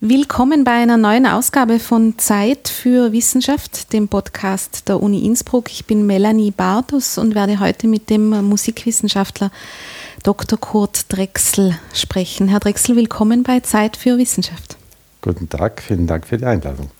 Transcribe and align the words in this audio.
Willkommen 0.00 0.62
bei 0.62 0.74
einer 0.74 0.96
neuen 0.96 1.26
Ausgabe 1.26 1.80
von 1.80 2.16
Zeit 2.18 2.68
für 2.68 3.10
Wissenschaft, 3.10 3.92
dem 3.92 4.06
Podcast 4.06 4.88
der 4.88 5.02
Uni 5.02 5.26
Innsbruck. 5.26 5.72
Ich 5.72 5.86
bin 5.86 6.06
Melanie 6.06 6.52
Bartus 6.52 7.18
und 7.18 7.34
werde 7.34 7.58
heute 7.58 7.88
mit 7.88 8.08
dem 8.08 8.28
Musikwissenschaftler 8.48 9.50
Dr. 10.22 10.56
Kurt 10.56 11.12
Drechsel 11.12 11.76
sprechen. 11.92 12.46
Herr 12.46 12.60
Drechsel, 12.60 12.94
willkommen 12.94 13.42
bei 13.42 13.58
Zeit 13.58 13.96
für 13.96 14.18
Wissenschaft. 14.18 14.76
Guten 15.20 15.48
Tag, 15.48 15.82
vielen 15.82 16.06
Dank 16.06 16.28
für 16.28 16.38
die 16.38 16.44
Einladung. 16.44 16.90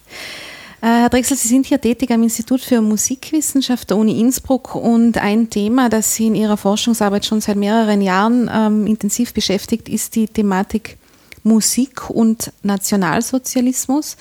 Äh, 0.81 0.87
Herr 0.87 1.09
Drechsel, 1.09 1.37
Sie 1.37 1.47
sind 1.47 1.67
hier 1.67 1.79
tätig 1.79 2.11
am 2.11 2.21
Institut 2.21 2.59
für 2.59 2.81
Musikwissenschaft 2.81 3.91
der 3.91 3.95
Uni 3.95 4.19
Innsbruck 4.19 4.75
und 4.75 5.17
ein 5.19 5.49
Thema, 5.49 5.87
das 5.87 6.15
Sie 6.15 6.27
in 6.27 6.35
Ihrer 6.35 6.57
Forschungsarbeit 6.57 7.25
schon 7.25 7.39
seit 7.39 7.55
mehreren 7.55 8.01
Jahren 8.01 8.51
ähm, 8.53 8.85
intensiv 8.85 9.33
beschäftigt, 9.33 9.87
ist 9.87 10.17
die 10.17 10.27
Thematik 10.27 10.97
Musik 11.43 12.09
und 12.09 12.51
Nationalsozialismus. 12.63 14.17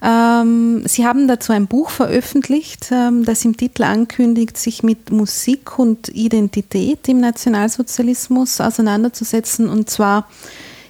Ähm, 0.00 0.82
Sie 0.86 1.06
haben 1.06 1.26
dazu 1.26 1.52
ein 1.52 1.66
Buch 1.66 1.90
veröffentlicht, 1.90 2.88
ähm, 2.92 3.24
das 3.24 3.44
im 3.44 3.56
Titel 3.56 3.82
ankündigt, 3.82 4.56
sich 4.56 4.82
mit 4.82 5.10
Musik 5.10 5.78
und 5.78 6.08
Identität 6.08 7.08
im 7.08 7.20
Nationalsozialismus 7.20 8.60
auseinanderzusetzen, 8.60 9.68
und 9.68 9.90
zwar 9.90 10.28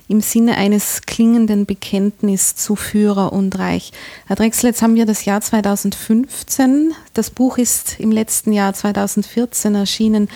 im 0.08 0.20
Sinne 0.22 0.56
eines 0.56 1.02
klingenden 1.02 1.66
Bekenntnis 1.66 2.56
zu 2.56 2.76
Führer 2.76 3.32
und 3.32 3.58
Reich. 3.58 3.92
Herr 4.26 4.36
Drechsel, 4.36 4.70
jetzt 4.70 4.80
haben 4.82 4.94
wir 4.94 5.04
das 5.04 5.26
Jahr 5.26 5.42
2015. 5.42 6.94
Das 7.12 7.30
Buch 7.30 7.58
ist 7.58 8.00
im 8.00 8.10
letzten 8.10 8.52
Jahr 8.52 8.72
2014 8.72 9.74
erschienen. 9.74 10.28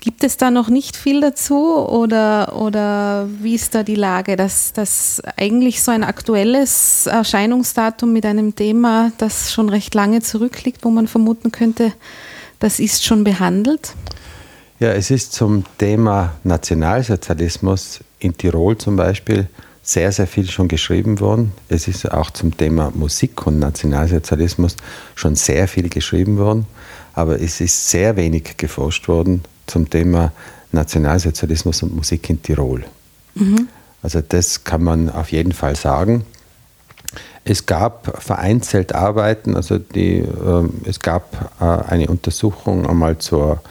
Gibt 0.00 0.22
es 0.22 0.36
da 0.36 0.50
noch 0.50 0.68
nicht 0.68 0.96
viel 0.96 1.22
dazu 1.22 1.78
oder, 1.78 2.54
oder 2.54 3.26
wie 3.40 3.54
ist 3.54 3.74
da 3.74 3.82
die 3.82 3.94
Lage, 3.94 4.36
dass 4.36 4.74
das 4.74 5.22
eigentlich 5.36 5.82
so 5.82 5.90
ein 5.90 6.04
aktuelles 6.04 7.06
Erscheinungsdatum 7.06 8.12
mit 8.12 8.26
einem 8.26 8.54
Thema, 8.54 9.12
das 9.16 9.50
schon 9.50 9.70
recht 9.70 9.94
lange 9.94 10.20
zurückliegt, 10.20 10.84
wo 10.84 10.90
man 10.90 11.08
vermuten 11.08 11.52
könnte, 11.52 11.94
das 12.58 12.80
ist 12.80 13.06
schon 13.06 13.24
behandelt? 13.24 13.94
Ja, 14.78 14.92
es 14.92 15.10
ist 15.10 15.32
zum 15.32 15.64
Thema 15.78 16.34
Nationalsozialismus 16.44 18.00
in 18.18 18.36
Tirol 18.36 18.76
zum 18.76 18.96
Beispiel 18.96 19.48
sehr, 19.82 20.12
sehr 20.12 20.26
viel 20.26 20.50
schon 20.50 20.68
geschrieben 20.68 21.18
worden. 21.18 21.52
Es 21.70 21.88
ist 21.88 22.12
auch 22.12 22.30
zum 22.30 22.54
Thema 22.54 22.92
Musik 22.94 23.46
und 23.46 23.58
Nationalsozialismus 23.58 24.76
schon 25.14 25.34
sehr 25.34 25.66
viel 25.66 25.88
geschrieben 25.88 26.36
worden, 26.36 26.66
aber 27.14 27.40
es 27.40 27.62
ist 27.62 27.88
sehr 27.88 28.16
wenig 28.16 28.58
geforscht 28.58 29.08
worden 29.08 29.42
zum 29.68 29.88
Thema 29.88 30.32
Nationalsozialismus 30.72 31.82
und 31.82 31.94
Musik 31.96 32.28
in 32.30 32.42
Tirol. 32.42 32.84
Mhm. 33.34 33.68
Also 34.02 34.20
das 34.20 34.64
kann 34.64 34.82
man 34.82 35.10
auf 35.10 35.32
jeden 35.32 35.52
Fall 35.52 35.76
sagen. 35.76 36.24
Es 37.44 37.64
gab 37.64 38.22
vereinzelt 38.22 38.94
Arbeiten, 38.94 39.56
also 39.56 39.78
die, 39.78 40.18
äh, 40.18 40.68
es 40.84 41.00
gab 41.00 41.52
äh, 41.60 41.64
eine 41.64 42.08
Untersuchung 42.08 42.86
einmal 42.86 43.18
zur 43.18 43.62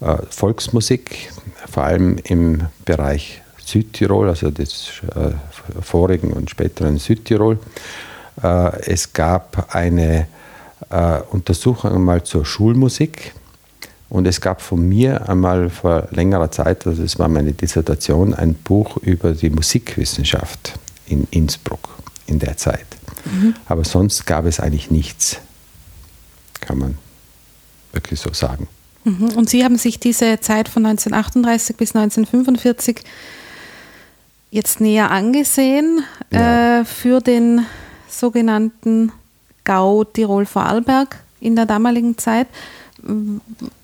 äh, 0.00 0.16
Volksmusik, 0.30 1.30
vor 1.70 1.84
allem 1.84 2.16
im 2.24 2.62
Bereich 2.84 3.42
Südtirol, 3.62 4.28
also 4.30 4.50
des 4.50 5.02
äh, 5.14 5.32
vorigen 5.82 6.32
und 6.32 6.48
späteren 6.48 6.98
Südtirol. 6.98 7.58
Äh, 8.42 8.80
es 8.90 9.12
gab 9.12 9.74
eine 9.74 10.26
äh, 10.88 11.20
Untersuchung 11.30 11.92
einmal 11.92 12.22
zur 12.22 12.46
Schulmusik 12.46 13.34
und 14.10 14.26
es 14.26 14.40
gab 14.40 14.62
von 14.62 14.88
mir 14.88 15.28
einmal 15.28 15.70
vor 15.70 16.08
längerer 16.10 16.50
Zeit, 16.50 16.86
also 16.86 17.02
es 17.02 17.18
war 17.18 17.28
meine 17.28 17.52
Dissertation, 17.52 18.34
ein 18.34 18.54
Buch 18.54 18.96
über 18.98 19.32
die 19.32 19.50
Musikwissenschaft 19.50 20.78
in 21.06 21.26
Innsbruck 21.30 21.88
in 22.26 22.38
der 22.38 22.56
Zeit. 22.56 22.86
Mhm. 23.24 23.54
Aber 23.66 23.84
sonst 23.84 24.26
gab 24.26 24.46
es 24.46 24.60
eigentlich 24.60 24.90
nichts, 24.90 25.38
kann 26.60 26.78
man 26.78 26.98
wirklich 27.92 28.20
so 28.20 28.32
sagen. 28.32 28.68
Mhm. 29.04 29.30
Und 29.36 29.50
Sie 29.50 29.64
haben 29.64 29.76
sich 29.76 30.00
diese 30.00 30.40
Zeit 30.40 30.68
von 30.68 30.86
1938 30.86 31.76
bis 31.76 31.94
1945 31.94 33.02
jetzt 34.50 34.80
näher 34.80 35.10
angesehen 35.10 36.02
ja. 36.32 36.80
äh, 36.80 36.84
für 36.84 37.20
den 37.20 37.66
sogenannten 38.08 39.12
Gau 39.64 40.04
Tirol-Vorarlberg 40.04 41.18
in 41.40 41.54
der 41.54 41.66
damaligen 41.66 42.16
Zeit. 42.16 42.48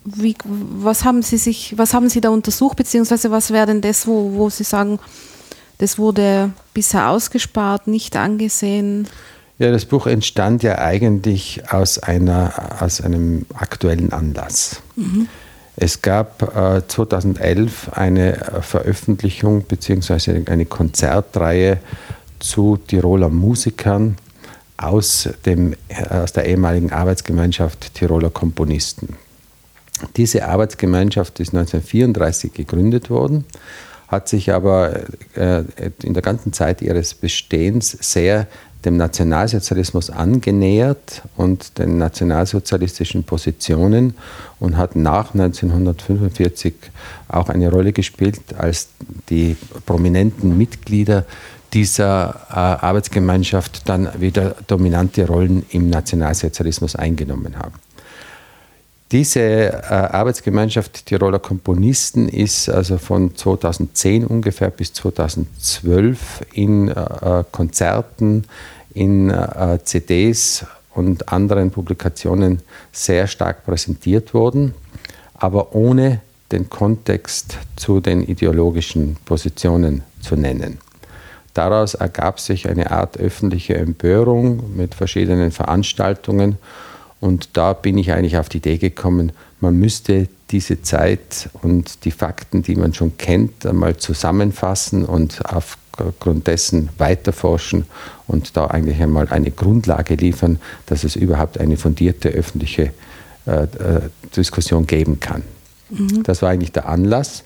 Wie, 0.04 0.34
was, 0.44 1.04
haben 1.04 1.22
Sie 1.22 1.38
sich, 1.38 1.74
was 1.76 1.94
haben 1.94 2.08
Sie 2.08 2.20
da 2.20 2.30
untersucht, 2.30 2.76
beziehungsweise 2.76 3.30
was 3.30 3.52
wäre 3.52 3.66
denn 3.66 3.80
das, 3.80 4.06
wo, 4.06 4.32
wo 4.34 4.50
Sie 4.50 4.64
sagen, 4.64 4.98
das 5.78 5.98
wurde 5.98 6.50
bisher 6.72 7.10
ausgespart, 7.10 7.86
nicht 7.86 8.16
angesehen? 8.16 9.08
Ja, 9.58 9.70
das 9.70 9.84
Buch 9.84 10.06
entstand 10.06 10.62
ja 10.62 10.78
eigentlich 10.78 11.62
aus, 11.70 11.98
einer, 11.98 12.52
aus 12.80 13.00
einem 13.00 13.46
aktuellen 13.54 14.12
Anlass. 14.12 14.82
Mhm. 14.96 15.28
Es 15.76 16.02
gab 16.02 16.56
äh, 16.56 16.86
2011 16.86 17.90
eine 17.92 18.60
Veröffentlichung 18.60 19.62
bzw. 19.62 20.42
eine 20.46 20.66
Konzertreihe 20.66 21.78
zu 22.38 22.76
Tiroler 22.76 23.28
Musikern, 23.28 24.16
aus, 24.76 25.28
dem, 25.46 25.74
aus 26.10 26.32
der 26.32 26.46
ehemaligen 26.46 26.92
Arbeitsgemeinschaft 26.92 27.94
Tiroler 27.94 28.30
Komponisten. 28.30 29.16
Diese 30.16 30.46
Arbeitsgemeinschaft 30.46 31.38
ist 31.40 31.54
1934 31.54 32.52
gegründet 32.52 33.10
worden, 33.10 33.44
hat 34.08 34.28
sich 34.28 34.52
aber 34.52 35.00
äh, 35.34 35.62
in 36.02 36.14
der 36.14 36.22
ganzen 36.22 36.52
Zeit 36.52 36.82
ihres 36.82 37.14
Bestehens 37.14 37.96
sehr 38.00 38.46
dem 38.84 38.96
Nationalsozialismus 38.96 40.10
angenähert 40.10 41.22
und 41.36 41.78
den 41.78 41.96
nationalsozialistischen 41.98 43.24
Positionen 43.24 44.14
und 44.60 44.76
hat 44.76 44.94
nach 44.94 45.32
1945 45.32 46.74
auch 47.28 47.48
eine 47.48 47.70
Rolle 47.70 47.92
gespielt, 47.92 48.40
als 48.58 48.88
die 49.30 49.56
prominenten 49.86 50.58
Mitglieder 50.58 51.24
dieser 51.74 52.46
äh, 52.50 52.54
Arbeitsgemeinschaft 52.54 53.88
dann 53.88 54.08
wieder 54.20 54.54
dominante 54.66 55.26
Rollen 55.26 55.66
im 55.70 55.90
Nationalsozialismus 55.90 56.94
eingenommen 56.96 57.58
haben. 57.58 57.74
Diese 59.12 59.40
äh, 59.40 59.82
Arbeitsgemeinschaft 59.82 61.06
Tiroler 61.06 61.38
Komponisten 61.38 62.28
ist 62.28 62.68
also 62.68 62.98
von 62.98 63.36
2010 63.36 64.26
ungefähr 64.26 64.70
bis 64.70 64.92
2012 64.94 66.46
in 66.52 66.88
äh, 66.88 67.44
Konzerten, 67.52 68.44
in 68.94 69.30
äh, 69.30 69.78
CDs 69.84 70.64
und 70.94 71.28
anderen 71.28 71.70
Publikationen 71.70 72.60
sehr 72.92 73.26
stark 73.26 73.64
präsentiert 73.66 74.32
worden, 74.32 74.74
aber 75.34 75.74
ohne 75.74 76.20
den 76.50 76.70
Kontext 76.70 77.58
zu 77.76 78.00
den 78.00 78.22
ideologischen 78.22 79.16
Positionen 79.24 80.02
zu 80.20 80.36
nennen. 80.36 80.78
Daraus 81.54 81.94
ergab 81.94 82.40
sich 82.40 82.68
eine 82.68 82.90
Art 82.90 83.16
öffentliche 83.16 83.76
Empörung 83.76 84.76
mit 84.76 84.94
verschiedenen 84.94 85.52
Veranstaltungen. 85.52 86.58
Und 87.20 87.56
da 87.56 87.72
bin 87.72 87.96
ich 87.96 88.12
eigentlich 88.12 88.36
auf 88.36 88.48
die 88.48 88.58
Idee 88.58 88.76
gekommen, 88.76 89.32
man 89.60 89.78
müsste 89.78 90.28
diese 90.50 90.82
Zeit 90.82 91.48
und 91.62 92.04
die 92.04 92.10
Fakten, 92.10 92.62
die 92.62 92.74
man 92.74 92.92
schon 92.92 93.16
kennt, 93.16 93.64
einmal 93.64 93.96
zusammenfassen 93.96 95.06
und 95.06 95.40
aufgrund 95.46 96.48
dessen 96.48 96.90
weiterforschen 96.98 97.86
und 98.26 98.56
da 98.56 98.66
eigentlich 98.66 99.00
einmal 99.00 99.28
eine 99.28 99.50
Grundlage 99.50 100.16
liefern, 100.16 100.58
dass 100.86 101.02
es 101.04 101.16
überhaupt 101.16 101.58
eine 101.58 101.76
fundierte 101.78 102.28
öffentliche 102.28 102.92
äh, 103.46 103.62
äh 103.62 104.00
Diskussion 104.36 104.86
geben 104.86 105.20
kann. 105.20 105.42
Mhm. 105.88 106.24
Das 106.24 106.42
war 106.42 106.50
eigentlich 106.50 106.72
der 106.72 106.88
Anlass. 106.88 107.44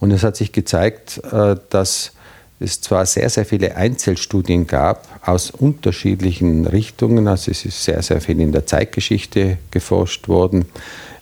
Und 0.00 0.10
es 0.10 0.22
hat 0.24 0.36
sich 0.36 0.52
gezeigt, 0.52 1.22
äh, 1.30 1.56
dass 1.70 2.12
es 2.60 2.80
zwar 2.80 3.04
sehr, 3.06 3.28
sehr 3.30 3.44
viele 3.44 3.76
Einzelstudien 3.76 4.66
gab 4.66 5.08
aus 5.26 5.50
unterschiedlichen 5.50 6.66
Richtungen, 6.66 7.26
also 7.28 7.50
es 7.50 7.64
ist 7.64 7.84
sehr, 7.84 8.02
sehr 8.02 8.20
viel 8.20 8.40
in 8.40 8.52
der 8.52 8.66
Zeitgeschichte 8.66 9.58
geforscht 9.70 10.28
worden. 10.28 10.66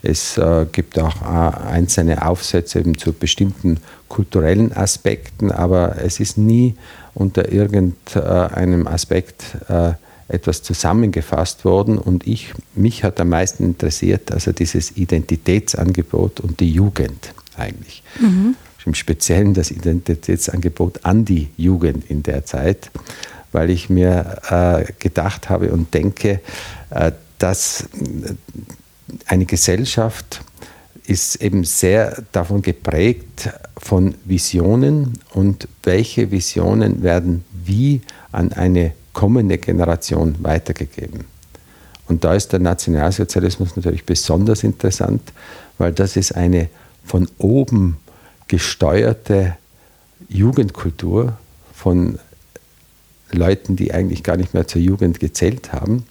Es 0.03 0.37
äh, 0.37 0.67
gibt 0.71 0.99
auch 0.99 1.23
äh, 1.23 1.67
einzelne 1.69 2.27
Aufsätze 2.27 2.81
eben 2.81 2.99
zu 2.99 3.13
bestimmten 3.13 3.79
kulturellen 4.09 4.73
Aspekten, 4.73 5.53
aber 5.53 5.97
es 6.03 6.21
ist 6.21 6.37
nie 6.37 6.75
unter 7.15 7.51
irgendeinem 7.51 8.87
Aspekt 8.87 9.57
äh, 9.69 9.93
etwas 10.29 10.63
zusammengefasst 10.63 11.65
worden 11.65 11.99
und 11.99 12.27
ich, 12.27 12.53
mich 12.75 13.05
hat 13.05 13.21
am 13.21 13.29
meisten 13.29 13.65
interessiert, 13.65 14.33
also 14.33 14.53
dieses 14.53 14.97
Identitätsangebot 14.97 16.41
und 16.41 16.61
die 16.61 16.73
Jugend 16.73 17.33
eigentlich. 17.57 18.03
Mhm 18.19 18.57
im 18.87 18.95
Speziellen 18.95 19.55
das 19.55 19.71
Identitätsangebot 19.71 21.05
an 21.05 21.25
die 21.25 21.49
Jugend 21.57 22.09
in 22.11 22.23
der 22.23 22.45
Zeit, 22.45 22.91
weil 23.53 23.71
ich 23.71 23.91
mir 23.91 24.39
äh, 24.51 24.93
gedacht 24.99 25.51
habe 25.51 25.73
und 25.73 25.95
denke, 25.95 26.41
äh, 26.91 27.13
dass 27.39 27.89
eine 29.27 29.45
Gesellschaft 29.47 30.43
ist 31.07 31.37
eben 31.37 31.65
sehr 31.65 32.23
davon 32.33 32.63
geprägt 32.63 33.51
von 33.77 34.15
Visionen 34.25 35.19
und 35.35 35.67
welche 35.83 36.31
Visionen 36.31 37.03
werden 37.03 37.45
wie 37.65 38.03
an 38.31 38.53
eine 38.53 38.93
kommende 39.13 39.59
Generation 39.59 40.37
weitergegeben. 40.41 41.25
Und 42.09 42.25
da 42.25 42.35
ist 42.35 42.53
der 42.53 42.61
Nationalsozialismus 42.61 43.77
natürlich 43.77 44.05
besonders 44.05 44.65
interessant, 44.65 45.23
weil 45.79 45.93
das 45.93 46.17
ist 46.17 46.37
eine 46.37 46.69
von 47.05 47.29
oben 47.39 47.97
gesteuerte 48.53 49.57
Jugendkultur 50.29 51.39
von 51.73 52.19
Leuten, 53.31 53.77
die 53.77 53.95
eigentlich 53.95 54.23
gar 54.23 54.37
nicht 54.37 54.53
mehr 54.53 54.69
zur 54.69 54.83
Jugend 54.83 55.21
gezählt 55.21 55.73
haben. 55.73 56.05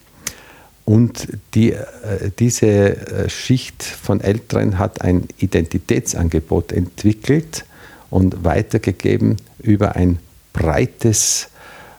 Und 0.83 1.27
die, 1.53 1.73
äh, 1.73 2.31
diese 2.39 2.65
äh, 2.65 3.29
Schicht 3.29 3.83
von 3.83 4.21
Älteren 4.21 4.79
hat 4.79 5.03
ein 5.03 5.27
Identitätsangebot 5.37 6.71
entwickelt 6.71 7.63
und 8.09 8.43
weitergegeben 8.43 9.37
über 9.59 9.95
ein 9.95 10.17
breites 10.51 11.49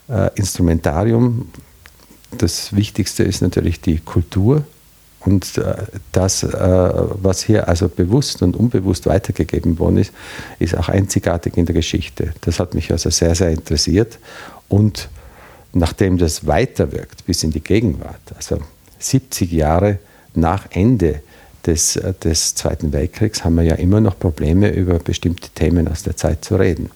äh, 0.08 0.28
Instrumentarium. 0.34 1.50
Das 2.36 2.74
Wichtigste 2.74 3.22
ist 3.22 3.42
natürlich 3.42 3.80
die 3.80 3.98
Kultur 4.00 4.64
und 5.24 5.58
äh, 5.58 5.74
das, 6.10 6.42
äh, 6.42 6.48
was 6.52 7.42
hier 7.42 7.68
also 7.68 7.88
bewusst 7.88 8.42
und 8.42 8.56
unbewusst 8.56 9.06
weitergegeben 9.06 9.78
worden 9.78 9.98
ist, 9.98 10.12
ist 10.58 10.76
auch 10.76 10.88
einzigartig 10.88 11.56
in 11.56 11.66
der 11.66 11.74
Geschichte. 11.74 12.32
Das 12.40 12.58
hat 12.58 12.74
mich 12.74 12.90
also 12.90 13.10
sehr, 13.10 13.34
sehr 13.34 13.50
interessiert. 13.50 14.18
Und 14.68 15.08
nachdem 15.72 16.18
das 16.18 16.46
weiterwirkt 16.46 17.24
bis 17.26 17.42
in 17.44 17.50
die 17.50 17.60
Gegenwart, 17.60 18.20
also 18.36 18.58
70 18.98 19.52
Jahre 19.52 19.98
nach 20.34 20.66
Ende 20.70 21.22
des, 21.66 21.96
äh, 21.96 22.14
des 22.14 22.54
Zweiten 22.54 22.92
Weltkriegs, 22.92 23.44
haben 23.44 23.56
wir 23.56 23.64
ja 23.64 23.76
immer 23.76 24.00
noch 24.00 24.18
Probleme, 24.18 24.70
über 24.70 24.98
bestimmte 24.98 25.50
Themen 25.50 25.88
aus 25.88 26.02
der 26.02 26.16
Zeit 26.16 26.44
zu 26.44 26.56
reden. 26.56 26.90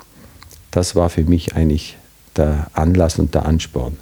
Das 0.72 0.96
war 0.96 1.10
für 1.10 1.22
mich 1.22 1.54
eigentlich 1.54 1.96
der 2.36 2.66
Anlass 2.74 3.18
und 3.18 3.34
der 3.34 3.46
Ansporn 3.46 3.96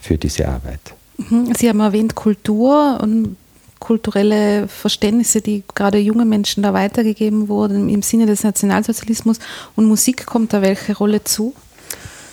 für 0.00 0.16
diese 0.16 0.48
Arbeit. 0.48 0.80
Mhm. 1.28 1.52
Sie 1.56 1.68
haben 1.68 1.80
erwähnt 1.80 2.14
Kultur 2.14 2.98
und 3.02 3.36
kulturelle 3.80 4.68
Verständnisse, 4.68 5.40
die 5.40 5.64
gerade 5.74 5.98
junge 5.98 6.24
Menschen 6.24 6.62
da 6.62 6.72
weitergegeben 6.72 7.48
wurden 7.48 7.88
im 7.88 8.02
Sinne 8.02 8.26
des 8.26 8.44
Nationalsozialismus. 8.44 9.38
Und 9.74 9.86
Musik 9.86 10.26
kommt 10.26 10.52
da 10.52 10.62
welche 10.62 10.96
Rolle 10.96 11.24
zu? 11.24 11.54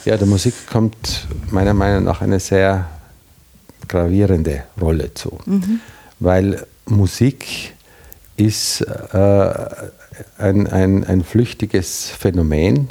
Ja, 0.05 0.17
der 0.17 0.27
Musik 0.27 0.53
kommt 0.71 1.27
meiner 1.49 1.73
Meinung 1.73 2.03
nach 2.03 2.21
eine 2.21 2.39
sehr 2.39 2.87
gravierende 3.87 4.63
Rolle 4.79 5.13
zu, 5.13 5.39
mhm. 5.45 5.79
weil 6.19 6.65
Musik 6.85 7.73
ist 8.35 8.81
äh, 8.81 9.53
ein, 10.37 10.67
ein, 10.67 11.03
ein 11.03 11.23
flüchtiges 11.23 12.09
Phänomen. 12.09 12.89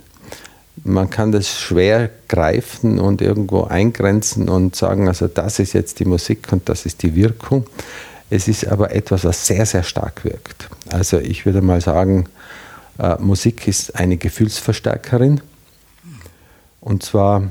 Man 0.84 1.08
kann 1.08 1.32
das 1.32 1.58
schwer 1.58 2.10
greifen 2.28 2.98
und 2.98 3.22
irgendwo 3.22 3.64
eingrenzen 3.64 4.48
und 4.48 4.76
sagen, 4.76 5.08
also 5.08 5.26
das 5.26 5.58
ist 5.58 5.72
jetzt 5.72 6.00
die 6.00 6.04
Musik 6.04 6.52
und 6.52 6.68
das 6.68 6.86
ist 6.86 7.02
die 7.02 7.14
Wirkung. 7.14 7.66
Es 8.30 8.48
ist 8.48 8.66
aber 8.66 8.92
etwas, 8.92 9.24
was 9.24 9.46
sehr, 9.46 9.66
sehr 9.66 9.82
stark 9.82 10.24
wirkt. 10.24 10.68
Also 10.90 11.18
ich 11.18 11.46
würde 11.46 11.62
mal 11.62 11.80
sagen, 11.80 12.28
äh, 12.98 13.16
Musik 13.18 13.68
ist 13.68 13.94
eine 13.94 14.16
Gefühlsverstärkerin. 14.16 15.40
Und 16.80 17.02
zwar 17.02 17.50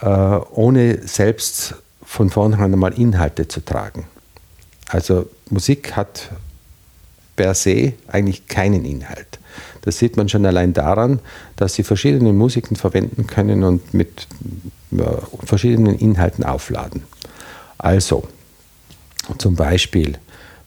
äh, 0.00 0.06
ohne 0.06 1.06
selbst 1.06 1.74
von 2.04 2.30
vornherein 2.30 2.72
einmal 2.72 2.92
Inhalte 2.92 3.48
zu 3.48 3.64
tragen. 3.64 4.06
Also 4.88 5.28
Musik 5.48 5.96
hat 5.96 6.30
per 7.36 7.54
se 7.54 7.94
eigentlich 8.08 8.46
keinen 8.46 8.84
Inhalt. 8.84 9.38
Das 9.82 9.98
sieht 9.98 10.16
man 10.16 10.28
schon 10.28 10.46
allein 10.46 10.72
daran, 10.72 11.20
dass 11.56 11.74
sie 11.74 11.82
verschiedene 11.82 12.32
Musiken 12.32 12.76
verwenden 12.76 13.26
können 13.26 13.64
und 13.64 13.94
mit 13.94 14.28
äh, 14.92 15.02
verschiedenen 15.44 15.98
Inhalten 15.98 16.44
aufladen. 16.44 17.02
Also, 17.78 18.28
zum 19.38 19.56
Beispiel, 19.56 20.18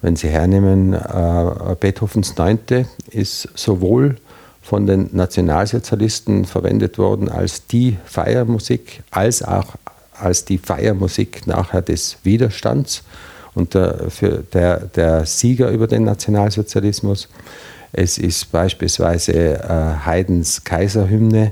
wenn 0.01 0.15
Sie 0.15 0.29
hernehmen, 0.29 0.93
äh, 0.93 1.75
Beethovens 1.79 2.35
Neunte 2.37 2.85
ist 3.11 3.49
sowohl 3.55 4.17
von 4.61 4.87
den 4.87 5.09
Nationalsozialisten 5.13 6.45
verwendet 6.45 6.97
worden 6.97 7.29
als 7.29 7.67
die 7.67 7.97
Feiermusik, 8.05 9.03
als 9.11 9.43
auch 9.43 9.75
als 10.19 10.45
die 10.45 10.57
Feiermusik 10.57 11.45
nachher 11.45 11.81
des 11.81 12.17
Widerstands 12.23 13.03
und 13.53 13.73
der, 13.73 14.09
für 14.09 14.43
der, 14.53 14.79
der 14.79 15.25
Sieger 15.25 15.69
über 15.69 15.87
den 15.87 16.03
Nationalsozialismus. 16.03 17.27
Es 17.91 18.17
ist 18.17 18.51
beispielsweise 18.51 19.33
äh, 19.33 20.05
Haydns 20.05 20.63
Kaiserhymne, 20.63 21.51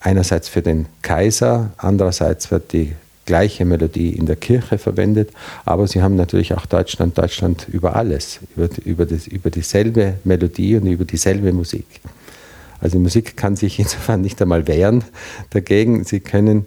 einerseits 0.00 0.48
für 0.48 0.62
den 0.62 0.86
Kaiser, 1.02 1.70
andererseits 1.76 2.50
wird 2.50 2.72
die 2.72 2.94
gleiche 3.26 3.64
Melodie 3.64 4.10
in 4.10 4.26
der 4.26 4.36
Kirche 4.36 4.78
verwendet, 4.78 5.30
aber 5.64 5.86
sie 5.86 6.02
haben 6.02 6.16
natürlich 6.16 6.54
auch 6.54 6.64
Deutschland, 6.64 7.18
Deutschland 7.18 7.66
über 7.68 7.96
alles, 7.96 8.40
über, 8.56 8.68
über, 8.84 9.04
das, 9.04 9.26
über 9.26 9.50
dieselbe 9.50 10.14
Melodie 10.24 10.76
und 10.76 10.86
über 10.86 11.04
dieselbe 11.04 11.52
Musik. 11.52 11.86
Also 12.80 12.98
die 12.98 13.02
Musik 13.02 13.36
kann 13.36 13.56
sich 13.56 13.78
insofern 13.78 14.20
nicht 14.22 14.40
einmal 14.40 14.66
wehren 14.66 15.04
dagegen. 15.50 16.04
Sie 16.04 16.20
können 16.20 16.66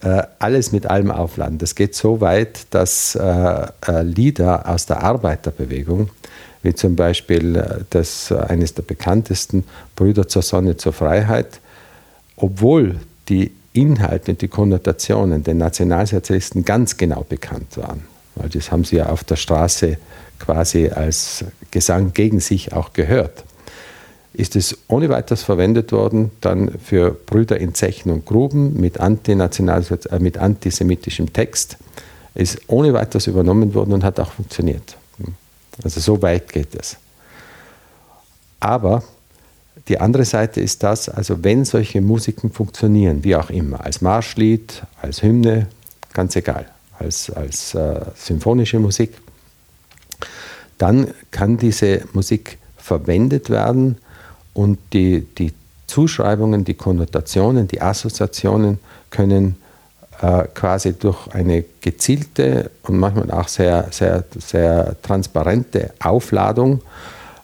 äh, 0.00 0.22
alles 0.38 0.72
mit 0.72 0.86
allem 0.86 1.10
aufladen. 1.10 1.58
Das 1.58 1.74
geht 1.74 1.94
so 1.94 2.20
weit, 2.20 2.66
dass 2.70 3.14
äh, 3.14 3.66
äh 3.86 4.02
Lieder 4.02 4.68
aus 4.68 4.86
der 4.86 5.02
Arbeiterbewegung, 5.02 6.10
wie 6.62 6.74
zum 6.74 6.96
Beispiel 6.96 7.56
äh, 7.56 7.84
das, 7.90 8.30
eines 8.30 8.74
der 8.74 8.82
bekanntesten 8.82 9.64
Brüder 9.96 10.28
zur 10.28 10.42
Sonne, 10.42 10.76
zur 10.76 10.92
Freiheit, 10.92 11.60
obwohl 12.36 12.96
die 13.28 13.52
Inhalte 13.80 14.32
und 14.32 14.42
die 14.42 14.48
Konnotationen 14.48 15.42
den 15.42 15.58
Nationalsozialisten 15.58 16.64
ganz 16.64 16.96
genau 16.96 17.24
bekannt 17.28 17.76
waren. 17.76 18.04
Weil 18.34 18.48
das 18.48 18.70
haben 18.70 18.84
sie 18.84 18.96
ja 18.96 19.08
auf 19.08 19.24
der 19.24 19.36
Straße 19.36 19.98
quasi 20.38 20.88
als 20.88 21.44
Gesang 21.70 22.12
gegen 22.12 22.40
sich 22.40 22.72
auch 22.72 22.92
gehört. 22.92 23.44
Ist 24.34 24.56
es 24.56 24.78
ohne 24.88 25.08
weiteres 25.08 25.42
verwendet 25.42 25.90
worden, 25.90 26.30
dann 26.40 26.78
für 26.78 27.10
Brüder 27.10 27.58
in 27.58 27.74
Zechen 27.74 28.12
und 28.12 28.24
Gruben 28.24 28.78
mit, 28.78 28.98
äh, 28.98 30.18
mit 30.20 30.38
antisemitischem 30.38 31.32
Text, 31.32 31.76
ist 32.34 32.60
ohne 32.68 32.92
weiteres 32.92 33.26
übernommen 33.26 33.74
worden 33.74 33.92
und 33.92 34.04
hat 34.04 34.20
auch 34.20 34.32
funktioniert. 34.32 34.96
Also 35.82 36.00
so 36.00 36.22
weit 36.22 36.52
geht 36.52 36.74
es. 36.74 36.96
Aber 38.60 39.02
die 39.86 40.00
andere 40.00 40.24
Seite 40.24 40.60
ist 40.60 40.82
das, 40.82 41.08
also 41.08 41.44
wenn 41.44 41.64
solche 41.64 42.00
Musiken 42.00 42.50
funktionieren, 42.50 43.24
wie 43.24 43.36
auch 43.36 43.50
immer, 43.50 43.84
als 43.84 44.00
Marschlied, 44.00 44.82
als 45.00 45.22
Hymne, 45.22 45.68
ganz 46.12 46.34
egal, 46.36 46.66
als, 46.98 47.30
als 47.30 47.74
äh, 47.74 48.00
symphonische 48.14 48.78
Musik, 48.78 49.14
dann 50.78 51.08
kann 51.30 51.56
diese 51.58 52.02
Musik 52.12 52.58
verwendet 52.76 53.50
werden 53.50 53.98
und 54.54 54.78
die, 54.92 55.26
die 55.36 55.52
Zuschreibungen, 55.86 56.64
die 56.64 56.74
Konnotationen, 56.74 57.68
die 57.68 57.80
Assoziationen 57.80 58.78
können 59.10 59.56
äh, 60.20 60.44
quasi 60.54 60.94
durch 60.94 61.28
eine 61.28 61.64
gezielte 61.80 62.70
und 62.82 62.98
manchmal 62.98 63.30
auch 63.30 63.48
sehr, 63.48 63.88
sehr, 63.90 64.24
sehr 64.36 64.96
transparente 65.02 65.92
Aufladung 66.00 66.82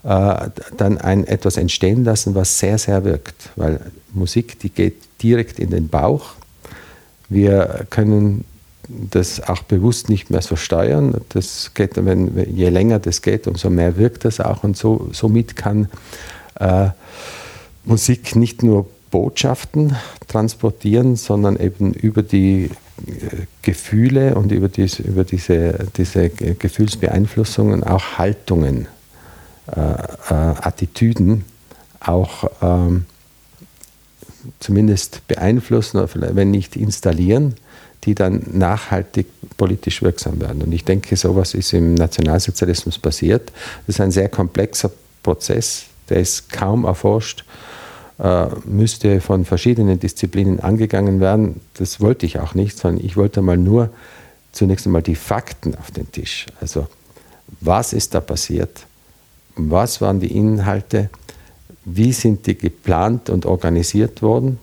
äh, 0.05 0.51
dann 0.77 0.99
ein, 0.99 1.27
etwas 1.27 1.57
entstehen 1.57 2.05
lassen, 2.05 2.35
was 2.35 2.59
sehr, 2.59 2.77
sehr 2.79 3.05
wirkt. 3.05 3.51
Weil 3.57 3.81
Musik, 4.13 4.59
die 4.59 4.69
geht 4.69 4.97
direkt 5.23 5.59
in 5.59 5.71
den 5.71 5.89
Bauch. 5.89 6.35
Wir 7.29 7.87
können 7.89 8.45
das 8.89 9.41
auch 9.41 9.63
bewusst 9.63 10.11
nicht 10.11 10.31
mehr 10.31 10.43
so 10.43 10.57
steuern. 10.57 11.15
Das 11.31 11.73
geht, 11.73 11.93
wenn, 11.97 12.55
je 12.55 12.69
länger 12.69 12.99
das 12.99 13.23
geht, 13.23 13.47
umso 13.47 13.71
mehr 13.71 13.97
wirkt 13.97 14.27
das 14.27 14.41
auch. 14.41 14.63
Und 14.63 14.77
so, 14.77 15.09
somit 15.13 15.57
kann 15.57 15.89
äh, 16.61 16.89
Musik 17.85 18.37
nicht 18.37 18.63
nur 18.63 18.87
Botschaften 19.11 19.97
transportieren, 20.29 21.17
sondern 21.17 21.59
eben 21.59 21.95
über 21.95 22.23
die 22.23 22.65
äh, 22.65 23.47
Gefühle 23.63 24.35
und 24.35 24.53
über, 24.53 24.69
dies, 24.69 24.99
über 24.99 25.25
diese, 25.25 25.87
diese 25.97 26.29
Gefühlsbeeinflussungen 26.29 27.85
auch 27.85 28.19
Haltungen 28.19 28.89
Attitüden 29.67 31.45
auch 32.01 32.51
ähm, 32.61 33.07
zumindest 34.61 35.27
beeinflussen 35.27 35.99
oder 35.99 36.09
vielleicht, 36.09 36.37
wenn 36.37 36.51
nicht 36.51 36.77
installieren, 36.77 37.55
die 38.05 38.15
dann 38.15 38.43
nachhaltig 38.53 39.27
politisch 39.57 40.03
wirksam 40.03 40.41
werden. 40.41 40.63
Und 40.63 40.73
ich 40.73 40.85
denke, 40.85 41.17
sowas 41.17 41.55
ist 41.55 41.73
im 41.73 41.95
Nationalsozialismus 41.95 42.99
passiert. 42.99 43.51
Das 43.87 43.97
ist 43.97 44.01
ein 44.01 44.11
sehr 44.11 44.29
komplexer 44.29 44.91
Prozess, 45.23 45.85
der 46.09 46.19
ist 46.19 46.53
kaum 46.53 46.85
erforscht, 46.85 47.45
äh, 48.19 48.47
müsste 48.67 49.21
von 49.21 49.45
verschiedenen 49.45 49.99
Disziplinen 49.99 50.61
angegangen 50.61 51.21
werden. 51.21 51.61
Das 51.75 52.01
wollte 52.01 52.27
ich 52.27 52.39
auch 52.39 52.55
nicht, 52.55 52.77
sondern 52.79 53.05
ich 53.05 53.17
wollte 53.17 53.41
mal 53.41 53.57
nur 53.57 53.91
zunächst 54.53 54.87
einmal 54.87 55.03
die 55.03 55.17
Fakten 55.17 55.75
auf 55.75 55.91
den 55.91 56.11
Tisch. 56.13 56.47
Also 56.61 56.87
was 57.61 57.93
ist 57.93 58.15
da 58.15 58.21
passiert? 58.21 58.87
Was 59.57 60.01
waren 60.01 60.21
die 60.21 60.37
Inhalte, 60.37 61.11
wie 61.85 62.13
sind 62.13 62.47
die 62.47 62.57
geplant 62.57 63.31
und 63.31 63.47
organisiert 63.47 64.23
worden. 64.23 64.59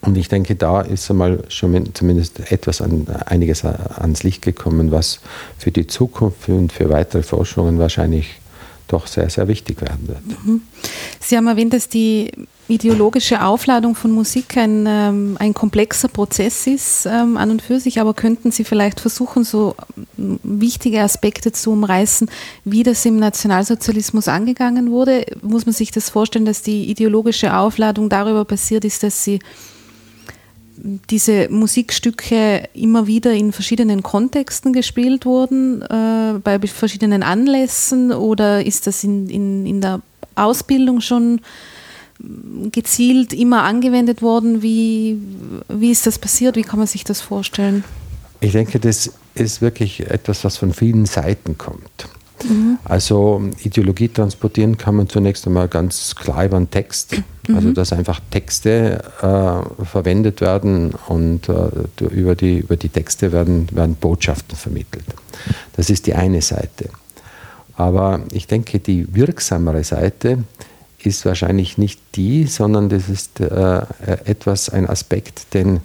Und 0.00 0.16
ich 0.16 0.28
denke, 0.28 0.56
da 0.56 0.80
ist 0.80 1.10
einmal 1.10 1.44
schon 1.48 1.94
zumindest 1.94 2.50
etwas 2.50 2.80
an, 2.80 3.06
einiges 3.26 3.64
ans 3.64 4.22
Licht 4.22 4.42
gekommen, 4.42 4.90
was 4.90 5.20
für 5.58 5.70
die 5.70 5.86
Zukunft 5.86 6.48
und 6.48 6.72
für 6.72 6.88
weitere 6.90 7.22
Forschungen 7.22 7.78
wahrscheinlich 7.78 8.40
doch 8.88 9.06
sehr, 9.06 9.30
sehr 9.30 9.48
wichtig 9.48 9.80
werden 9.80 10.08
wird. 10.08 10.44
Mhm. 10.44 10.62
Sie 11.20 11.36
haben 11.36 11.46
erwähnt, 11.46 11.72
dass 11.72 11.88
die 11.88 12.32
ideologische 12.74 13.44
Aufladung 13.44 13.94
von 13.94 14.10
Musik 14.10 14.56
ein, 14.56 14.86
ähm, 14.88 15.36
ein 15.38 15.54
komplexer 15.54 16.08
Prozess 16.08 16.66
ist 16.66 17.06
ähm, 17.06 17.36
an 17.36 17.50
und 17.50 17.62
für 17.62 17.80
sich, 17.80 18.00
aber 18.00 18.14
könnten 18.14 18.50
Sie 18.50 18.64
vielleicht 18.64 19.00
versuchen, 19.00 19.44
so 19.44 19.74
ähm, 20.18 20.40
wichtige 20.42 21.02
Aspekte 21.02 21.52
zu 21.52 21.70
umreißen, 21.70 22.30
wie 22.64 22.82
das 22.82 23.04
im 23.04 23.18
Nationalsozialismus 23.18 24.28
angegangen 24.28 24.90
wurde? 24.90 25.26
Muss 25.42 25.66
man 25.66 25.72
sich 25.72 25.90
das 25.90 26.10
vorstellen, 26.10 26.44
dass 26.44 26.62
die 26.62 26.90
ideologische 26.90 27.56
Aufladung 27.56 28.08
darüber 28.08 28.44
basiert 28.44 28.84
ist, 28.84 29.02
dass 29.02 29.24
sie 29.24 29.40
diese 31.10 31.48
Musikstücke 31.48 32.68
immer 32.74 33.06
wieder 33.06 33.32
in 33.32 33.52
verschiedenen 33.52 34.02
Kontexten 34.02 34.72
gespielt 34.72 35.26
wurden, 35.26 35.82
äh, 35.82 36.38
bei 36.42 36.58
verschiedenen 36.60 37.22
Anlässen 37.22 38.12
oder 38.12 38.64
ist 38.64 38.86
das 38.86 39.04
in, 39.04 39.28
in, 39.28 39.66
in 39.66 39.80
der 39.80 40.00
Ausbildung 40.34 41.00
schon 41.00 41.40
gezielt 42.70 43.32
immer 43.32 43.64
angewendet 43.64 44.22
worden? 44.22 44.62
Wie, 44.62 45.18
wie 45.68 45.90
ist 45.90 46.06
das 46.06 46.18
passiert? 46.18 46.56
Wie 46.56 46.62
kann 46.62 46.78
man 46.78 46.86
sich 46.86 47.04
das 47.04 47.20
vorstellen? 47.20 47.84
Ich 48.40 48.52
denke, 48.52 48.80
das 48.80 49.12
ist 49.34 49.62
wirklich 49.62 50.00
etwas, 50.08 50.44
was 50.44 50.56
von 50.56 50.72
vielen 50.72 51.06
Seiten 51.06 51.58
kommt. 51.58 52.08
Mhm. 52.44 52.78
Also 52.84 53.42
Ideologie 53.62 54.08
transportieren 54.08 54.76
kann 54.76 54.96
man 54.96 55.08
zunächst 55.08 55.46
einmal 55.46 55.68
ganz 55.68 56.14
klar 56.16 56.44
über 56.44 56.56
einen 56.56 56.70
Text. 56.70 57.22
Mhm. 57.46 57.54
Also 57.54 57.72
dass 57.72 57.92
einfach 57.92 58.20
Texte 58.30 59.02
äh, 59.20 59.84
verwendet 59.84 60.40
werden 60.40 60.92
und 61.08 61.48
äh, 61.48 62.04
über, 62.04 62.34
die, 62.34 62.58
über 62.58 62.76
die 62.76 62.88
Texte 62.88 63.32
werden, 63.32 63.68
werden 63.72 63.94
Botschaften 63.94 64.56
vermittelt. 64.56 65.04
Das 65.76 65.90
ist 65.90 66.06
die 66.06 66.14
eine 66.14 66.42
Seite. 66.42 66.88
Aber 67.76 68.20
ich 68.32 68.46
denke, 68.46 68.78
die 68.80 69.12
wirksamere 69.14 69.82
Seite 69.82 70.30
ist 70.30 70.71
wahrscheinlich 71.24 71.78
nicht 71.78 72.00
die, 72.14 72.46
sondern 72.46 72.88
das 72.88 73.08
ist 73.08 73.40
äh, 73.40 73.82
etwas, 74.24 74.68
ein 74.68 74.88
Aspekt, 74.88 75.54
den 75.54 75.80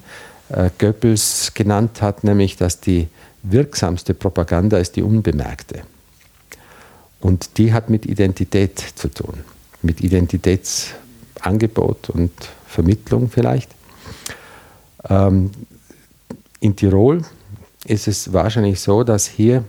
äh, 0.49 0.69
Goebbels 0.77 1.53
genannt 1.53 2.01
hat, 2.01 2.23
nämlich 2.23 2.57
dass 2.57 2.79
die 2.79 3.07
wirksamste 3.43 4.13
Propaganda 4.13 4.77
ist 4.77 4.95
die 4.95 5.01
unbemerkte. 5.01 5.81
Und 7.19 7.57
die 7.57 7.73
hat 7.73 7.89
mit 7.89 8.05
Identität 8.05 8.79
zu 8.95 9.07
tun, 9.07 9.39
mit 9.81 10.01
Identitätsangebot 10.01 12.09
und 12.09 12.31
Vermittlung 12.67 13.29
vielleicht. 13.29 13.71
Ähm, 15.09 15.51
in 16.59 16.75
Tirol 16.75 17.23
ist 17.85 18.07
es 18.07 18.33
wahrscheinlich 18.33 18.79
so, 18.79 19.03
dass 19.03 19.27
hier 19.27 19.63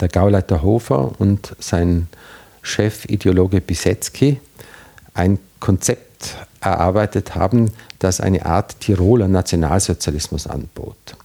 der 0.00 0.08
Gauleiter 0.08 0.62
Hofer 0.62 1.12
und 1.18 1.54
sein 1.58 2.08
Chefideologe 2.66 3.60
Bisetzky 3.60 4.40
ein 5.14 5.38
Konzept 5.60 6.36
erarbeitet 6.60 7.34
haben, 7.34 7.70
das 8.00 8.20
eine 8.20 8.44
Art 8.44 8.80
Tiroler 8.80 9.28
Nationalsozialismus 9.28 10.46
anbot. 10.46 11.16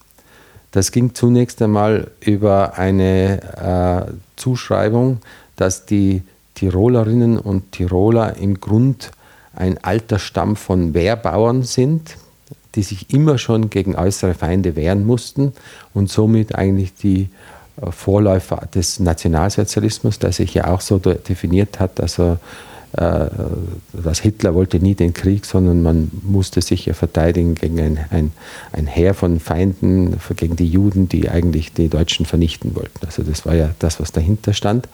Das 0.71 0.91
ging 0.91 1.13
zunächst 1.15 1.61
einmal 1.61 2.11
über 2.21 2.77
eine 2.77 4.07
äh, 4.07 4.11
Zuschreibung, 4.37 5.17
dass 5.57 5.85
die 5.85 6.21
Tirolerinnen 6.55 7.37
und 7.37 7.71
Tiroler 7.71 8.37
im 8.37 8.61
Grund 8.61 9.11
ein 9.53 9.83
alter 9.83 10.19
Stamm 10.19 10.55
von 10.55 10.93
Wehrbauern 10.93 11.63
sind, 11.63 12.17
die 12.75 12.83
sich 12.83 13.13
immer 13.13 13.37
schon 13.37 13.69
gegen 13.69 13.95
äußere 13.95 14.33
Feinde 14.33 14.75
wehren 14.75 15.05
mussten 15.05 15.53
und 15.93 16.09
somit 16.09 16.55
eigentlich 16.55 16.93
die 16.93 17.29
Vorläufer 17.89 18.67
des 18.73 18.99
Nationalsozialismus, 18.99 20.19
der 20.19 20.31
sich 20.31 20.53
ja 20.53 20.67
auch 20.67 20.81
so 20.81 20.99
definiert 20.99 21.79
hat, 21.79 21.99
also 21.99 22.37
dass 22.93 24.19
Hitler 24.19 24.53
wollte 24.53 24.79
nie 24.79 24.95
den 24.95 25.13
Krieg, 25.13 25.45
sondern 25.45 25.81
man 25.81 26.11
musste 26.23 26.61
sich 26.61 26.85
ja 26.87 26.93
verteidigen 26.93 27.55
gegen 27.55 27.79
ein, 27.79 27.99
ein, 28.09 28.31
ein 28.73 28.85
Heer 28.85 29.13
von 29.13 29.39
Feinden, 29.39 30.17
gegen 30.35 30.57
die 30.57 30.67
Juden, 30.67 31.07
die 31.07 31.29
eigentlich 31.29 31.71
die 31.71 31.87
Deutschen 31.87 32.25
vernichten 32.25 32.75
wollten. 32.75 33.05
Also 33.05 33.23
das 33.23 33.45
war 33.45 33.55
ja 33.55 33.69
das, 33.79 34.01
was 34.01 34.11
dahinter 34.11 34.51
stand. 34.51 34.89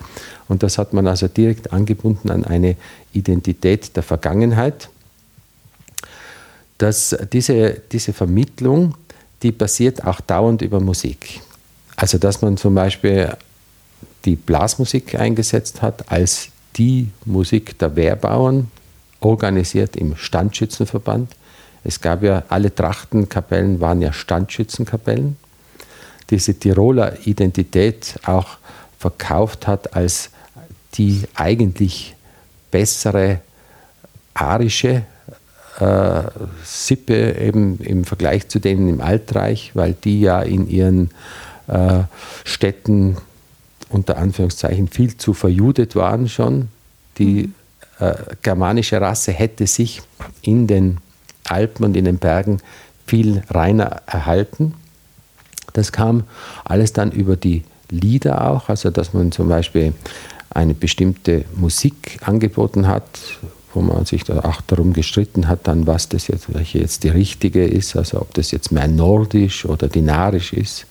Und 0.47 0.61
das 0.61 0.77
hat 0.77 0.93
man 0.93 1.07
also 1.07 1.27
direkt 1.27 1.73
angebunden 1.73 2.29
an 2.29 2.45
eine 2.45 2.75
Identität 3.13 3.95
der 3.95 4.03
Vergangenheit. 4.03 4.89
Dass 6.77 7.17
diese, 7.33 7.81
diese 7.91 8.13
Vermittlung, 8.13 8.93
die 9.41 9.51
basiert 9.51 10.05
auch 10.05 10.21
dauernd 10.21 10.61
über 10.61 10.79
Musik. 10.79 11.41
Also 11.97 12.17
dass 12.17 12.41
man 12.41 12.55
zum 12.55 12.75
Beispiel 12.75 13.35
die 14.23 14.37
Blasmusik 14.37 15.19
eingesetzt 15.19 15.81
hat 15.81 16.09
als 16.11 16.49
die 16.77 17.09
Musik 17.25 17.77
der 17.79 17.95
Wehrbauern, 17.95 18.71
organisiert 19.19 19.95
im 19.95 20.15
Standschützenverband. 20.15 21.35
Es 21.83 21.99
gab 22.01 22.21
ja, 22.21 22.43
alle 22.49 22.73
Trachtenkapellen 22.73 23.81
waren 23.81 23.99
ja 23.99 24.13
Standschützenkapellen. 24.13 25.37
Diese 26.29 26.53
Tiroler 26.53 27.25
Identität 27.25 28.19
auch 28.25 28.57
verkauft 28.99 29.65
hat 29.65 29.95
als 29.95 30.29
die 30.93 31.23
eigentlich 31.33 32.15
bessere 32.69 33.39
arische 34.35 35.03
äh, 35.79 36.21
Sippe 36.63 37.39
eben 37.39 37.79
im 37.79 38.03
Vergleich 38.03 38.49
zu 38.49 38.59
denen 38.59 38.87
im 38.89 39.01
Altreich, 39.01 39.71
weil 39.73 39.93
die 39.93 40.21
ja 40.21 40.41
in 40.41 40.69
ihren 40.69 41.11
äh, 41.67 42.03
Städten 42.43 43.17
unter 43.89 44.17
Anführungszeichen 44.17 44.87
viel 44.87 45.17
zu 45.17 45.33
verjudet 45.33 45.95
waren 45.95 46.27
schon. 46.27 46.69
Die 47.17 47.51
äh, 47.99 48.13
germanische 48.41 48.99
Rasse 48.99 49.31
hätte 49.31 49.67
sich 49.67 50.01
in 50.41 50.67
den 50.67 50.97
Alpen 51.45 51.85
und 51.85 51.97
in 51.97 52.05
den 52.05 52.17
Bergen 52.17 52.59
viel 53.05 53.43
reiner 53.49 54.01
erhalten. 54.05 54.73
Das 55.73 55.91
kam 55.91 56.23
alles 56.65 56.93
dann 56.93 57.11
über 57.11 57.35
die 57.35 57.63
Lieder 57.89 58.49
auch, 58.49 58.69
also 58.69 58.89
dass 58.89 59.13
man 59.13 59.31
zum 59.31 59.47
Beispiel 59.47 59.93
eine 60.49 60.73
bestimmte 60.73 61.45
Musik 61.55 62.19
angeboten 62.25 62.87
hat, 62.87 63.05
wo 63.73 63.81
man 63.81 64.05
sich 64.05 64.23
da 64.23 64.39
auch 64.39 64.61
darum 64.61 64.93
gestritten 64.93 65.47
hat, 65.47 65.67
dann 65.67 65.87
was 65.87 66.09
das 66.09 66.27
jetzt, 66.27 66.53
welche 66.53 66.79
jetzt 66.79 67.03
die 67.03 67.09
richtige 67.09 67.65
ist, 67.65 67.95
also 67.95 68.21
ob 68.21 68.33
das 68.33 68.51
jetzt 68.51 68.71
mehr 68.71 68.87
nordisch 68.87 69.65
oder 69.65 69.87
dinarisch 69.87 70.53
ist. 70.53 70.85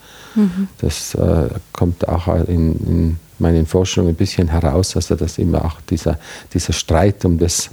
Das 0.78 1.14
äh, 1.14 1.48
kommt 1.72 2.08
auch 2.08 2.28
in, 2.46 2.74
in, 2.86 3.16
meinen 3.38 3.66
Forschungen 3.66 4.10
ein 4.10 4.14
bisschen 4.14 4.48
heraus, 4.48 4.96
also 4.96 5.14
dass 5.14 5.36
immer 5.38 5.64
auch 5.64 5.80
dieser, 5.90 6.18
dieser 6.54 6.72
Streit 6.72 7.24
um 7.24 7.38
das 7.38 7.70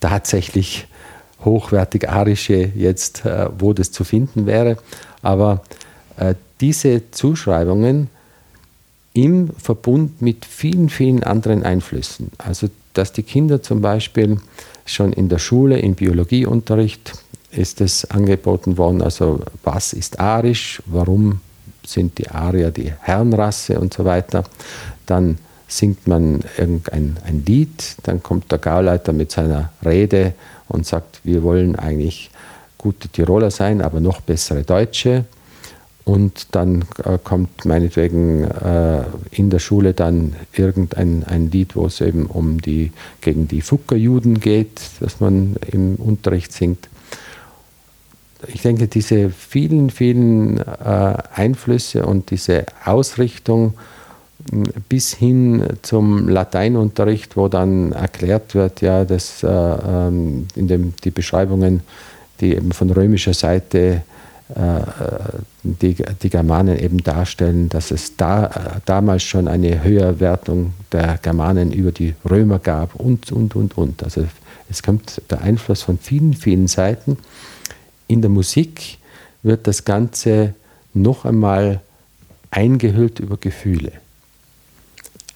tatsächlich 0.00 0.86
hochwertig 1.44 2.08
arische 2.08 2.70
jetzt, 2.74 3.24
äh, 3.26 3.48
wo 3.58 3.72
das 3.72 3.92
zu 3.92 4.04
finden 4.04 4.46
wäre. 4.46 4.78
Aber 5.22 5.62
äh, 6.16 6.34
diese 6.60 7.10
Zuschreibungen 7.10 8.08
im 9.12 9.50
Verbund 9.58 10.22
mit 10.22 10.44
vielen, 10.46 10.88
vielen 10.88 11.22
anderen 11.22 11.62
Einflüssen. 11.62 12.30
Also, 12.38 12.68
dass 12.94 13.12
die 13.12 13.22
Kinder 13.22 13.62
zum 13.62 13.80
Beispiel 13.80 14.38
schon 14.86 15.12
in 15.12 15.28
der 15.28 15.38
Schule, 15.38 15.78
im 15.78 15.94
Biologieunterricht, 15.94 17.12
ist 17.50 17.80
es 17.82 18.10
angeboten 18.10 18.78
worden, 18.78 19.02
also 19.02 19.40
was 19.62 19.92
ist 19.92 20.18
arisch, 20.18 20.82
warum 20.86 21.40
sind 21.92 22.18
die 22.18 22.28
Arier 22.28 22.70
die 22.70 22.92
Herrenrasse 23.00 23.78
und 23.78 23.94
so 23.94 24.04
weiter. 24.04 24.44
Dann 25.06 25.38
singt 25.68 26.06
man 26.06 26.40
irgendein 26.58 27.16
ein 27.24 27.44
Lied, 27.46 27.96
dann 28.02 28.22
kommt 28.22 28.50
der 28.52 28.58
Gauleiter 28.58 29.12
mit 29.12 29.32
seiner 29.32 29.70
Rede 29.84 30.34
und 30.68 30.86
sagt, 30.86 31.20
wir 31.24 31.42
wollen 31.42 31.76
eigentlich 31.76 32.30
gute 32.78 33.08
Tiroler 33.08 33.50
sein, 33.50 33.80
aber 33.80 34.00
noch 34.00 34.20
bessere 34.20 34.64
Deutsche. 34.64 35.24
Und 36.04 36.48
dann 36.50 36.84
äh, 37.04 37.16
kommt 37.22 37.64
meinetwegen 37.64 38.42
äh, 38.42 39.04
in 39.30 39.50
der 39.50 39.60
Schule 39.60 39.94
dann 39.94 40.34
irgendein 40.52 41.22
ein 41.24 41.50
Lied, 41.52 41.76
wo 41.76 41.86
es 41.86 42.00
eben 42.00 42.26
um 42.26 42.60
die, 42.60 42.90
gegen 43.20 43.46
die 43.46 43.60
Fuckerjuden 43.60 44.40
geht, 44.40 44.80
das 44.98 45.20
man 45.20 45.54
im 45.70 45.94
Unterricht 45.94 46.52
singt 46.52 46.88
ich 48.48 48.62
denke, 48.62 48.88
diese 48.88 49.30
vielen, 49.30 49.90
vielen 49.90 50.58
äh, 50.58 51.14
Einflüsse 51.34 52.04
und 52.06 52.30
diese 52.30 52.66
Ausrichtung 52.84 53.74
bis 54.88 55.14
hin 55.14 55.62
zum 55.82 56.28
Lateinunterricht, 56.28 57.36
wo 57.36 57.46
dann 57.48 57.92
erklärt 57.92 58.54
wird, 58.54 58.80
ja, 58.80 59.04
dass 59.04 59.42
äh, 59.42 59.48
ähm, 59.48 60.48
in 60.56 60.66
dem, 60.66 60.94
die 61.04 61.10
Beschreibungen, 61.10 61.82
die 62.40 62.54
eben 62.56 62.72
von 62.72 62.90
römischer 62.90 63.34
Seite 63.34 64.02
die, 65.62 65.96
die 66.22 66.28
Germanen 66.28 66.78
eben 66.78 67.02
darstellen, 67.02 67.70
dass 67.70 67.90
es 67.90 68.16
da, 68.16 68.80
damals 68.84 69.22
schon 69.22 69.48
eine 69.48 69.82
Höherwertung 69.82 70.74
der 70.90 71.18
Germanen 71.22 71.72
über 71.72 71.90
die 71.90 72.14
Römer 72.28 72.58
gab 72.58 72.94
und, 72.96 73.32
und, 73.32 73.56
und, 73.56 73.78
und. 73.78 74.02
Also 74.02 74.26
es 74.68 74.82
kommt 74.82 75.22
der 75.30 75.42
Einfluss 75.42 75.82
von 75.82 75.98
vielen, 75.98 76.34
vielen 76.34 76.66
Seiten. 76.66 77.16
In 78.08 78.20
der 78.20 78.30
Musik 78.30 78.98
wird 79.42 79.66
das 79.66 79.84
Ganze 79.84 80.54
noch 80.94 81.24
einmal 81.24 81.80
eingehüllt 82.50 83.20
über 83.20 83.36
Gefühle. 83.36 83.92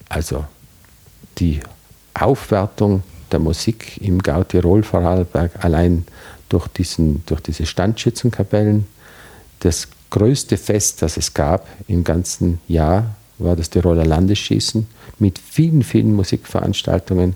Also 0.09 0.45
die 1.39 1.59
Aufwertung 2.13 3.03
der 3.31 3.39
Musik 3.39 3.99
im 4.01 4.21
Gau-Tirol 4.21 4.83
Vorarlberg 4.83 5.63
allein 5.63 6.05
durch, 6.49 6.67
diesen, 6.67 7.23
durch 7.25 7.41
diese 7.41 7.65
Standschützenkapellen. 7.65 8.87
Das 9.59 9.87
größte 10.09 10.57
Fest, 10.57 11.01
das 11.01 11.17
es 11.17 11.33
gab 11.33 11.67
im 11.87 12.03
ganzen 12.03 12.59
Jahr, 12.67 13.15
war 13.37 13.55
das 13.55 13.69
Tiroler 13.69 14.05
Landesschießen 14.05 14.87
mit 15.19 15.39
vielen, 15.39 15.83
vielen 15.83 16.15
Musikveranstaltungen. 16.15 17.35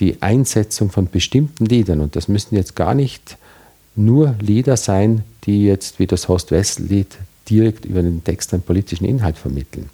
Die 0.00 0.20
Einsetzung 0.20 0.90
von 0.90 1.08
bestimmten 1.08 1.66
Liedern, 1.66 2.00
und 2.00 2.16
das 2.16 2.26
müssen 2.26 2.56
jetzt 2.56 2.74
gar 2.74 2.94
nicht 2.94 3.38
nur 3.96 4.34
Lieder 4.40 4.76
sein, 4.76 5.24
die 5.44 5.64
jetzt 5.64 5.98
wie 5.98 6.06
das 6.06 6.28
Horst-Wessel-Lied 6.28 7.16
direkt 7.48 7.84
über 7.84 8.02
den 8.02 8.24
Text 8.24 8.52
einen 8.52 8.62
politischen 8.62 9.04
Inhalt 9.04 9.38
vermitteln. 9.38 9.90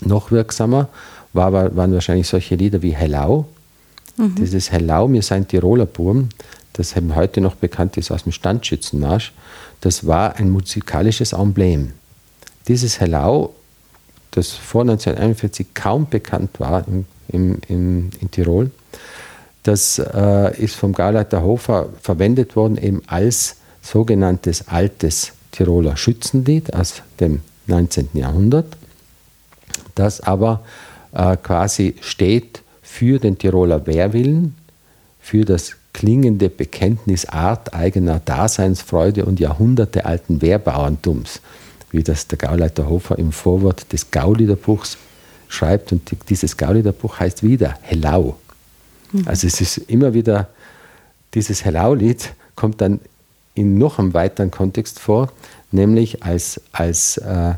Noch 0.00 0.30
wirksamer 0.30 0.88
war, 1.32 1.52
waren 1.52 1.92
wahrscheinlich 1.92 2.28
solche 2.28 2.56
Lieder 2.56 2.82
wie 2.82 2.94
Hellau. 2.94 3.46
Mhm. 4.16 4.34
Dieses 4.34 4.70
Hellau, 4.70 5.08
mir 5.08 5.22
sein 5.22 5.46
Tiroler 5.46 5.86
Burm, 5.86 6.28
das 6.72 6.96
eben 6.96 7.14
heute 7.14 7.40
noch 7.40 7.54
bekannt 7.54 7.96
ist 7.96 8.10
aus 8.10 8.24
dem 8.24 8.32
Standschützenmarsch, 8.32 9.32
das 9.80 10.06
war 10.06 10.36
ein 10.36 10.50
musikalisches 10.50 11.32
Emblem. 11.32 11.92
Dieses 12.66 13.00
Hellau, 13.00 13.54
das 14.32 14.52
vor 14.52 14.82
1941 14.82 15.68
kaum 15.74 16.08
bekannt 16.08 16.50
war 16.58 16.86
im, 16.86 17.04
im, 17.28 17.58
im, 17.68 18.10
in 18.20 18.30
Tirol, 18.30 18.70
das 19.68 19.98
äh, 19.98 20.62
ist 20.62 20.76
vom 20.76 20.94
Gauleiter 20.94 21.42
Hofer 21.42 21.90
verwendet 22.00 22.56
worden 22.56 22.78
eben 22.78 23.02
als 23.06 23.56
sogenanntes 23.82 24.66
altes 24.68 25.32
Tiroler 25.52 25.98
Schützenlied 25.98 26.72
aus 26.72 27.02
dem 27.20 27.42
19. 27.66 28.08
Jahrhundert, 28.14 28.78
das 29.94 30.22
aber 30.22 30.64
äh, 31.12 31.36
quasi 31.36 31.96
steht 32.00 32.62
für 32.80 33.18
den 33.18 33.36
Tiroler 33.36 33.86
Wehrwillen, 33.86 34.54
für 35.20 35.44
das 35.44 35.76
klingende 35.92 36.48
Bekenntnis 36.48 37.26
arteigener 37.26 38.22
Daseinsfreude 38.24 39.26
und 39.26 39.38
jahrhundertealten 39.38 40.40
Wehrbauerntums, 40.40 41.42
wie 41.90 42.02
das 42.02 42.26
der 42.26 42.38
Gauleiter 42.38 42.88
Hofer 42.88 43.18
im 43.18 43.32
Vorwort 43.32 43.92
des 43.92 44.10
Gauliederbuchs 44.10 44.96
schreibt. 45.48 45.92
Und 45.92 46.10
dieses 46.30 46.56
Gauliederbuch 46.56 47.20
heißt 47.20 47.42
wieder 47.42 47.74
Hellau. 47.82 48.38
Mhm. 49.12 49.24
Also 49.26 49.46
es 49.46 49.60
ist 49.60 49.78
immer 49.78 50.14
wieder, 50.14 50.48
dieses 51.34 51.64
Hellau-Lied 51.64 52.32
kommt 52.54 52.80
dann 52.80 53.00
in 53.54 53.78
noch 53.78 53.98
einem 53.98 54.14
weiteren 54.14 54.50
Kontext 54.50 54.98
vor, 54.98 55.30
nämlich 55.72 56.22
als, 56.22 56.60
als 56.72 57.18
äh, 57.18 57.54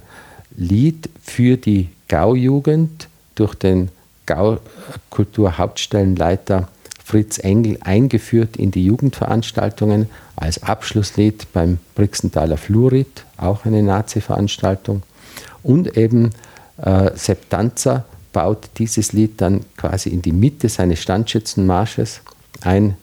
Lied 0.56 1.08
für 1.22 1.56
die 1.56 1.88
Gaujugend 2.08 3.08
durch 3.34 3.54
den 3.54 3.90
Gaukulturhauptstellenleiter 4.26 6.68
Fritz 7.04 7.38
Engel 7.38 7.78
eingeführt 7.80 8.56
in 8.56 8.70
die 8.70 8.84
Jugendveranstaltungen 8.84 10.08
als 10.36 10.62
Abschlusslied 10.62 11.52
beim 11.52 11.78
Brixenthaler 11.94 12.56
Fluorid, 12.56 13.24
auch 13.36 13.64
eine 13.64 13.82
Nazi-Veranstaltung. 13.82 15.02
Und 15.62 15.96
eben 15.96 16.30
äh, 16.78 17.10
Sepp 17.16 17.50
Tanzer 17.50 18.04
baut 18.32 18.70
dieses 18.78 19.12
Lied 19.12 19.40
dann 19.40 19.64
quasi 19.76 20.10
in 20.10 20.22
die 20.22 20.32
Mitte 20.32 20.68
seines 20.68 21.00
Standschützenmarsches 21.00 22.20
ein, 22.62 22.96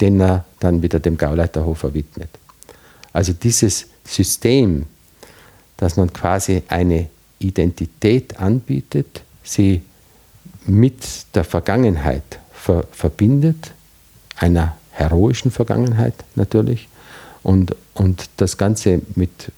den 0.00 0.20
er 0.20 0.44
dann 0.60 0.82
wieder 0.82 1.00
dem 1.00 1.16
Gauleiterhofer 1.16 1.92
widmet. 1.94 2.30
Also 3.12 3.32
dieses 3.32 3.86
System, 4.04 4.86
dass 5.76 5.96
man 5.96 6.12
quasi 6.12 6.62
eine 6.68 7.08
Identität 7.38 8.38
anbietet, 8.38 9.22
sie 9.42 9.82
mit 10.66 11.34
der 11.34 11.44
Vergangenheit 11.44 12.38
ver 12.52 12.84
verbindet, 12.92 13.72
einer 14.36 14.76
heroischen 14.90 15.50
Vergangenheit 15.50 16.14
natürlich, 16.34 16.88
und, 17.42 17.74
und 17.94 18.28
das 18.36 18.58
Ganze 18.58 19.00
mit 19.14 19.50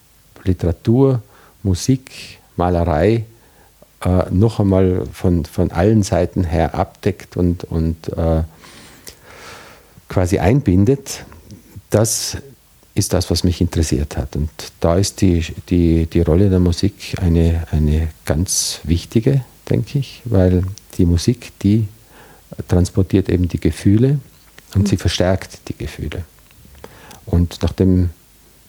Literatur, 0.45 1.21
Musik, 1.65 2.39
Malerei 2.57 3.25
äh, 4.05 4.25
noch 4.31 4.61
einmal 4.61 5.07
von, 5.13 5.45
von 5.45 5.71
allen 5.71 6.03
Seiten 6.03 6.45
her 6.45 6.75
abdeckt 6.75 7.37
und, 7.37 7.65
und 7.65 8.09
äh, 8.17 8.43
quasi 10.09 10.39
einbindet, 10.39 11.25
das 11.91 12.37
ist 12.95 13.13
das, 13.13 13.31
was 13.31 13.45
mich 13.45 13.61
interessiert 13.61 14.17
hat. 14.17 14.37
Und 14.37 14.51
da 14.81 14.97
ist 14.97 15.21
die, 15.21 15.45
die, 15.69 16.07
die 16.07 16.21
Rolle 16.21 16.51
der 16.51 16.59
Musik 16.59 17.15
eine, 17.21 17.67
eine 17.71 18.09
ganz 18.25 18.81
wichtige, 18.85 19.43
denke 19.71 19.99
ich, 19.99 20.21
weil 20.25 20.65
die 20.99 21.07
Musik, 21.07 21.53
die 21.63 21.89
transportiert 22.69 23.29
eben 23.29 23.49
die 23.49 23.61
Gefühle 23.61 24.19
und 24.75 24.83
mhm. 24.83 24.87
sie 24.87 24.97
verstärkt 24.97 25.69
die 25.69 25.77
Gefühle. 25.77 26.25
Und 27.25 27.59
nachdem 27.63 28.11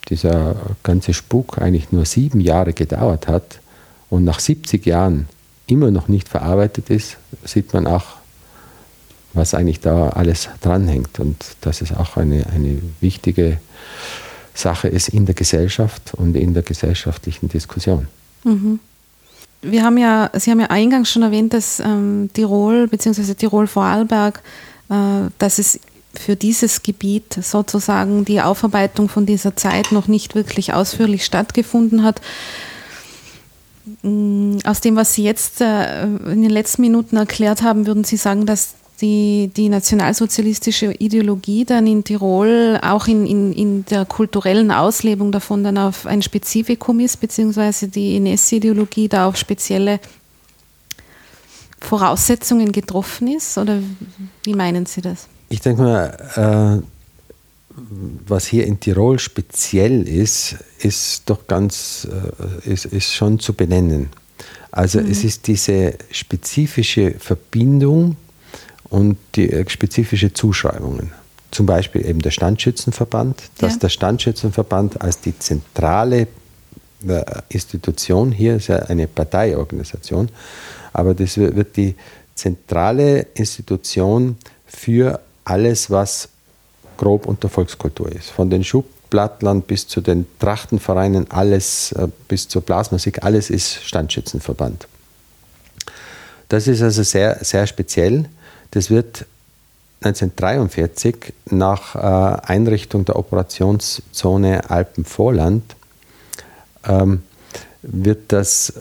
dieser 0.10 0.56
ganze 0.84 1.14
Spuk 1.14 1.58
eigentlich 1.58 1.92
nur 1.92 2.06
sieben 2.06 2.40
Jahre 2.40 2.74
gedauert 2.74 3.28
hat 3.28 3.60
und 4.14 4.24
nach 4.24 4.40
70 4.40 4.86
Jahren 4.86 5.28
immer 5.68 5.92
noch 5.92 6.08
nicht 6.08 6.30
verarbeitet 6.30 6.90
ist, 6.90 7.18
sieht 7.44 7.74
man 7.74 7.88
auch, 7.88 8.06
was 9.34 9.54
eigentlich 9.54 9.80
da 9.80 10.10
alles 10.10 10.50
dranhängt 10.62 11.20
und 11.20 11.44
dass 11.62 11.82
es 11.82 11.92
auch 11.92 12.18
eine, 12.18 12.46
eine 12.48 12.82
wichtige 13.02 13.60
Sache 14.54 14.88
ist 14.88 15.10
in 15.10 15.26
der 15.26 15.34
Gesellschaft 15.34 16.14
und 16.14 16.36
in 16.36 16.54
der 16.54 16.64
gesellschaftlichen 16.64 17.50
Diskussion. 17.50 18.08
Mhm 18.44 18.80
wir 19.64 19.84
haben 19.84 19.98
ja, 19.98 20.30
Sie 20.34 20.52
haben 20.52 20.60
ja 20.60 20.68
eingangs 20.68 21.10
schon 21.10 21.24
erwähnt, 21.24 21.54
dass 21.54 21.80
ähm, 21.80 22.30
Tirol 22.34 22.88
bzw. 22.88 23.34
Tirol-Vorarlberg, 23.34 24.44
äh, 24.90 24.94
dass 25.40 25.58
es 25.58 25.80
für 26.14 26.36
dieses 26.36 26.84
Gebiet 26.84 27.34
sozusagen 27.42 28.26
die 28.26 28.42
Aufarbeitung 28.42 29.10
von 29.10 29.26
dieser 29.26 29.56
Zeit 29.56 29.92
noch 29.92 30.08
nicht 30.08 30.36
wirklich 30.36 30.74
ausführlich 30.74 31.26
stattgefunden 31.26 32.04
hat. 32.04 32.22
Mm, 34.02 34.58
aus 34.64 34.82
dem, 34.82 34.96
was 34.96 35.14
Sie 35.14 35.24
jetzt 35.24 35.62
äh, 35.62 36.04
in 36.04 36.42
den 36.42 36.50
letzten 36.50 36.82
Minuten 36.82 37.18
erklärt 37.18 37.62
haben, 37.62 37.86
würden 37.86 38.04
Sie 38.04 38.18
sagen, 38.18 38.46
dass 38.46 38.76
die, 39.02 39.52
die 39.56 39.70
nationalsozialistische 39.70 40.94
Ideologie 40.94 41.66
dann 41.66 41.86
in 41.88 42.04
Tirol 42.04 42.80
auch 42.82 43.08
in, 43.08 43.26
in, 43.26 43.52
in 43.52 43.86
der 43.86 44.06
kulturellen 44.06 44.72
Auslebung 44.72 45.32
davon 45.32 45.64
dann 45.64 45.78
auf 45.78 46.06
ein 46.06 46.22
Spezifikum 46.22 47.00
ist, 47.02 47.20
beziehungsweise 47.20 47.90
die 47.90 48.16
NS-Ideologie 48.18 49.10
da 49.10 49.28
auf 49.28 49.36
spezielle 49.36 50.00
Voraussetzungen 51.82 52.72
getroffen 52.72 53.28
ist? 53.28 53.58
Oder 53.58 53.80
wie 54.44 54.54
meinen 54.54 54.86
Sie 54.86 55.02
das? 55.02 55.28
Ich 55.50 55.60
denke 55.60 55.82
mal, 55.82 56.82
äh, 56.82 56.93
was 58.28 58.48
hier 58.48 58.66
in 58.66 58.80
Tirol 58.80 59.20
speziell 59.20 60.08
ist, 60.08 60.56
ist 60.80 61.24
doch 61.26 61.48
ganz, 61.48 62.08
äh, 62.66 62.70
ist, 62.70 62.86
ist 62.86 63.14
schon 63.14 63.40
zu 63.40 63.54
benennen. 63.54 64.10
Also 64.72 65.00
mhm. 65.00 65.12
es 65.12 65.24
ist 65.24 65.48
diese 65.48 65.96
spezifische 66.12 67.12
Verbindung 67.12 68.18
und 68.90 69.18
die 69.36 69.52
äh, 69.52 69.68
spezifische 69.70 70.34
Zuschreibungen. 70.34 71.12
Zum 71.52 71.66
Beispiel 71.66 72.06
eben 72.06 72.20
der 72.20 72.32
Standschützenverband, 72.32 73.42
dass 73.60 73.74
ja. 73.74 73.80
der 73.80 73.90
Standschützenverband 73.90 75.02
als 75.02 75.20
die 75.20 75.38
zentrale 75.38 76.28
äh, 77.08 77.24
Institution, 77.50 78.32
hier 78.32 78.56
ist 78.56 78.68
ja 78.68 78.78
eine 78.78 79.08
Parteiorganisation, 79.08 80.30
aber 80.94 81.14
das 81.14 81.38
wird 81.38 81.76
die 81.78 81.96
zentrale 82.36 83.28
Institution 83.36 84.38
für 84.66 85.20
alles, 85.46 85.90
was 85.92 86.30
grob 86.98 87.26
unter 87.26 87.50
Volkskultur 87.50 88.12
ist. 88.12 88.30
Von 88.30 88.50
den 88.50 88.64
Schubblattlern 88.64 89.62
bis 89.62 89.88
zu 89.88 90.02
den 90.02 90.26
Trachtenvereinen, 90.40 91.32
alles 91.32 91.92
äh, 91.94 92.08
bis 92.28 92.48
zur 92.48 92.62
Blasmusik, 92.62 93.24
alles 93.24 93.50
ist 93.50 93.84
Standschützenverband. 93.84 94.88
Das 96.50 96.68
ist 96.68 96.82
also 96.82 97.04
sehr, 97.04 97.44
sehr 97.44 97.66
speziell. 97.68 98.30
Das 98.72 98.90
wird 98.90 99.26
1943 100.04 101.34
nach 101.50 101.96
äh, 101.96 102.42
Einrichtung 102.48 103.06
der 103.06 103.16
Operationszone 103.16 104.70
Alpenvorland 104.70 105.64
ähm, 106.86 107.24
wird 107.82 108.32
das, 108.32 108.74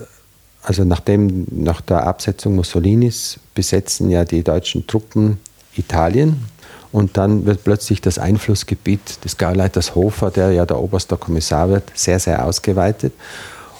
also 0.61 0.83
nachdem 0.83 1.45
nach 1.49 1.81
der 1.81 2.05
Absetzung 2.05 2.55
Mussolinis 2.55 3.39
besetzen 3.53 4.09
ja 4.09 4.25
die 4.25 4.43
deutschen 4.43 4.85
Truppen 4.87 5.39
Italien 5.75 6.45
und 6.93 7.17
dann 7.17 7.47
wird 7.47 7.63
plötzlich 7.63 8.01
das 8.01 8.19
Einflussgebiet 8.19 9.25
des 9.25 9.39
Gauleiters 9.39 9.95
Hofer, 9.95 10.29
der 10.29 10.51
ja 10.51 10.65
der 10.67 10.79
oberste 10.79 11.17
Kommissar 11.17 11.69
wird, 11.69 11.91
sehr, 11.95 12.19
sehr 12.19 12.45
ausgeweitet. 12.45 13.13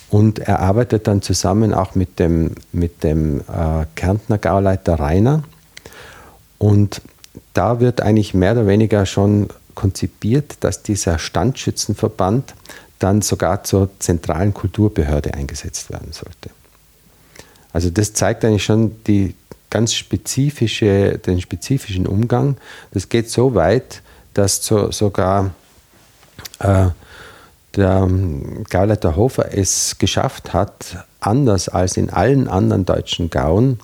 Und 0.10 0.40
er 0.40 0.60
arbeitet 0.60 1.06
dann 1.08 1.22
zusammen 1.22 1.76
auch 1.76 1.94
mit 1.94 2.18
dem, 2.18 2.56
mit 2.72 3.04
dem 3.04 3.42
äh, 3.42 3.86
Kärntner 3.94 4.40
Gauleiter 4.40 4.96
Rainer. 4.96 5.44
Und 6.58 7.02
da 7.54 7.80
wird 7.80 8.02
eigentlich 8.02 8.34
mehr 8.34 8.54
oder 8.54 8.66
weniger 8.66 9.06
schon 9.06 9.48
konzipiert, 9.76 10.56
dass 10.62 10.82
dieser 10.82 11.20
Standschützenverband 11.20 12.56
dann 12.98 13.22
sogar 13.22 13.64
zur 13.64 13.92
zentralen 14.00 14.56
Kulturbehörde 14.56 15.36
eingesetzt 15.36 15.92
werden 15.92 16.14
sollte. 16.14 16.50
Also 17.74 17.92
das 17.92 18.14
zeigt 18.14 18.44
eigentlich 18.44 18.64
schon 18.64 19.04
die 19.06 19.36
ganz 19.74 19.96
spezifische, 19.96 21.18
den 21.18 21.42
spezifischen 21.42 22.06
Umgang. 22.06 22.58
Das 22.92 23.10
geht 23.10 23.28
so 23.32 23.56
weit, 23.56 24.04
dass 24.36 24.64
so, 24.64 24.92
sogar 24.92 25.50
äh, 26.60 26.90
der 27.76 28.08
Gauleiter 28.70 29.16
Hofer 29.16 29.58
es 29.58 29.98
geschafft 29.98 30.54
hat, 30.54 31.04
anders 31.20 31.70
als 31.70 31.98
in 31.98 32.12
allen 32.12 32.48
anderen 32.48 32.86
deutschen 32.86 33.32
Gauen, 33.32 33.80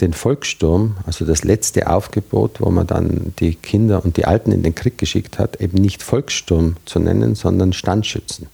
den 0.00 0.12
Volkssturm, 0.12 0.98
also 1.04 1.24
das 1.24 1.42
letzte 1.42 1.90
Aufgebot, 1.90 2.60
wo 2.60 2.70
man 2.70 2.86
dann 2.86 3.34
die 3.40 3.56
Kinder 3.56 4.04
und 4.04 4.16
die 4.16 4.26
Alten 4.26 4.52
in 4.52 4.62
den 4.62 4.76
Krieg 4.76 4.98
geschickt 4.98 5.40
hat, 5.40 5.60
eben 5.60 5.78
nicht 5.78 6.04
Volkssturm 6.04 6.76
zu 6.84 7.00
nennen, 7.00 7.34
sondern 7.34 7.72
Standschützen. 7.72 8.46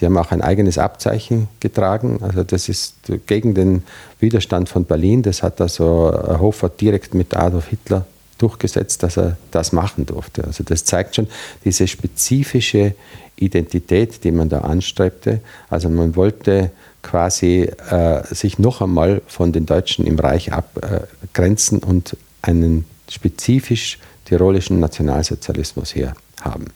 Die 0.00 0.06
haben 0.06 0.16
auch 0.18 0.30
ein 0.30 0.42
eigenes 0.42 0.78
Abzeichen 0.78 1.48
getragen. 1.60 2.18
Also 2.22 2.44
das 2.44 2.68
ist 2.68 2.96
gegen 3.26 3.54
den 3.54 3.82
Widerstand 4.20 4.68
von 4.68 4.84
Berlin. 4.84 5.22
Das 5.22 5.42
hat 5.42 5.60
also 5.60 6.12
Hofer 6.38 6.68
direkt 6.68 7.14
mit 7.14 7.36
Adolf 7.36 7.68
Hitler 7.68 8.06
durchgesetzt, 8.38 9.02
dass 9.02 9.16
er 9.16 9.36
das 9.50 9.72
machen 9.72 10.04
durfte. 10.06 10.44
Also 10.44 10.62
das 10.64 10.84
zeigt 10.84 11.16
schon 11.16 11.28
diese 11.64 11.88
spezifische 11.88 12.94
Identität, 13.36 14.24
die 14.24 14.32
man 14.32 14.48
da 14.48 14.60
anstrebte. 14.60 15.40
Also 15.70 15.88
man 15.88 16.16
wollte 16.16 16.70
quasi 17.02 17.70
äh, 17.90 18.22
sich 18.34 18.58
noch 18.58 18.82
einmal 18.82 19.22
von 19.26 19.52
den 19.52 19.66
Deutschen 19.66 20.06
im 20.06 20.18
Reich 20.18 20.52
abgrenzen 20.52 21.82
äh, 21.82 21.86
und 21.86 22.16
einen 22.42 22.84
spezifisch 23.08 23.98
tirolischen 24.24 24.80
Nationalsozialismus 24.80 25.92
hier 25.92 26.14
haben. 26.40 26.66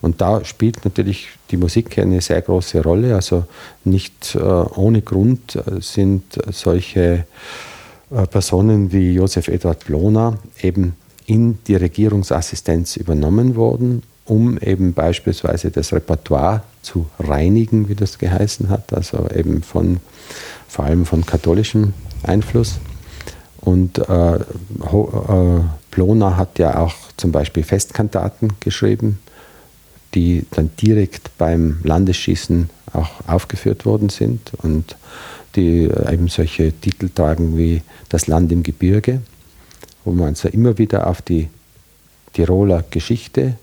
Und 0.00 0.20
da 0.20 0.44
spielt 0.44 0.84
natürlich 0.84 1.28
die 1.50 1.56
Musik 1.56 1.98
eine 1.98 2.20
sehr 2.20 2.42
große 2.42 2.82
Rolle. 2.82 3.14
Also 3.14 3.44
nicht 3.84 4.34
äh, 4.34 4.38
ohne 4.38 5.02
Grund 5.02 5.58
sind 5.80 6.22
solche 6.50 7.26
äh, 8.10 8.26
Personen 8.26 8.92
wie 8.92 9.14
Josef 9.14 9.48
Eduard 9.48 9.84
Blona 9.84 10.38
eben 10.62 10.94
in 11.26 11.58
die 11.66 11.74
Regierungsassistenz 11.74 12.96
übernommen 12.96 13.56
worden, 13.56 14.02
um 14.24 14.58
eben 14.58 14.92
beispielsweise 14.92 15.70
das 15.70 15.92
Repertoire 15.92 16.62
zu 16.82 17.06
reinigen, 17.18 17.88
wie 17.88 17.94
das 17.94 18.18
geheißen 18.18 18.68
hat, 18.68 18.92
also 18.92 19.28
eben 19.34 19.62
von 19.62 20.00
vor 20.68 20.84
allem 20.84 21.06
von 21.06 21.24
katholischem 21.24 21.94
Einfluss. 22.22 22.78
Und 23.60 23.98
äh, 23.98 24.36
äh, 24.36 24.40
Blona 25.90 26.36
hat 26.36 26.58
ja 26.58 26.78
auch 26.78 26.94
zum 27.16 27.32
Beispiel 27.32 27.64
Festkantaten 27.64 28.52
geschrieben, 28.60 29.18
die 30.16 30.46
dann 30.50 30.70
direkt 30.80 31.36
beim 31.36 31.78
Landesschießen 31.84 32.70
auch 32.94 33.10
aufgeführt 33.26 33.84
worden 33.84 34.08
sind 34.08 34.52
und 34.62 34.96
die 35.54 35.84
äh, 35.84 36.14
eben 36.14 36.28
solche 36.28 36.72
Titel 36.72 37.10
tragen 37.14 37.56
wie 37.56 37.82
Das 38.08 38.26
Land 38.26 38.50
im 38.50 38.62
Gebirge, 38.62 39.20
wo 40.04 40.12
man 40.12 40.34
so 40.34 40.48
immer 40.48 40.78
wieder 40.78 41.06
auf 41.06 41.20
die 41.20 41.48
Tiroler 42.32 42.82
Geschichte 42.90 43.56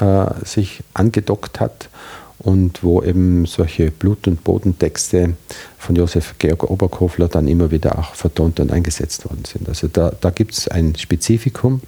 äh, 0.00 0.26
sich 0.44 0.82
angedockt 0.94 1.60
hat 1.60 1.90
und 2.38 2.82
wo 2.82 3.02
eben 3.02 3.44
solche 3.44 3.90
Blut- 3.90 4.26
und 4.26 4.42
Bodentexte 4.44 5.34
von 5.78 5.94
Josef 5.94 6.36
Georg 6.38 6.64
Oberkofler 6.70 7.28
dann 7.28 7.48
immer 7.48 7.70
wieder 7.70 7.98
auch 7.98 8.14
vertont 8.14 8.60
und 8.60 8.72
eingesetzt 8.72 9.26
worden 9.26 9.44
sind. 9.44 9.68
Also 9.68 9.88
da, 9.88 10.10
da 10.20 10.30
gibt 10.30 10.54
es 10.54 10.68
ein 10.68 10.94
Spezifikum 10.96 11.82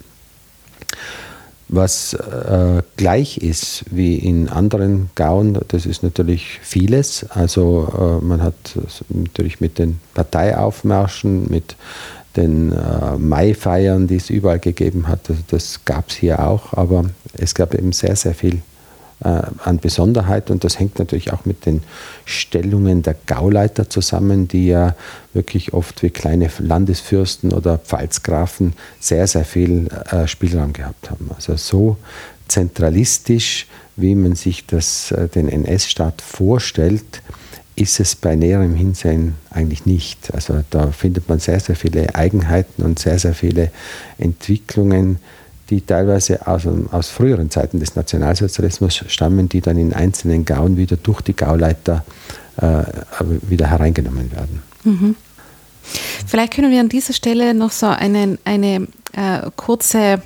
was 1.68 2.14
äh, 2.14 2.82
gleich 2.96 3.38
ist 3.38 3.84
wie 3.90 4.16
in 4.16 4.48
anderen 4.48 5.10
Gauen, 5.14 5.58
das 5.68 5.86
ist 5.86 6.02
natürlich 6.02 6.60
vieles. 6.62 7.26
Also 7.30 8.20
äh, 8.22 8.24
man 8.24 8.42
hat 8.42 8.54
natürlich 9.08 9.60
mit 9.60 9.78
den 9.78 10.00
Parteiaufmärschen, 10.14 11.50
mit 11.50 11.76
den 12.36 12.72
äh, 12.72 13.16
Maifeiern, 13.16 14.06
die 14.06 14.16
es 14.16 14.30
überall 14.30 14.58
gegeben 14.58 15.08
hat, 15.08 15.28
das, 15.28 15.36
das 15.48 15.84
gab 15.84 16.10
es 16.10 16.16
hier 16.16 16.46
auch, 16.46 16.72
aber 16.72 17.04
es 17.36 17.54
gab 17.54 17.74
eben 17.74 17.92
sehr, 17.92 18.16
sehr 18.16 18.34
viel 18.34 18.62
an 19.20 19.78
Besonderheit 19.78 20.50
und 20.50 20.64
das 20.64 20.78
hängt 20.78 20.98
natürlich 20.98 21.32
auch 21.32 21.46
mit 21.46 21.64
den 21.64 21.82
Stellungen 22.24 23.02
der 23.02 23.16
Gauleiter 23.26 23.88
zusammen, 23.88 24.48
die 24.48 24.66
ja 24.66 24.94
wirklich 25.32 25.72
oft 25.72 26.02
wie 26.02 26.10
kleine 26.10 26.50
Landesfürsten 26.58 27.52
oder 27.52 27.78
Pfalzgrafen 27.78 28.74
sehr, 29.00 29.26
sehr 29.26 29.44
viel 29.44 29.88
äh, 30.10 30.26
Spielraum 30.26 30.72
gehabt 30.72 31.10
haben. 31.10 31.30
Also 31.34 31.56
so 31.56 31.96
zentralistisch, 32.48 33.66
wie 33.96 34.14
man 34.14 34.34
sich 34.34 34.66
das, 34.66 35.10
äh, 35.12 35.28
den 35.28 35.48
NS-Staat 35.48 36.20
vorstellt, 36.20 37.22
ist 37.76 38.00
es 38.00 38.14
bei 38.14 38.36
näherem 38.36 38.74
Hinsehen 38.74 39.34
eigentlich 39.50 39.86
nicht. 39.86 40.32
Also 40.32 40.62
da 40.70 40.92
findet 40.92 41.28
man 41.28 41.40
sehr, 41.40 41.60
sehr 41.60 41.76
viele 41.76 42.14
Eigenheiten 42.14 42.82
und 42.82 42.98
sehr, 42.98 43.18
sehr 43.18 43.34
viele 43.34 43.70
Entwicklungen, 44.18 45.18
die 45.70 45.80
teilweise 45.80 46.46
aus, 46.46 46.62
aus 46.90 47.08
früheren 47.08 47.50
Zeiten 47.50 47.80
des 47.80 47.96
Nationalsozialismus 47.96 49.04
stammen, 49.08 49.48
die 49.48 49.60
dann 49.60 49.78
in 49.78 49.92
einzelnen 49.92 50.44
Gauen 50.44 50.76
wieder 50.76 50.96
durch 50.96 51.20
die 51.22 51.34
Gauleiter 51.34 52.04
äh, 52.58 52.82
wieder 53.42 53.68
hereingenommen 53.68 54.30
werden. 54.32 54.62
Mhm. 54.84 55.16
Vielleicht 56.26 56.54
können 56.54 56.70
wir 56.70 56.80
an 56.80 56.88
dieser 56.88 57.12
Stelle 57.12 57.54
noch 57.54 57.70
so 57.70 57.86
eine, 57.86 58.38
eine 58.44 58.88
äh, 59.12 59.50
kurze 59.56 60.22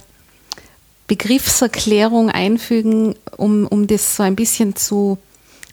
Begriffserklärung 1.07 2.31
einfügen, 2.31 3.14
um, 3.37 3.66
um 3.66 3.87
das 3.87 4.16
so 4.16 4.22
ein 4.22 4.37
bisschen 4.37 4.77
zu 4.77 5.18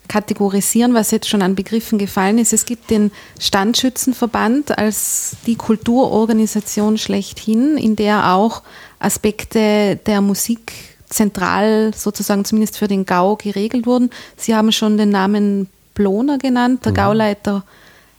kategorisieren, 0.08 0.94
was 0.94 1.12
jetzt 1.12 1.30
schon 1.30 1.41
an 1.41 1.56
Begriffen 1.56 1.98
gefallen 1.98 2.38
ist. 2.38 2.54
Es 2.54 2.65
gibt 2.65 2.89
den 2.89 3.12
Standschützenverband 3.39 4.78
als 4.78 5.38
die 5.46 5.56
Kulturorganisation 5.56 6.98
schlechthin, 6.98 7.78
in 7.78 7.96
der 7.96 8.34
auch 8.34 8.63
Aspekte 9.00 10.00
der 10.06 10.22
Musik 10.22 10.74
zentral 11.10 11.94
sozusagen 11.96 12.46
zumindest 12.46 12.78
für 12.78 12.88
den 12.88 13.06
Gau 13.06 13.36
geregelt 13.36 13.86
wurden. 13.86 14.10
Sie 14.38 14.56
haben 14.56 14.72
schon 14.72 14.98
den 14.98 15.10
Namen 15.10 15.68
Bloner 15.94 16.38
genannt, 16.38 16.86
der 16.86 16.91
mhm. 16.91 16.96
Gauleiter 16.96 17.63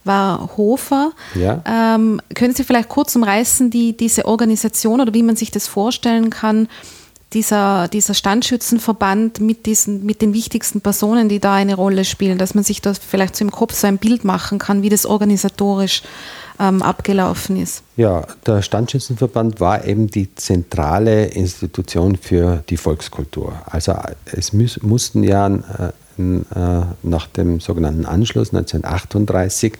war 0.05 0.57
Hofer. 0.57 1.13
Ja. 1.35 1.63
Ähm, 1.67 2.21
können 2.35 2.55
Sie 2.55 2.65
vielleicht 2.65 2.89
kurz 2.89 3.15
umreißen, 3.17 3.71
die, 3.71 3.97
diese 3.97 4.27
Organisation 4.27 5.01
oder 5.01 5.13
wie 5.15 5.23
man 5.23 5.37
sich 5.37 5.51
das 5.51 5.67
vorstellen 5.67 6.31
kann, 6.31 6.69
dieser, 7.33 7.89
dieser 7.89 8.15
Standschützenverband 8.15 9.41
mit, 9.41 9.67
diesen, 9.67 10.07
mit 10.07 10.23
den 10.23 10.33
wichtigsten 10.33 10.81
Personen, 10.81 11.29
die 11.29 11.41
da 11.41 11.55
eine 11.55 11.75
Rolle 11.75 12.05
spielen, 12.05 12.39
dass 12.39 12.55
man 12.55 12.65
sich 12.65 12.81
da 12.81 12.95
vielleicht 12.95 13.37
so 13.37 13.45
im 13.45 13.51
Kopf 13.51 13.75
so 13.75 13.87
ein 13.87 13.99
Bild 13.99 14.25
machen 14.25 14.59
kann, 14.59 14.83
wie 14.83 14.89
das 14.89 15.07
organisatorisch 15.07 16.03
ähm, 16.61 16.83
abgelaufen 16.83 17.57
ist. 17.57 17.83
Ja, 17.97 18.27
der 18.47 18.63
Standschützenverband 18.63 19.61
war 19.61 19.85
eben 19.85 20.07
die 20.09 20.35
zentrale 20.35 21.27
Institution 21.27 22.17
für 22.17 22.63
die 22.69 22.77
Volkskultur. 22.77 23.55
Also 23.67 23.95
es 24.27 24.53
müß, 24.53 24.83
mussten 24.83 25.23
ja 25.23 25.47
äh, 25.49 25.93
äh 26.19 26.83
nach 27.03 27.27
dem 27.27 27.61
sogenannten 27.61 28.07
Anschluss 28.07 28.55
1938 28.55 29.75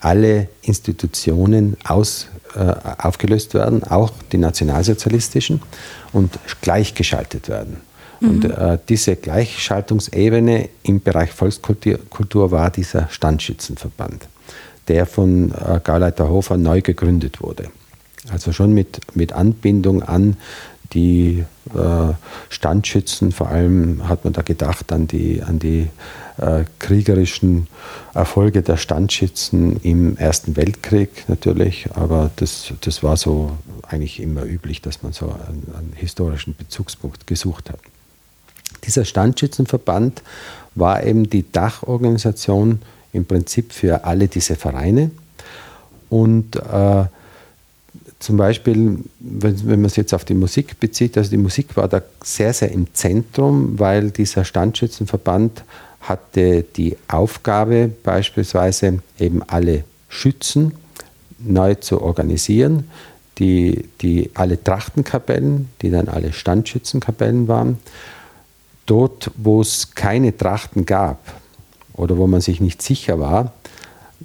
alle 0.00 0.48
Institutionen 0.62 1.76
aus, 1.84 2.28
äh, 2.56 2.74
aufgelöst 2.98 3.54
werden, 3.54 3.84
auch 3.84 4.12
die 4.32 4.38
nationalsozialistischen, 4.38 5.62
und 6.12 6.38
gleichgeschaltet 6.62 7.48
werden. 7.48 7.76
Mhm. 8.20 8.30
Und 8.30 8.44
äh, 8.44 8.78
diese 8.88 9.16
Gleichschaltungsebene 9.16 10.68
im 10.82 11.02
Bereich 11.02 11.30
Volkskultur 11.30 12.50
war 12.50 12.70
dieser 12.70 13.08
Standschützenverband 13.10 14.26
der 14.88 15.06
von 15.06 15.52
äh, 15.52 15.80
Gauleiter 15.82 16.28
Hofer 16.28 16.56
neu 16.56 16.80
gegründet 16.80 17.42
wurde. 17.42 17.68
Also 18.30 18.52
schon 18.52 18.72
mit, 18.72 19.00
mit 19.14 19.32
Anbindung 19.32 20.02
an 20.02 20.36
die 20.92 21.44
äh, 21.74 22.12
Standschützen, 22.48 23.32
vor 23.32 23.48
allem 23.48 24.08
hat 24.08 24.24
man 24.24 24.32
da 24.32 24.42
gedacht 24.42 24.92
an 24.92 25.06
die, 25.06 25.42
an 25.42 25.58
die 25.58 25.88
äh, 26.38 26.64
kriegerischen 26.78 27.66
Erfolge 28.14 28.62
der 28.62 28.76
Standschützen 28.76 29.80
im 29.82 30.16
Ersten 30.16 30.56
Weltkrieg 30.56 31.24
natürlich, 31.28 31.88
aber 31.94 32.30
das, 32.36 32.72
das 32.80 33.02
war 33.02 33.16
so 33.16 33.52
eigentlich 33.88 34.20
immer 34.20 34.44
üblich, 34.44 34.82
dass 34.82 35.02
man 35.02 35.12
so 35.12 35.26
einen, 35.26 35.72
einen 35.76 35.92
historischen 35.94 36.54
Bezugspunkt 36.56 37.26
gesucht 37.26 37.70
hat. 37.70 37.78
Dieser 38.84 39.04
Standschützenverband 39.04 40.22
war 40.74 41.04
eben 41.04 41.30
die 41.30 41.50
Dachorganisation 41.50 42.80
im 43.12 43.24
Prinzip 43.24 43.72
für 43.72 44.04
alle 44.04 44.28
diese 44.28 44.56
Vereine. 44.56 45.10
Und 46.10 46.56
äh, 46.56 47.04
zum 48.18 48.36
Beispiel, 48.36 48.98
wenn, 49.20 49.68
wenn 49.68 49.80
man 49.80 49.86
es 49.86 49.96
jetzt 49.96 50.14
auf 50.14 50.24
die 50.24 50.34
Musik 50.34 50.78
bezieht, 50.80 51.16
also 51.18 51.30
die 51.30 51.36
Musik 51.36 51.76
war 51.76 51.88
da 51.88 52.02
sehr, 52.22 52.52
sehr 52.52 52.70
im 52.72 52.92
Zentrum, 52.94 53.78
weil 53.78 54.10
dieser 54.10 54.44
Standschützenverband 54.44 55.64
hatte 56.08 56.62
die 56.62 56.96
Aufgabe, 57.08 57.90
beispielsweise 58.02 59.00
eben 59.18 59.42
alle 59.46 59.84
Schützen 60.08 60.72
neu 61.38 61.74
zu 61.74 62.00
organisieren, 62.00 62.88
die, 63.38 63.88
die 64.00 64.30
alle 64.34 64.62
Trachtenkapellen, 64.62 65.68
die 65.82 65.90
dann 65.90 66.08
alle 66.08 66.32
Standschützenkapellen 66.32 67.48
waren. 67.48 67.78
Dort, 68.86 69.30
wo 69.36 69.60
es 69.60 69.94
keine 69.94 70.36
Trachten 70.36 70.86
gab 70.86 71.18
oder 71.92 72.16
wo 72.16 72.26
man 72.26 72.40
sich 72.40 72.60
nicht 72.60 72.80
sicher 72.82 73.18
war, 73.18 73.52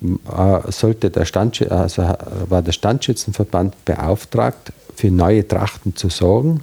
äh, 0.02 0.72
sollte 0.72 1.10
der 1.10 1.26
also 1.72 2.16
war 2.48 2.62
der 2.62 2.72
Standschützenverband 2.72 3.86
beauftragt, 3.86 4.72
für 4.96 5.10
neue 5.10 5.48
Trachten 5.48 5.96
zu 5.96 6.10
sorgen, 6.10 6.62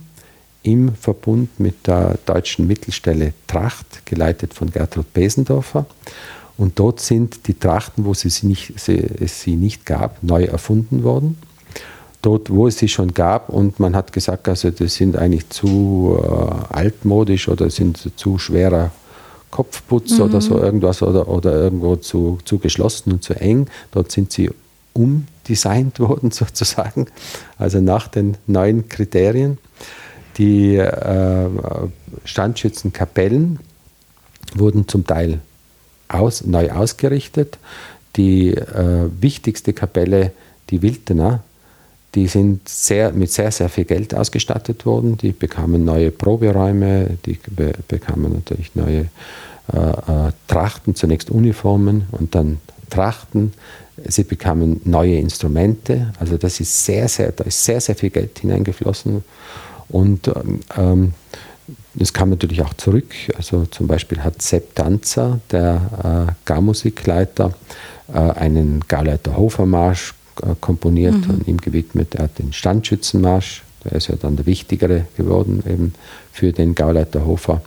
im 0.63 0.95
Verbund 0.95 1.61
mit 1.61 1.87
der 1.87 2.19
deutschen 2.27 2.67
Mittelstelle 2.67 3.33
Tracht, 3.47 4.05
geleitet 4.07 4.55
von 4.55 4.71
Gertrud 4.71 5.13
Besendorfer. 5.13 5.87
Und 6.57 6.79
dort 6.79 7.01
sind 7.01 7.47
die 7.47 7.55
Trachten, 7.55 8.05
wo 8.05 8.15
sie, 8.15 8.47
nicht, 8.47 8.79
sie, 8.79 8.99
es 9.21 9.41
sie 9.41 9.57
nicht 9.57 9.87
gab, 9.87 10.23
neu 10.23 10.45
erfunden 10.45 11.05
worden. 11.05 11.39
Dort, 12.21 12.51
wo 12.51 12.67
es 12.67 12.79
sie 12.79 12.89
schon 12.89 13.15
gab, 13.15 13.49
und 13.49 13.79
man 13.79 13.95
hat 13.95 14.13
gesagt, 14.13 14.49
also 14.49 14.71
das 14.71 14.95
sind 14.95 15.17
eigentlich 15.17 15.49
zu 15.51 16.19
äh, 16.21 16.75
altmodisch 16.75 17.49
oder 17.49 17.71
sind 17.71 18.11
zu 18.17 18.39
schwerer 18.39 18.91
Kopfputz 19.53 20.19
mhm. 20.19 20.23
oder 20.23 20.41
so 20.41 20.59
irgendwas 20.59 21.01
oder, 21.01 21.29
oder 21.29 21.53
irgendwo 21.53 21.95
zu, 21.95 22.39
zu 22.45 22.59
geschlossen 22.59 23.13
und 23.13 23.23
zu 23.23 23.35
eng. 23.35 23.69
Dort 23.93 24.11
sind 24.11 24.33
sie 24.33 24.51
umdesignt 24.93 26.01
worden 26.01 26.33
sozusagen, 26.33 27.07
also 27.57 27.81
nach 27.81 28.09
den 28.09 28.37
neuen 28.49 28.89
Kriterien. 28.89 29.59
Die 30.39 30.77
äh, 30.77 31.49
Standschützenkapellen 32.25 33.59
wurden 34.55 34.89
zum 34.89 35.07
Teil 35.07 35.41
aus, 36.09 36.45
neu 36.45 36.71
ausgerichtet. 36.71 37.59
Die 38.17 38.55
äh, 38.55 39.09
wichtigste 39.21 39.73
Kapelle, 39.73 40.33
die 40.71 40.83
Wildener, 40.83 41.43
die 42.15 42.27
sind 42.27 42.69
sehr, 42.69 43.13
mit 43.13 43.31
sehr, 43.31 43.51
sehr 43.51 43.69
viel 43.69 43.85
Geld 43.85 44.15
ausgestattet 44.15 44.87
worden. 44.87 45.19
Die 45.19 45.33
bekamen 45.33 45.85
neue 45.85 46.11
Proberäume, 46.11 47.19
die 47.27 47.39
be 47.51 47.73
bekamen 47.87 48.33
natürlich 48.33 48.75
neue 48.75 49.09
äh, 49.73 50.33
Trachten, 50.47 50.95
zunächst 50.95 51.31
Uniformen 51.31 52.07
und 52.13 52.35
dann 52.35 52.59
Trachten. 52.89 53.53
Sie 54.07 54.25
bekamen 54.25 54.81
neue 54.85 55.17
Instrumente. 55.17 56.13
Also 56.19 56.39
das 56.39 56.61
ist 56.61 56.85
sehr, 56.85 57.09
sehr, 57.09 57.33
da 57.33 57.45
ist 57.45 57.63
sehr, 57.63 57.81
sehr 57.81 57.95
viel 57.95 58.11
Geld 58.11 58.39
hineingeflossen. 58.39 59.23
Und 59.89 60.31
ähm, 60.77 61.15
das 61.95 62.13
kam 62.13 62.31
natürlich 62.31 62.63
auch 62.63 62.75
zurück. 62.75 63.13
Also 63.37 63.67
zum 63.67 63.87
Beispiel 63.87 64.23
hat 64.23 64.41
Sepp 64.43 64.75
Danzer, 64.75 65.41
der 65.51 66.27
äh, 66.29 66.33
Garmusikleiter, 66.45 67.55
äh, 68.13 68.19
einen 68.19 68.85
Gauleiter 68.87 69.37
Hofermarsch 69.37 70.15
äh, 70.43 70.55
komponiert 70.61 71.27
mhm. 71.27 71.31
und 71.31 71.49
ihm 71.49 71.57
gewidmet. 71.59 72.15
Er 72.15 72.25
hat 72.25 72.39
den 72.39 72.53
Standschützenmarsch, 72.53 73.63
der 73.85 73.93
ist 73.93 74.09
ja 74.09 74.17
dann 74.17 74.37
der 74.37 74.47
wichtigere 74.47 75.07
geworden, 75.17 75.63
eben 75.67 75.95
für 76.33 76.53
den 76.53 76.75
Gauleiter 76.75 77.25
Hofer 77.25 77.63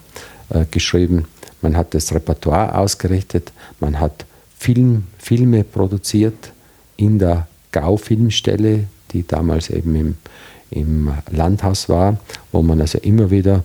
äh, 0.49 0.65
geschrieben. 0.69 1.25
Man 1.61 1.75
hat 1.75 1.93
das 1.93 2.13
Repertoire 2.13 2.77
ausgerichtet, 2.77 3.51
man 3.79 3.99
hat 3.99 4.25
Film, 4.57 5.05
Filme 5.17 5.63
produziert 5.63 6.51
in 6.97 7.19
der 7.19 7.47
Gau-Filmstelle, 7.71 8.85
die 9.11 9.25
damals 9.27 9.69
eben 9.69 9.95
im, 9.95 10.17
im 10.71 11.13
Landhaus 11.29 11.87
war, 11.89 12.17
wo 12.51 12.61
man 12.61 12.81
also 12.81 12.97
immer 12.97 13.29
wieder 13.29 13.63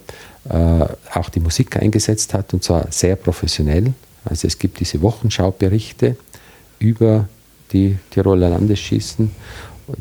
äh, 0.48 0.84
auch 1.14 1.28
die 1.30 1.40
Musik 1.40 1.76
eingesetzt 1.76 2.34
hat 2.34 2.52
und 2.52 2.62
zwar 2.62 2.86
sehr 2.90 3.16
professionell. 3.16 3.94
Also 4.24 4.46
es 4.46 4.58
gibt 4.58 4.80
diese 4.80 5.00
Wochenschauberichte 5.00 6.16
über 6.78 7.28
die 7.72 7.98
Tiroler 8.10 8.50
Landesschießen, 8.50 9.30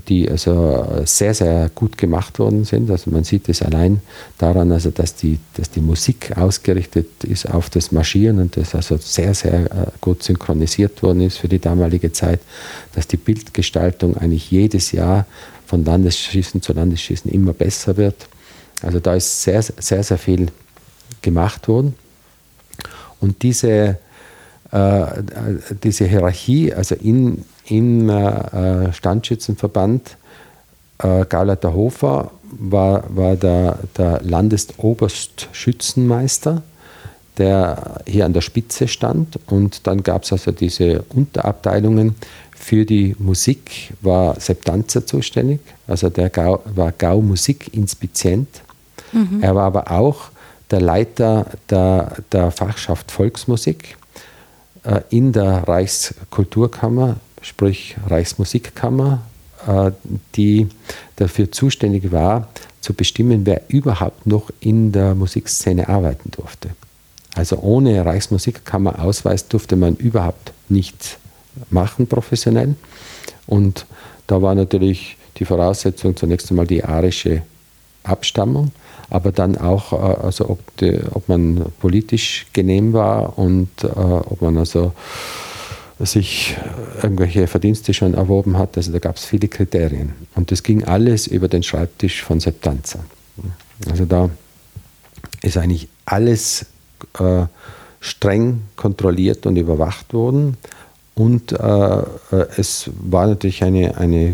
die 0.07 0.29
also 0.29 1.03
sehr, 1.05 1.33
sehr 1.33 1.69
gut 1.73 1.97
gemacht 1.97 2.39
worden 2.39 2.63
sind. 2.63 2.89
Also 2.89 3.11
man 3.11 3.23
sieht 3.23 3.49
es 3.49 3.61
allein 3.61 4.01
daran, 4.37 4.71
also 4.71 4.89
dass, 4.89 5.15
die, 5.15 5.39
dass 5.55 5.69
die 5.69 5.81
Musik 5.81 6.35
ausgerichtet 6.35 7.23
ist 7.23 7.45
auf 7.49 7.69
das 7.69 7.91
Marschieren 7.91 8.39
und 8.39 8.57
das 8.57 8.73
also 8.73 8.97
sehr, 8.97 9.33
sehr 9.33 9.65
äh, 9.65 9.85
gut 10.01 10.23
synchronisiert 10.23 11.03
worden 11.03 11.21
ist 11.21 11.37
für 11.37 11.47
die 11.47 11.59
damalige 11.59 12.11
Zeit, 12.11 12.39
dass 12.93 13.07
die 13.07 13.17
Bildgestaltung 13.17 14.17
eigentlich 14.17 14.49
jedes 14.49 14.91
Jahr 14.91 15.25
von 15.65 15.83
Landesschießen 15.83 16.61
zu 16.61 16.73
Landesschießen 16.73 17.31
immer 17.31 17.53
besser 17.53 17.97
wird. 17.97 18.27
Also 18.81 18.99
da 18.99 19.15
ist 19.15 19.43
sehr, 19.43 19.61
sehr, 19.61 20.03
sehr 20.03 20.17
viel 20.17 20.47
gemacht 21.21 21.67
worden. 21.67 21.95
Und 23.19 23.43
diese, 23.43 23.97
äh, 24.71 25.05
diese 25.83 26.05
Hierarchie, 26.05 26.73
also 26.73 26.95
in, 26.95 27.43
im 27.65 28.09
äh, 28.09 28.93
Standschützenverband 28.93 30.15
äh, 30.99 31.25
Gauleiter 31.25 31.73
Hofer 31.73 32.31
war, 32.43 33.03
war 33.09 33.35
der, 33.35 33.79
der 33.97 34.21
Landesoberstschützenmeister, 34.21 36.61
der 37.37 38.01
hier 38.05 38.25
an 38.25 38.31
der 38.33 38.41
Spitze 38.41 38.87
stand. 38.87 39.39
Und 39.47 39.87
dann 39.87 40.03
gab 40.03 40.21
es 40.23 40.31
also 40.31 40.51
diese 40.51 41.03
Unterabteilungen. 41.09 42.13
Für 42.55 42.85
die 42.85 43.15
Musik 43.19 43.93
war 44.01 44.39
Sepp 44.39 44.65
Danzer 44.65 45.05
zuständig, 45.05 45.59
also 45.87 46.09
der 46.09 46.29
Gau, 46.29 46.61
war 46.73 46.91
Gau-Musikinspizient. 46.91 48.47
Mhm. 49.11 49.41
Er 49.41 49.55
war 49.55 49.65
aber 49.65 49.91
auch 49.91 50.29
der 50.71 50.81
Leiter 50.81 51.45
der, 51.69 52.17
der 52.31 52.49
Fachschaft 52.51 53.11
Volksmusik 53.11 53.97
äh, 54.83 55.01
in 55.09 55.31
der 55.31 55.67
Reichskulturkammer 55.67 57.17
sprich 57.45 57.95
Reichsmusikkammer, 58.07 59.21
äh, 59.67 59.91
die 60.35 60.67
dafür 61.15 61.51
zuständig 61.51 62.11
war, 62.11 62.47
zu 62.81 62.93
bestimmen, 62.93 63.45
wer 63.45 63.61
überhaupt 63.67 64.27
noch 64.27 64.49
in 64.59 64.91
der 64.91 65.15
Musikszene 65.15 65.87
arbeiten 65.87 66.31
durfte. 66.31 66.71
Also 67.35 67.57
ohne 67.57 68.05
Reichsmusikkammer-Ausweis 68.05 69.47
durfte 69.47 69.75
man 69.75 69.95
überhaupt 69.95 70.53
nichts 70.69 71.17
machen 71.69 72.07
professionell. 72.07 72.75
Und 73.47 73.85
da 74.27 74.41
war 74.41 74.55
natürlich 74.55 75.17
die 75.37 75.45
Voraussetzung 75.45 76.15
zunächst 76.15 76.49
einmal 76.49 76.67
die 76.67 76.83
arische 76.83 77.41
Abstammung, 78.03 78.71
aber 79.09 79.31
dann 79.31 79.57
auch, 79.57 79.93
äh, 79.93 80.25
also 80.25 80.49
ob, 80.49 80.77
die, 80.77 80.99
ob 81.11 81.27
man 81.27 81.65
politisch 81.79 82.47
genehm 82.53 82.93
war 82.93 83.37
und 83.37 83.69
äh, 83.83 83.87
ob 83.87 84.41
man 84.41 84.57
also 84.57 84.93
sich 85.99 86.57
irgendwelche 87.01 87.47
Verdienste 87.47 87.93
schon 87.93 88.15
erworben 88.15 88.57
hat. 88.57 88.75
Also 88.75 88.91
da 88.91 88.99
gab 88.99 89.15
es 89.15 89.25
viele 89.25 89.47
Kriterien. 89.47 90.13
Und 90.35 90.51
das 90.51 90.61
ging 90.61 90.83
alles 90.83 91.27
über 91.27 91.47
den 91.47 91.63
Schreibtisch 91.63 92.21
von 92.21 92.39
Septanza. 92.41 92.99
Also 93.89 94.05
da 94.05 94.29
ist 95.41 95.57
eigentlich 95.57 95.87
alles 96.05 96.65
äh, 97.19 97.45
streng 98.01 98.63
kontrolliert 98.75 99.45
und 99.45 99.55
überwacht 99.55 100.13
worden. 100.13 100.57
Und 101.15 101.53
äh, 101.53 101.55
äh 101.57 102.03
es 102.57 102.89
war 103.01 103.27
natürlich 103.27 103.63
eine, 103.63 103.97
eine 103.97 104.27
äh, 104.27 104.33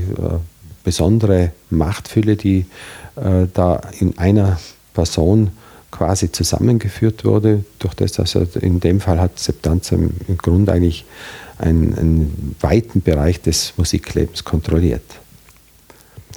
besondere 0.84 1.52
Machtfülle, 1.70 2.36
die 2.36 2.65
äh, 3.15 3.48
da 3.54 3.82
in 4.00 4.17
einer 4.17 4.60
Person 4.94 5.52
quasi 5.91 6.32
zusammengeführt 6.32 7.24
wurde. 7.24 7.63
Durch 7.80 7.94
das, 7.94 8.20
also 8.20 8.46
in 8.60 8.80
dem 8.80 9.00
Fall 9.00 9.20
hat 9.20 9.38
Septanza 9.38 9.96
im, 9.96 10.12
im 10.28 10.38
Grunde 10.38 10.72
eigentlich 10.72 11.06
einen, 11.60 11.98
einen 11.98 12.56
weiten 12.60 13.02
Bereich 13.02 13.41
des 13.41 13.74
Musiklebens 13.78 14.44
kontrolliert. 14.44 15.04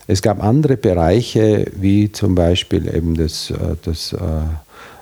Es 0.06 0.20
gab 0.20 0.42
andere 0.42 0.76
Bereiche, 0.76 1.72
wie 1.76 2.12
zum 2.12 2.34
Beispiel 2.34 2.94
eben 2.94 3.14
das, 3.14 3.50
äh, 3.50 3.76
das 3.82 4.14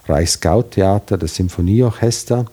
Reichsgau-Theater, 0.06 1.18
das 1.18 1.34
Symphonieorchester. 1.34 2.46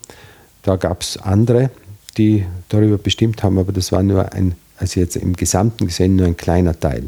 Da 0.64 0.76
gab 0.76 1.02
es 1.02 1.18
andere, 1.18 1.70
die 2.18 2.46
darüber 2.70 2.98
bestimmt 2.98 3.44
haben, 3.44 3.58
aber 3.58 3.72
das 3.72 3.92
war 3.92 4.04
nur 4.04 4.34
ein, 4.34 4.56
also 4.78 5.00
jetzt 5.00 5.16
im 5.16 5.36
Gesamten 5.36 5.88
gesehen, 5.88 6.16
nur 6.16 6.28
ein 6.28 6.38
kleiner 6.38 6.80
Teil. 6.80 7.04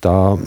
Da 0.00 0.38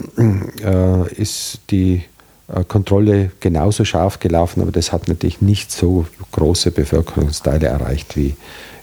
äh, 0.62 1.14
ist 1.14 1.60
die 1.70 2.02
äh, 2.48 2.64
Kontrolle 2.64 3.32
genauso 3.40 3.84
scharf 3.84 4.20
gelaufen, 4.20 4.60
aber 4.62 4.72
das 4.72 4.92
hat 4.92 5.08
natürlich 5.08 5.40
nicht 5.40 5.72
so 5.72 6.06
große 6.32 6.70
Bevölkerungsteile 6.70 7.66
erreicht 7.66 8.16
wie 8.16 8.36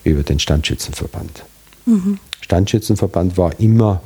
über 0.04 0.24
den 0.24 0.40
Standschützenverband. 0.40 1.44
Mhm. 1.86 2.20
Standschützenverband 2.42 3.38
war 3.38 3.60
immer 3.60 4.02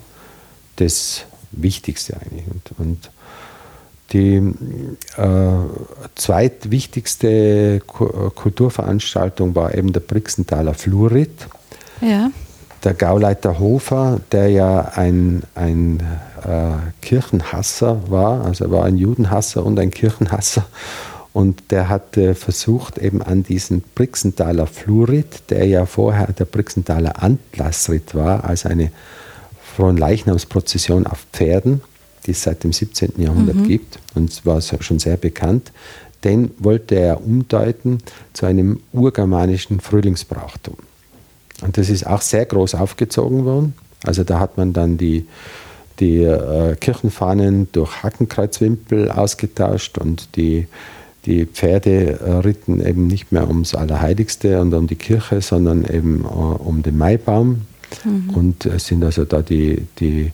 das 0.76 1.24
Wichtigste 1.52 2.18
eigentlich. 2.20 2.46
Und, 2.48 2.80
und 2.80 3.12
die 4.14 4.38
äh, 5.18 5.50
zweitwichtigste 6.16 7.82
Kulturveranstaltung 7.82 9.56
war 9.56 9.76
eben 9.76 9.92
der 9.94 10.00
Brixenthaler 10.00 10.74
Fluorit. 10.74 11.48
Ja. 12.00 12.30
der 12.84 12.94
Gauleiter 12.94 13.58
Hofer, 13.58 14.22
der 14.32 14.50
ja 14.50 14.92
ein, 14.96 15.42
ein 15.56 16.00
äh, 16.44 16.74
Kirchenhasser 17.02 18.10
war, 18.10 18.46
also 18.46 18.66
er 18.66 18.72
war 18.72 18.86
ein 18.86 18.98
Judenhasser 18.98 19.66
und 19.66 19.80
ein 19.80 19.92
Kirchenhasser. 19.92 20.66
Und 21.34 21.72
der 21.72 21.90
hatte 21.90 22.34
versucht, 22.34 22.98
eben 22.98 23.22
an 23.22 23.44
diesen 23.44 23.84
Brixenthaler 23.94 24.68
Fluorid, 24.68 25.50
der 25.50 25.66
ja 25.66 25.86
vorher 25.86 26.28
der 26.34 26.46
Brixenthaler 26.46 27.22
Antlassrit 27.22 28.16
war, 28.16 28.44
als 28.44 28.66
eine 28.66 28.92
Fronleichnamsprozession 29.76 31.06
auf 31.06 31.28
Pferden, 31.34 31.82
die 32.28 32.32
es 32.32 32.44
seit 32.44 32.64
dem 32.64 32.74
17. 32.74 33.14
Jahrhundert 33.18 33.56
mhm. 33.56 33.68
gibt 33.68 34.00
und 34.14 34.46
war 34.46 34.62
schon 34.62 35.00
sehr 35.00 35.18
bekannt, 35.18 35.72
den 36.24 36.52
wollte 36.60 36.96
er 36.96 37.26
umdeuten 37.26 38.00
zu 38.34 38.46
einem 38.46 38.82
urgermanischen 38.92 39.80
Frühlingsbrauchtum. 39.80 40.76
Und 41.62 41.78
das 41.78 41.90
ist 41.90 42.06
auch 42.06 42.22
sehr 42.22 42.46
groß 42.46 42.76
aufgezogen 42.76 43.46
worden. 43.46 43.74
Also 44.04 44.24
da 44.24 44.40
hat 44.40 44.58
man 44.58 44.74
dann 44.74 44.98
die, 44.98 45.26
die 46.00 46.24
äh, 46.24 46.76
Kirchenfahnen 46.76 47.70
durch 47.72 48.04
Hakenkreuzwimpel 48.04 49.10
ausgetauscht 49.12 49.98
und 49.98 50.36
die, 50.36 50.68
die 51.26 51.46
Pferde 51.46 52.20
äh, 52.20 52.32
ritten 52.40 52.86
eben 52.86 53.08
nicht 53.08 53.32
mehr 53.32 53.48
ums 53.48 53.74
Allerheiligste 53.74 54.62
und 54.62 54.74
um 54.74 54.88
die 54.88 54.96
Kirche, 54.96 55.42
sondern 55.42 55.86
eben 55.86 56.24
äh, 56.24 56.28
um 56.28 56.84
den 56.84 56.98
Maibaum. 56.98 57.62
Mhm. 58.04 58.30
Und 58.34 58.66
es 58.66 58.88
sind 58.88 59.04
also 59.04 59.26
da 59.26 59.42
die, 59.42 59.88
die 60.00 60.32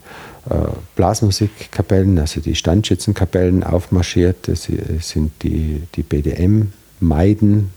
Blasmusikkapellen, 0.95 2.19
also 2.19 2.41
die 2.41 2.55
Standschützenkapellen 2.55 3.63
aufmarschiert. 3.63 4.47
Es 4.49 4.69
sind 4.99 5.31
die, 5.41 5.83
die 5.95 6.03
BDM-Meiden 6.03 7.71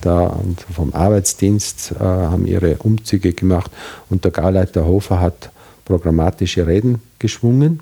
da 0.00 0.26
und 0.26 0.60
vom 0.60 0.94
Arbeitsdienst 0.94 1.92
äh, 1.92 1.98
haben 1.98 2.46
ihre 2.46 2.76
Umzüge 2.76 3.32
gemacht 3.32 3.70
und 4.08 4.24
der 4.24 4.30
Gauleiter 4.30 4.84
Hofer 4.84 5.20
hat 5.20 5.50
programmatische 5.84 6.66
Reden 6.66 7.00
geschwungen 7.18 7.80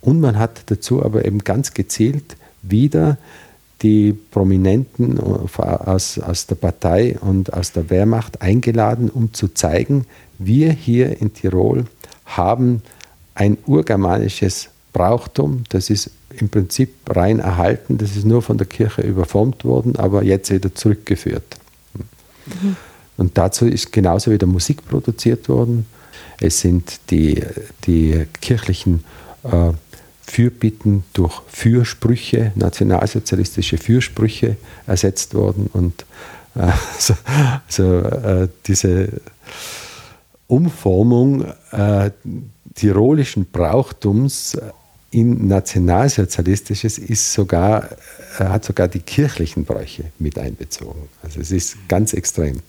und 0.00 0.20
man 0.20 0.38
hat 0.38 0.62
dazu 0.66 1.04
aber 1.04 1.24
eben 1.24 1.38
ganz 1.38 1.74
gezielt 1.74 2.36
wieder 2.62 3.18
die 3.82 4.12
Prominenten 4.12 5.18
aus, 5.18 6.18
aus 6.18 6.46
der 6.46 6.54
Partei 6.54 7.16
und 7.20 7.52
aus 7.52 7.72
der 7.72 7.90
Wehrmacht 7.90 8.40
eingeladen, 8.40 9.10
um 9.10 9.34
zu 9.34 9.48
zeigen, 9.48 10.06
wir 10.38 10.72
hier 10.72 11.20
in 11.20 11.34
Tirol 11.34 11.84
haben 12.24 12.82
ein 13.36 13.58
urgermanisches 13.66 14.70
Brauchtum, 14.92 15.64
das 15.68 15.90
ist 15.90 16.10
im 16.30 16.48
Prinzip 16.48 16.94
rein 17.08 17.38
erhalten, 17.38 17.98
das 17.98 18.16
ist 18.16 18.24
nur 18.24 18.42
von 18.42 18.58
der 18.58 18.66
Kirche 18.66 19.02
überformt 19.02 19.64
worden, 19.64 19.96
aber 19.96 20.22
jetzt 20.24 20.50
wieder 20.50 20.74
zurückgeführt. 20.74 21.56
Mhm. 22.46 22.76
Und 23.18 23.38
dazu 23.38 23.66
ist 23.66 23.92
genauso 23.92 24.30
wieder 24.30 24.46
Musik 24.46 24.86
produziert 24.86 25.48
worden. 25.48 25.86
Es 26.40 26.60
sind 26.60 26.98
die, 27.10 27.42
die 27.86 28.26
kirchlichen 28.40 29.04
äh, 29.44 29.72
Fürbitten 30.22 31.04
durch 31.12 31.40
Fürsprüche, 31.48 32.52
nationalsozialistische 32.56 33.78
Fürsprüche 33.78 34.56
ersetzt 34.86 35.34
worden. 35.34 35.68
Und 35.72 36.04
äh, 36.54 36.60
also, 36.94 37.14
also 37.66 37.98
äh, 37.98 38.48
diese 38.66 39.08
Umformung 40.46 41.44
äh, 41.72 42.10
tirolischen 42.76 43.46
Brauchtums 43.50 44.56
in 45.10 45.48
nationalsozialistisches 45.48 46.98
ist 46.98 47.32
sogar, 47.32 47.88
äh, 48.38 48.44
hat 48.44 48.64
sogar 48.64 48.86
die 48.88 49.00
kirchlichen 49.00 49.64
Bräuche 49.64 50.04
mit 50.18 50.38
einbezogen. 50.38 51.08
Also 51.22 51.40
es 51.40 51.50
ist 51.50 51.76
ganz 51.88 52.12
extrem. 52.12 52.60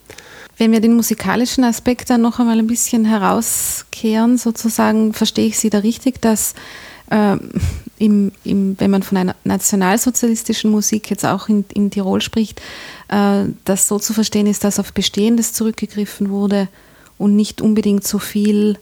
Wenn 0.57 0.71
wir 0.71 0.79
den 0.79 0.95
musikalischen 0.95 1.63
Aspekt 1.63 2.09
dann 2.09 2.21
noch 2.21 2.39
einmal 2.39 2.57
ein 2.57 2.67
bisschen 2.67 3.05
herauskehren, 3.05 4.37
sozusagen, 4.37 5.13
verstehe 5.13 5.47
ich 5.47 5.59
Sie 5.59 5.69
da 5.69 5.79
richtig, 5.79 6.21
dass 6.21 6.55
äh, 7.09 7.37
im, 7.99 8.31
im, 8.43 8.79
wenn 8.79 8.91
man 8.91 9.03
von 9.03 9.17
einer 9.17 9.35
nationalsozialistischen 9.43 10.71
Musik 10.71 11.09
jetzt 11.09 11.25
auch 11.25 11.49
in, 11.49 11.65
in 11.73 11.91
Tirol 11.91 12.21
spricht, 12.21 12.61
äh, 13.09 13.45
das 13.65 13.87
so 13.87 13.99
zu 13.99 14.13
verstehen 14.13 14.47
ist, 14.47 14.63
dass 14.63 14.79
auf 14.79 14.93
Bestehendes 14.93 15.53
zurückgegriffen 15.53 16.29
wurde 16.29 16.69
und 17.17 17.35
nicht 17.35 17.61
unbedingt 17.61 18.07
so 18.07 18.19
viel 18.19 18.77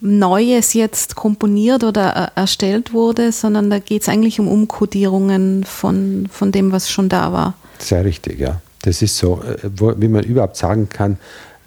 Neues 0.00 0.72
jetzt 0.72 1.14
komponiert 1.14 1.84
oder 1.84 2.32
erstellt 2.34 2.92
wurde, 2.92 3.32
sondern 3.32 3.68
da 3.68 3.78
geht 3.78 4.02
es 4.02 4.08
eigentlich 4.08 4.40
um 4.40 4.48
Umkodierungen 4.48 5.64
von, 5.64 6.28
von 6.30 6.52
dem, 6.52 6.72
was 6.72 6.90
schon 6.90 7.08
da 7.08 7.32
war. 7.32 7.54
Sehr 7.78 8.04
richtig, 8.04 8.40
ja. 8.40 8.60
Das 8.82 9.02
ist 9.02 9.18
so, 9.18 9.42
äh, 9.42 9.68
wie 9.98 10.08
man 10.08 10.24
überhaupt 10.24 10.56
sagen 10.56 10.88
kann, 10.88 11.18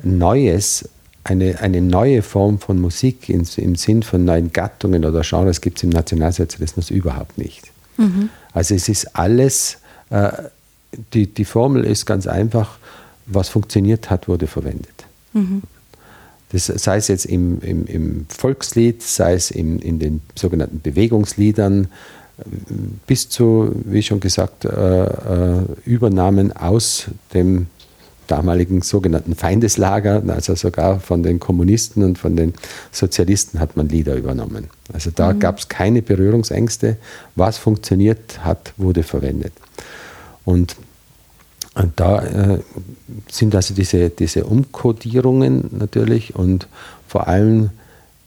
Neues, 0.02 0.90
eine, 1.24 1.60
eine 1.62 1.82
neue 1.82 2.22
Form 2.22 2.60
von 2.60 2.82
Musik 2.82 3.30
im, 3.30 3.46
im 3.58 3.76
Sinn 3.76 4.04
von 4.04 4.26
neuen 4.26 4.52
Gattungen 4.52 5.06
oder 5.06 5.22
Genres 5.22 5.62
gibt 5.62 5.78
es 5.78 5.84
im 5.84 5.90
Nationalsozialismus 5.90 6.90
überhaupt 6.90 7.38
nicht. 7.38 7.72
Mhm. 7.98 8.30
Also 8.52 8.76
es 8.76 8.90
ist 8.90 9.16
alles, 9.16 9.78
äh, 10.10 10.32
die, 11.14 11.28
die 11.28 11.46
Formel 11.46 11.86
ist 11.86 12.06
ganz 12.06 12.28
einfach, 12.28 12.78
was 13.26 13.50
funktioniert 13.50 14.10
hat, 14.10 14.28
wurde 14.28 14.48
verwendet. 14.48 15.06
Mhm. 15.34 15.62
Das, 16.54 16.68
sei 16.68 16.98
es 16.98 17.08
jetzt 17.10 17.26
im, 17.26 17.60
im, 17.62 17.86
im 17.88 18.26
Volkslied, 18.30 19.02
sei 19.02 19.34
es 19.34 19.52
in, 19.52 19.80
in 19.80 20.00
den 20.00 20.22
sogenannten 20.36 20.80
Bewegungsliedern, 20.82 21.88
bis 23.06 23.30
zu, 23.30 23.72
wie 23.86 24.02
schon 24.02 24.20
gesagt, 24.20 24.66
äh, 24.66 25.04
äh, 25.04 25.62
Übernahmen 25.86 26.56
aus 26.56 27.06
dem 27.34 27.68
damaligen 28.28 28.82
sogenannten 28.82 29.36
Feindeslager, 29.36 30.24
also 30.28 30.56
sogar 30.56 31.00
von 31.00 31.24
den 31.24 31.40
Kommunisten 31.40 32.04
und 32.04 32.18
von 32.18 32.36
den 32.36 32.54
Sozialisten 32.92 33.60
hat 33.60 33.76
man 33.76 33.90
Lieder 33.90 34.16
übernommen. 34.16 34.70
Also 34.92 35.12
da 35.12 35.34
mhm. 35.34 35.40
gab 35.40 35.60
es 35.60 35.68
keine 35.68 36.02
Berührungsängste. 36.02 36.98
Was 37.36 37.58
funktioniert 37.58 38.44
hat, 38.44 38.74
wurde 38.78 39.04
verwendet. 39.04 39.54
Und 40.46 40.76
und 41.76 42.00
da 42.00 42.24
äh, 42.24 42.60
sind 43.30 43.56
also 43.56 43.74
diese, 43.74 44.10
diese 44.10 44.46
Umkodierungen 44.46 45.70
natürlich 45.72 46.36
und 46.36 46.68
vor 47.08 47.28
allem 47.28 47.72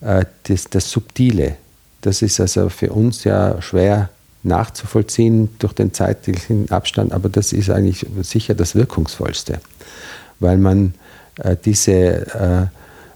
äh, 0.00 0.24
das, 0.44 0.64
das 0.64 0.90
Subtile. 0.90 1.56
Das 2.00 2.22
ist 2.22 2.40
also 2.40 2.68
für 2.68 2.92
uns 2.92 3.24
ja 3.24 3.60
schwer 3.62 4.10
nachzuvollziehen 4.42 5.50
durch 5.58 5.72
den 5.72 5.92
zeitlichen 5.92 6.70
Abstand, 6.70 7.12
aber 7.12 7.28
das 7.28 7.52
ist 7.52 7.70
eigentlich 7.70 8.06
sicher 8.22 8.54
das 8.54 8.74
Wirkungsvollste, 8.74 9.60
weil 10.38 10.58
man 10.58 10.94
äh, 11.42 11.56
diese, 11.64 11.92
äh, 11.92 12.66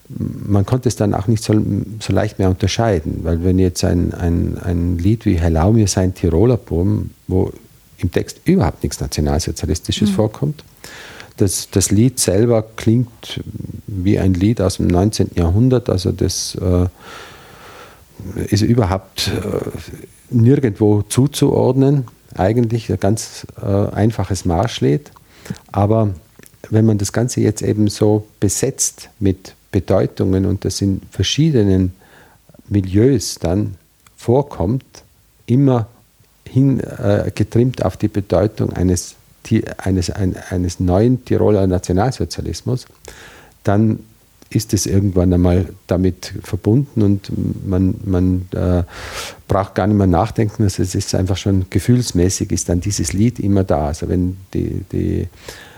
man 0.09 0.67
konnte 0.67 0.89
es 0.89 0.97
dann 0.97 1.15
auch 1.15 1.29
nicht 1.29 1.43
so, 1.43 1.55
so, 2.01 2.13
leicht 2.13 2.39
mehr 2.39 2.51
unterscheiden, 2.51 3.21
weil 3.23 3.45
wenn 3.45 3.59
jetzt 3.59 3.85
ein, 3.85 4.13
ein, 4.13 4.59
ein 4.59 4.99
Lied 4.99 5.25
wie 5.25 5.39
Herr 5.39 5.71
mir 5.71 5.87
sein 5.87 6.15
Tiroler 6.15 6.57
Boom, 6.57 7.11
wo 7.29 7.53
im 8.03 8.11
Text 8.11 8.41
überhaupt 8.45 8.83
nichts 8.83 9.01
Nationalsozialistisches 9.01 10.11
mhm. 10.11 10.15
vorkommt. 10.15 10.65
Das, 11.37 11.69
das 11.71 11.91
Lied 11.91 12.19
selber 12.19 12.63
klingt 12.77 13.41
wie 13.87 14.19
ein 14.19 14.35
Lied 14.35 14.61
aus 14.61 14.77
dem 14.77 14.89
19. 14.89 15.31
Jahrhundert, 15.37 15.89
also 15.89 16.13
das 16.13 16.55
äh, 16.57 16.87
ist 18.49 18.63
überhaupt 18.63 19.29
äh, 19.29 19.61
nirgendwo 20.31 21.03
zuzuordnen. 21.03 22.05
Eigentlich 22.37 22.91
ein 22.91 23.01
ganz 23.01 23.47
äh, 23.61 23.67
einfaches 23.67 24.45
Marschlied. 24.45 25.11
Aber 25.73 26.15
wenn 26.69 26.85
man 26.85 26.99
das 26.99 27.13
Ganze 27.13 27.41
jetzt 27.41 27.63
eben 27.63 27.89
so 27.89 28.27
besetzt 28.39 29.09
mit 29.19 29.55
Bedeutungen 29.73 30.47
und 30.47 30.65
das 30.65 30.81
in 30.81 31.01
verschiedenen 31.11 31.93
Milieus 32.69 33.37
dann 33.37 33.77
vorkommt, 34.17 34.85
immer 35.47 35.89
hin 36.51 36.81
äh, 36.81 37.31
auf 37.83 37.97
die 37.97 38.09
Bedeutung 38.09 38.73
eines, 38.73 39.15
eines, 39.79 40.11
ein, 40.11 40.37
eines 40.51 40.81
neuen 40.81 41.25
Tiroler 41.25 41.67
Nationalsozialismus, 41.67 42.87
dann 43.65 44.01
ist 44.51 44.75
es 44.75 44.87
irgendwann 44.87 45.33
einmal 45.33 45.69
damit 45.87 46.35
verbunden 46.43 47.03
und 47.03 47.31
man, 47.67 47.95
man 48.05 48.49
äh, 48.53 48.83
braucht 49.47 49.77
gar 49.77 49.87
nicht 49.87 49.97
mehr 49.97 50.09
nachdenken. 50.09 50.65
Also 50.65 50.83
es 50.83 50.97
ist 50.97 51.15
einfach 51.15 51.37
schon 51.37 51.67
gefühlsmäßig, 51.71 52.51
ist 52.51 52.69
dann 52.69 52.81
dieses 52.81 53.13
Lied 53.13 53.39
immer 53.39 53.63
da. 53.63 53.87
Also 53.87 54.09
wenn 54.09 54.39
die, 54.53 54.85
die 54.91 55.29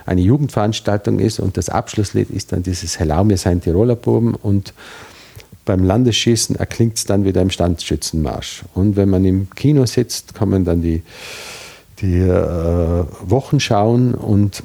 eine 0.07 0.23
Jugendveranstaltung 0.23 1.19
ist 1.19 1.39
und 1.39 1.59
das 1.59 1.69
Abschlusslied 1.69 2.31
ist 2.31 2.53
dann 2.53 2.63
dieses 2.63 2.99
Hellau 2.99 3.25
mir 3.25 3.37
sein 3.37 3.61
Tiroler 3.61 3.95
Buben 3.95 4.35
und 4.35 4.73
beim 5.65 5.85
Landesschießen 5.85 6.57
erklingt 6.57 6.99
es 6.99 7.05
dann 7.05 7.25
wieder 7.25 7.41
im 7.41 7.51
Standschützenmarsch. 7.51 8.65
Und 8.75 8.97
wenn 8.97 9.09
man 9.09 9.25
im 9.25 9.51
Kino 9.51 9.87
sitzt, 9.87 10.35
man 10.41 10.65
dann 10.65 10.83
die, 10.83 11.03
die 12.01 12.19
äh, 12.19 13.05
Wochen 13.23 13.61
schauen 13.61 14.15
und 14.15 14.63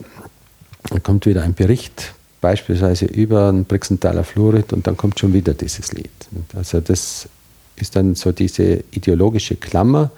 dann 0.90 1.04
kommt 1.04 1.26
wieder 1.26 1.44
ein 1.44 1.54
Bericht, 1.54 2.14
beispielsweise 2.42 3.06
über 3.06 3.52
den 3.52 3.66
Brixenthaler 3.66 4.24
Fluorid 4.24 4.74
und 4.74 4.88
dann 4.88 4.98
kommt 4.98 5.20
schon 5.20 5.34
wieder 5.34 5.54
dieses 5.54 5.94
Lied. 5.94 6.10
Also 6.56 6.80
das 6.80 7.28
ist 7.76 7.96
dann 7.96 8.16
so 8.16 8.32
diese 8.32 8.84
ideologische 8.92 9.56
Klammer, 9.56 10.12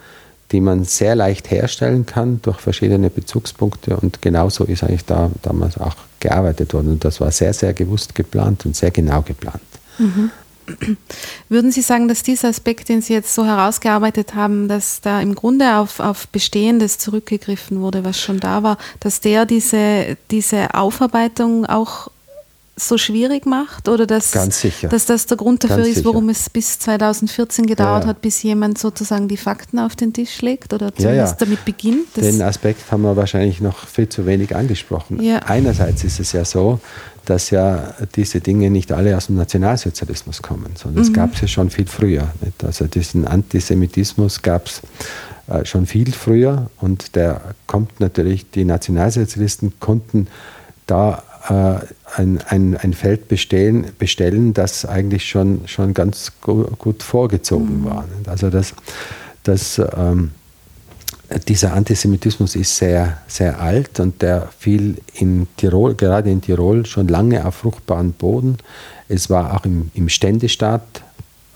die 0.52 0.60
man 0.60 0.84
sehr 0.84 1.14
leicht 1.14 1.50
herstellen 1.50 2.06
kann 2.06 2.40
durch 2.42 2.58
verschiedene 2.58 3.10
Bezugspunkte. 3.10 3.96
Und 3.96 4.20
genauso 4.20 4.64
ist 4.64 4.82
eigentlich 4.82 5.04
da 5.04 5.30
damals 5.42 5.78
auch 5.78 5.94
gearbeitet 6.18 6.74
worden. 6.74 6.92
Und 6.92 7.04
das 7.04 7.20
war 7.20 7.30
sehr, 7.30 7.52
sehr 7.52 7.72
gewusst 7.72 8.14
geplant 8.14 8.66
und 8.66 8.74
sehr 8.74 8.90
genau 8.90 9.22
geplant. 9.22 9.62
Mhm. 9.98 10.30
Würden 11.48 11.72
Sie 11.72 11.82
sagen, 11.82 12.08
dass 12.08 12.22
dieser 12.22 12.48
Aspekt, 12.48 12.88
den 12.88 13.02
Sie 13.02 13.12
jetzt 13.12 13.34
so 13.34 13.44
herausgearbeitet 13.44 14.34
haben, 14.34 14.68
dass 14.68 15.00
da 15.00 15.20
im 15.20 15.34
Grunde 15.34 15.76
auf, 15.76 16.00
auf 16.00 16.28
Bestehendes 16.28 16.98
zurückgegriffen 16.98 17.80
wurde, 17.80 18.04
was 18.04 18.20
schon 18.20 18.40
da 18.40 18.62
war, 18.62 18.78
dass 19.00 19.20
der 19.20 19.46
diese, 19.46 20.16
diese 20.30 20.74
Aufarbeitung 20.74 21.66
auch 21.66 22.10
so 22.86 22.98
schwierig 22.98 23.46
macht 23.46 23.88
oder 23.88 24.06
dass, 24.06 24.30
dass 24.30 25.06
das 25.06 25.26
der 25.26 25.36
Grund 25.36 25.64
dafür 25.64 25.84
Ganz 25.84 25.88
ist, 25.88 26.04
warum 26.04 26.28
sicher. 26.28 26.40
es 26.40 26.50
bis 26.50 26.78
2014 26.78 27.66
gedauert 27.66 28.02
ja, 28.02 28.06
ja. 28.06 28.06
hat, 28.08 28.22
bis 28.22 28.42
jemand 28.42 28.78
sozusagen 28.78 29.28
die 29.28 29.36
Fakten 29.36 29.78
auf 29.78 29.96
den 29.96 30.12
Tisch 30.12 30.40
legt 30.42 30.72
oder 30.72 30.94
zumindest 30.94 31.32
ja, 31.32 31.36
damit 31.38 31.64
beginnt? 31.64 32.16
Den 32.16 32.42
Aspekt 32.42 32.90
haben 32.90 33.02
wir 33.02 33.16
wahrscheinlich 33.16 33.60
noch 33.60 33.86
viel 33.86 34.08
zu 34.08 34.26
wenig 34.26 34.54
angesprochen. 34.54 35.20
Einerseits 35.46 36.04
ist 36.04 36.20
es 36.20 36.32
ja 36.32 36.44
so, 36.44 36.80
dass 37.24 37.50
ja 37.50 37.94
diese 38.16 38.40
Dinge 38.40 38.70
nicht 38.70 38.92
alle 38.92 39.16
aus 39.16 39.26
dem 39.26 39.36
Nationalsozialismus 39.36 40.42
kommen, 40.42 40.72
sondern 40.74 41.02
es 41.02 41.10
mhm. 41.10 41.14
gab 41.14 41.34
es 41.34 41.42
ja 41.42 41.48
schon 41.48 41.70
viel 41.70 41.86
früher. 41.86 42.28
Nicht? 42.40 42.64
Also 42.64 42.86
diesen 42.86 43.26
Antisemitismus 43.26 44.42
gab 44.42 44.66
es 44.66 44.82
äh, 45.46 45.64
schon 45.64 45.86
viel 45.86 46.12
früher 46.12 46.70
und 46.80 47.14
der 47.16 47.40
kommt 47.66 48.00
natürlich, 48.00 48.50
die 48.50 48.64
Nationalsozialisten 48.64 49.74
konnten 49.80 50.28
da 50.86 51.22
ein, 51.48 52.38
ein, 52.48 52.76
ein 52.76 52.92
Feld 52.92 53.28
bestellen, 53.28 53.86
bestellen, 53.98 54.52
das 54.52 54.84
eigentlich 54.84 55.28
schon, 55.28 55.62
schon 55.66 55.94
ganz 55.94 56.32
gut 56.40 57.02
vorgezogen 57.02 57.80
mhm. 57.80 57.84
war. 57.86 58.04
Also 58.26 58.50
das, 58.50 58.74
das, 59.42 59.80
ähm, 59.96 60.32
dieser 61.48 61.74
Antisemitismus 61.74 62.56
ist 62.56 62.76
sehr, 62.76 63.18
sehr 63.28 63.60
alt 63.60 64.00
und 64.00 64.20
der 64.20 64.48
fiel 64.58 64.98
in 65.14 65.46
Tirol, 65.56 65.94
gerade 65.94 66.30
in 66.30 66.40
Tirol, 66.40 66.86
schon 66.86 67.08
lange 67.08 67.46
auf 67.46 67.56
fruchtbaren 67.56 68.12
Boden. 68.12 68.58
Es 69.08 69.30
war 69.30 69.54
auch 69.54 69.64
im, 69.64 69.90
im 69.94 70.08
Ständestaat 70.08 70.82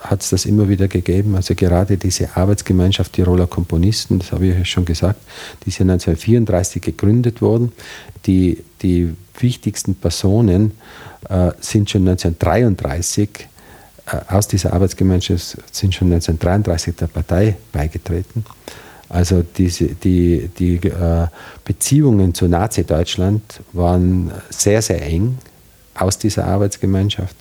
hat 0.04 0.22
es 0.22 0.30
das 0.30 0.44
immer 0.44 0.68
wieder 0.68 0.86
gegeben. 0.86 1.34
Also 1.34 1.54
gerade 1.54 1.96
diese 1.96 2.36
Arbeitsgemeinschaft 2.36 3.14
Tiroler 3.14 3.46
Komponisten, 3.46 4.18
das 4.18 4.32
habe 4.32 4.46
ich 4.46 4.58
ja 4.58 4.64
schon 4.64 4.84
gesagt, 4.84 5.20
die 5.64 5.70
ist 5.70 5.78
ja 5.78 5.84
1934 5.84 6.82
gegründet 6.82 7.40
worden. 7.40 7.72
Die, 8.26 8.62
die 8.82 9.14
wichtigsten 9.38 9.94
Personen 9.94 10.72
äh, 11.28 11.52
sind 11.60 11.90
schon 11.90 12.02
1933 12.02 13.48
äh, 14.06 14.16
aus 14.28 14.46
dieser 14.46 14.74
Arbeitsgemeinschaft 14.74 15.56
sind 15.74 15.94
schon 15.94 16.12
1933 16.12 16.96
der 16.96 17.06
Partei 17.06 17.56
beigetreten. 17.72 18.44
Also 19.08 19.42
diese, 19.42 19.86
die, 19.86 20.50
die 20.58 20.76
äh, 20.76 21.26
Beziehungen 21.64 22.34
zu 22.34 22.48
Nazi-Deutschland 22.48 23.60
waren 23.72 24.32
sehr, 24.50 24.82
sehr 24.82 25.02
eng 25.02 25.38
aus 25.94 26.18
dieser 26.18 26.46
Arbeitsgemeinschaft. 26.46 27.36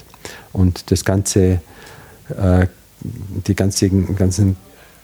Und 0.52 0.92
das 0.92 1.04
ganze, 1.04 1.62
äh, 2.30 2.68
die 3.02 3.56
ganzen, 3.56 4.16
ganzen 4.16 4.56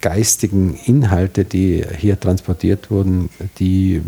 geistigen 0.01 0.79
Inhalte, 0.85 1.43
die 1.43 1.83
hier 1.97 2.19
transportiert 2.19 2.89
wurden, 2.89 3.29
die 3.59 3.95
äh, 3.95 4.01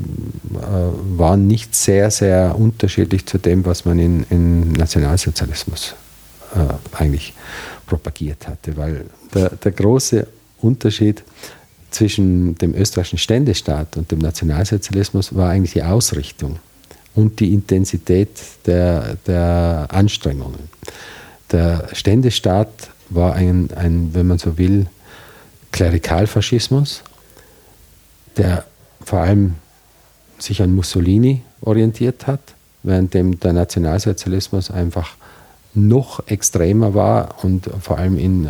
waren 1.17 1.47
nicht 1.47 1.75
sehr, 1.75 2.11
sehr 2.11 2.55
unterschiedlich 2.57 3.25
zu 3.25 3.37
dem, 3.37 3.65
was 3.65 3.85
man 3.85 3.99
in, 3.99 4.25
im 4.29 4.71
Nationalsozialismus 4.71 5.95
äh, 6.55 6.97
eigentlich 6.97 7.33
propagiert 7.85 8.47
hatte. 8.47 8.77
Weil 8.77 9.05
der, 9.33 9.49
der 9.49 9.71
große 9.71 10.27
Unterschied 10.59 11.23
zwischen 11.89 12.55
dem 12.55 12.73
österreichischen 12.73 13.17
Ständestaat 13.17 13.97
und 13.97 14.11
dem 14.11 14.19
Nationalsozialismus 14.19 15.35
war 15.35 15.49
eigentlich 15.49 15.73
die 15.73 15.83
Ausrichtung 15.83 16.59
und 17.15 17.39
die 17.41 17.53
Intensität 17.53 18.29
der, 18.65 19.17
der 19.27 19.87
Anstrengungen. 19.89 20.69
Der 21.51 21.89
Ständestaat 21.91 22.69
war 23.13 23.35
ein, 23.35 23.69
ein, 23.75 24.13
wenn 24.13 24.27
man 24.27 24.37
so 24.37 24.57
will, 24.57 24.87
Klerikalfaschismus, 25.71 27.03
der 28.37 28.65
vor 29.03 29.19
allem 29.19 29.55
sich 30.37 30.61
an 30.61 30.73
Mussolini 30.73 31.41
orientiert 31.61 32.27
hat, 32.27 32.39
während 32.83 33.13
der 33.13 33.53
Nationalsozialismus 33.53 34.71
einfach 34.71 35.15
noch 35.73 36.27
extremer 36.27 36.93
war 36.93 37.43
und 37.43 37.69
vor 37.81 37.97
allem 37.97 38.17
in, 38.17 38.45
äh, 38.45 38.49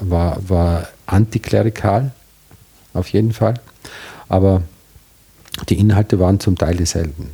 war, 0.00 0.38
war 0.48 0.88
antiklerikal, 1.06 2.12
auf 2.94 3.08
jeden 3.08 3.32
Fall. 3.32 3.54
Aber 4.28 4.62
die 5.68 5.78
Inhalte 5.78 6.18
waren 6.18 6.38
zum 6.38 6.56
Teil 6.56 6.76
dieselben. 6.76 7.30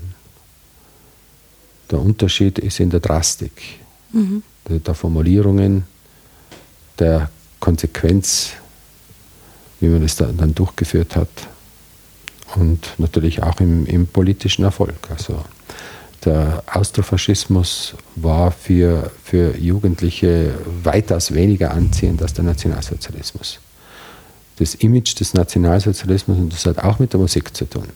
Der 1.91 2.01
Unterschied 2.01 2.59
ist 2.59 2.81
in 2.81 2.91
der 2.91 3.01
Drastik, 3.01 3.81
mhm. 4.12 4.43
der, 4.69 4.79
der 4.79 4.95
Formulierungen, 4.95 5.85
der 6.99 7.30
Konsequenz 7.61 8.53
wie 9.80 9.88
man 9.88 10.03
es 10.03 10.16
dann 10.16 10.55
durchgeführt 10.55 11.16
hat. 11.16 11.28
Und 12.57 12.94
natürlich 12.99 13.42
auch 13.42 13.61
im, 13.61 13.86
im 13.86 14.07
politischen 14.07 14.64
Erfolg. 14.64 14.96
Also 15.11 15.44
der 16.24 16.62
Austrofaschismus 16.72 17.94
war 18.16 18.51
für, 18.51 19.11
für 19.22 19.57
Jugendliche 19.57 20.55
weitaus 20.82 21.32
weniger 21.32 21.70
anziehend 21.70 22.22
als 22.22 22.32
der 22.32 22.44
Nationalsozialismus. 22.44 23.61
Das 24.59 24.74
Image 24.76 25.20
des 25.20 25.34
Nationalsozialismus, 25.34 26.38
und 26.38 26.53
das 26.53 26.66
hat 26.66 26.78
auch 26.78 26.99
mit 26.99 27.12
der 27.12 27.20
Musik 27.20 27.55
zu 27.57 27.66
tun, 27.66 27.86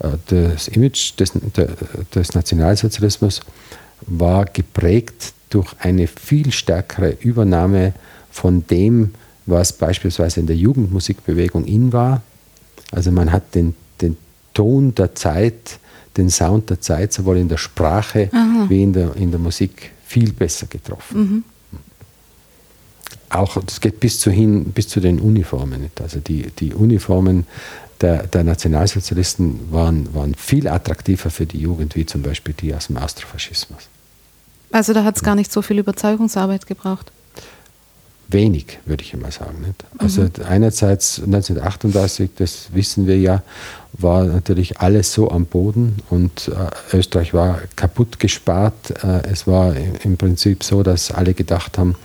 äh, 0.00 0.08
das 0.26 0.66
Image 0.68 1.12
des, 1.20 1.32
des 2.14 2.34
Nationalsozialismus 2.34 3.42
war 4.00 4.46
geprägt 4.46 5.34
durch 5.50 5.74
eine 5.78 6.06
viel 6.06 6.52
stärkere 6.52 7.16
Übernahme 7.20 7.94
von 8.30 8.66
dem, 8.66 9.14
was 9.46 9.72
beispielsweise 9.72 10.40
in 10.40 10.46
der 10.46 10.56
Jugendmusikbewegung 10.56 11.64
in 11.64 11.92
war. 11.92 12.22
Also 12.92 13.10
man 13.10 13.32
hat 13.32 13.54
den, 13.54 13.74
den 14.00 14.16
Ton 14.54 14.94
der 14.94 15.14
Zeit, 15.14 15.78
den 16.16 16.30
Sound 16.30 16.70
der 16.70 16.80
Zeit 16.80 17.12
sowohl 17.12 17.38
in 17.38 17.48
der 17.48 17.56
Sprache 17.56 18.28
Aha. 18.32 18.66
wie 18.68 18.82
in 18.82 18.92
der, 18.92 19.16
in 19.16 19.30
der 19.30 19.40
Musik 19.40 19.92
viel 20.06 20.32
besser 20.32 20.66
getroffen. 20.66 21.18
Mhm. 21.18 21.44
Auch 23.30 23.62
das 23.62 23.80
geht 23.80 24.00
bis 24.00 24.20
zu, 24.20 24.30
hin, 24.30 24.72
bis 24.72 24.88
zu 24.88 25.00
den 25.00 25.20
Uniformen. 25.20 25.82
Nicht? 25.82 26.00
Also 26.00 26.18
die, 26.18 26.50
die 26.58 26.72
Uniformen 26.72 27.46
der, 28.00 28.26
der 28.26 28.44
Nationalsozialisten 28.44 29.70
waren, 29.70 30.14
waren 30.14 30.34
viel 30.34 30.68
attraktiver 30.68 31.30
für 31.30 31.46
die 31.46 31.58
Jugend, 31.58 31.94
wie 31.94 32.06
zum 32.06 32.22
Beispiel 32.22 32.54
die 32.54 32.74
aus 32.74 32.86
dem 32.86 32.96
Austrofaschismus. 32.96 33.88
Also 34.70 34.92
da 34.92 35.04
hat 35.04 35.16
es 35.16 35.22
gar 35.22 35.34
nicht 35.34 35.52
so 35.52 35.62
viel 35.62 35.78
Überzeugungsarbeit 35.78 36.66
gebraucht 36.66 37.10
wenig, 38.28 38.78
würde 38.84 39.02
ich 39.02 39.14
immer 39.14 39.30
sagen. 39.30 39.62
Nicht? 39.62 39.84
Also 39.96 40.22
mhm. 40.22 40.30
einerseits 40.46 41.18
1938, 41.18 42.30
das 42.36 42.68
wissen 42.72 43.06
wir 43.06 43.18
ja, 43.18 43.42
war 43.94 44.24
natürlich 44.24 44.80
alles 44.80 45.12
so 45.12 45.30
am 45.30 45.46
Boden 45.46 45.96
und 46.10 46.48
äh, 46.48 46.96
Österreich 46.96 47.32
war 47.34 47.60
kaputt 47.74 48.20
gespart. 48.20 49.02
Äh, 49.02 49.26
es 49.30 49.46
war 49.46 49.74
im 50.04 50.16
Prinzip 50.16 50.62
so, 50.62 50.82
dass 50.82 51.10
alle 51.10 51.32
gedacht 51.32 51.78
haben, 51.78 51.96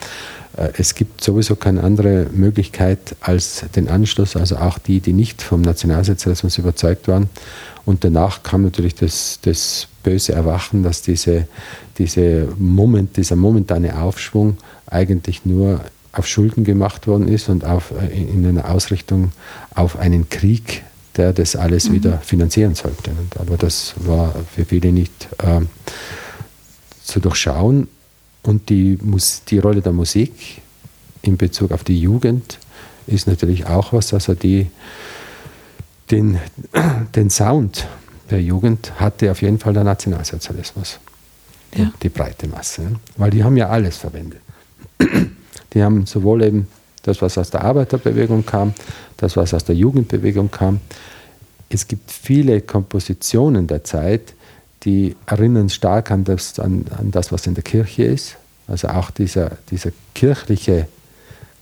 äh, 0.56 0.70
es 0.78 0.96
gibt 0.96 1.22
sowieso 1.22 1.58
keine 1.58 1.84
andere 1.84 2.28
Möglichkeit 2.32 3.16
als 3.20 3.66
den 3.76 3.90
Anschluss, 3.90 4.38
also 4.38 4.58
auch 4.58 4.80
die, 4.80 5.02
die 5.02 5.14
nicht 5.14 5.42
vom 5.42 5.62
Nationalsozialismus 5.62 6.58
überzeugt 6.58 7.10
waren. 7.10 7.30
Und 7.86 8.06
danach 8.06 8.44
kam 8.44 8.64
natürlich 8.64 8.96
das, 8.96 9.40
das 9.42 9.88
böse 10.04 10.34
Erwachen, 10.34 10.84
dass 10.84 11.02
diese, 11.02 11.48
diese 11.98 12.50
Moment, 12.58 13.18
dieser 13.18 13.36
momentane 13.36 13.98
Aufschwung 13.98 14.58
eigentlich 14.86 15.46
nur 15.46 15.82
auf 16.12 16.28
Schulden 16.28 16.64
gemacht 16.64 17.08
worden 17.08 17.28
ist 17.28 17.50
und 17.50 17.66
auf, 17.66 17.92
äh, 17.92 18.22
in 18.22 18.46
einer 18.46 18.70
Ausrichtung 18.70 19.32
auf 19.74 19.98
einen 19.98 20.30
Krieg, 20.30 20.84
der 21.16 21.34
das 21.34 21.56
alles 21.56 21.90
mhm. 21.90 21.94
wieder 21.94 22.18
finanzieren 22.20 22.76
sollte. 22.76 23.12
Aber 23.40 23.58
das 23.58 23.96
war 23.98 24.34
für 24.54 24.66
viele 24.66 24.92
nicht 24.92 25.28
äh, 25.40 25.62
zu 27.04 27.20
durchschauen. 27.20 27.88
Und 28.44 28.70
die, 28.70 29.00
die 29.48 29.60
Rolle 29.60 29.82
der 29.82 29.94
Musik 29.94 30.62
in 31.22 31.38
Bezug 31.38 31.72
auf 31.72 31.84
die 31.84 32.00
Jugend 32.00 32.60
ist 33.08 33.28
natürlich 33.28 33.66
auch 33.66 33.94
was, 33.94 34.14
also 34.14 34.34
die, 34.34 34.68
den, 36.12 36.40
den 37.16 37.30
Sound 37.30 37.88
der 38.30 38.42
Jugend 38.42 39.00
hatte 39.00 39.32
auf 39.32 39.42
jeden 39.42 39.60
Fall 39.60 39.74
der 39.74 39.84
Nationalsozialismus. 39.84 41.00
Ja. 41.76 41.92
Die 42.02 42.10
breite 42.10 42.48
Masse. 42.48 42.84
Weil 43.18 43.32
die 43.32 43.44
haben 43.44 43.58
ja 43.58 43.70
alles 43.70 43.98
verwendet. 43.98 44.42
Die 45.74 45.82
haben 45.82 46.06
sowohl 46.06 46.44
eben 46.44 46.68
das, 47.02 47.20
was 47.24 47.36
aus 47.36 47.50
der 47.50 47.64
Arbeiterbewegung 47.64 48.46
kam, 48.46 48.76
das, 49.18 49.36
was 49.36 49.56
aus 49.56 49.64
der 49.64 49.74
Jugendbewegung 49.74 50.52
kam. 50.52 50.82
Es 51.70 51.88
gibt 51.88 52.12
viele 52.12 52.62
Kompositionen 52.62 53.66
der 53.66 53.84
Zeit, 53.84 54.36
die 54.84 55.16
erinnern 55.26 55.70
stark 55.70 56.12
an 56.12 56.26
das, 56.26 56.60
an, 56.60 56.86
an 56.96 57.10
das 57.10 57.32
was 57.32 57.48
in 57.48 57.56
der 57.56 57.64
Kirche 57.64 58.04
ist. 58.04 58.36
Also 58.68 58.90
auch 58.90 59.10
dieser, 59.10 59.58
dieser 59.72 59.90
kirchliche 60.14 60.88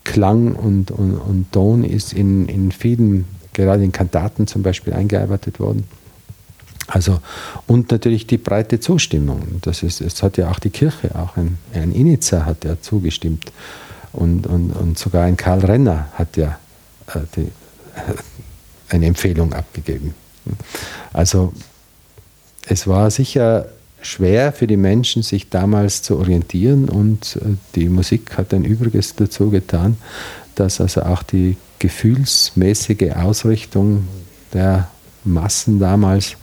Klang 0.03 0.55
und, 0.55 0.91
und, 0.91 1.17
und 1.17 1.51
Ton 1.51 1.83
ist 1.83 2.13
in, 2.13 2.47
in 2.47 2.71
vielen 2.71 3.25
gerade 3.53 3.83
in 3.83 3.91
Kantaten 3.91 4.47
zum 4.47 4.63
Beispiel 4.63 4.93
eingearbeitet 4.93 5.59
worden. 5.59 5.85
Also, 6.91 7.19
und 7.67 7.89
natürlich 7.91 8.27
die 8.27 8.37
breite 8.37 8.81
Zustimmung. 8.81 9.59
Das 9.61 9.81
ist, 9.81 10.01
es 10.01 10.21
hat 10.21 10.35
ja 10.35 10.51
auch 10.51 10.59
die 10.59 10.71
Kirche, 10.71 11.15
auch 11.15 11.37
ein, 11.37 11.57
ein 11.73 11.93
Initzer 11.93 12.45
hat 12.45 12.65
ja 12.65 12.81
zugestimmt. 12.81 13.51
Und, 14.11 14.45
und, 14.45 14.71
und 14.71 14.99
sogar 14.99 15.23
ein 15.23 15.37
Karl 15.37 15.59
Renner 15.59 16.09
hat 16.15 16.35
ja 16.35 16.59
äh, 17.07 17.19
die, 17.35 17.41
äh, 17.43 17.49
eine 18.89 19.05
Empfehlung 19.05 19.53
abgegeben. 19.53 20.13
Also 21.13 21.53
es 22.67 22.87
war 22.87 23.09
sicher 23.09 23.67
schwer 24.01 24.51
für 24.51 24.67
die 24.67 24.75
Menschen, 24.75 25.23
sich 25.23 25.49
damals 25.49 26.01
zu 26.01 26.17
orientieren 26.17 26.89
und 26.89 27.37
äh, 27.37 27.55
die 27.75 27.87
Musik 27.87 28.37
hat 28.37 28.53
ein 28.53 28.65
Übriges 28.65 29.15
dazu 29.15 29.49
getan, 29.49 29.95
dass 30.55 30.81
also 30.81 31.03
auch 31.03 31.23
die 31.23 31.55
gefühlsmäßige 31.79 33.13
Ausrichtung 33.15 34.09
der 34.53 34.89
Massen 35.23 35.79
damals 35.79 36.35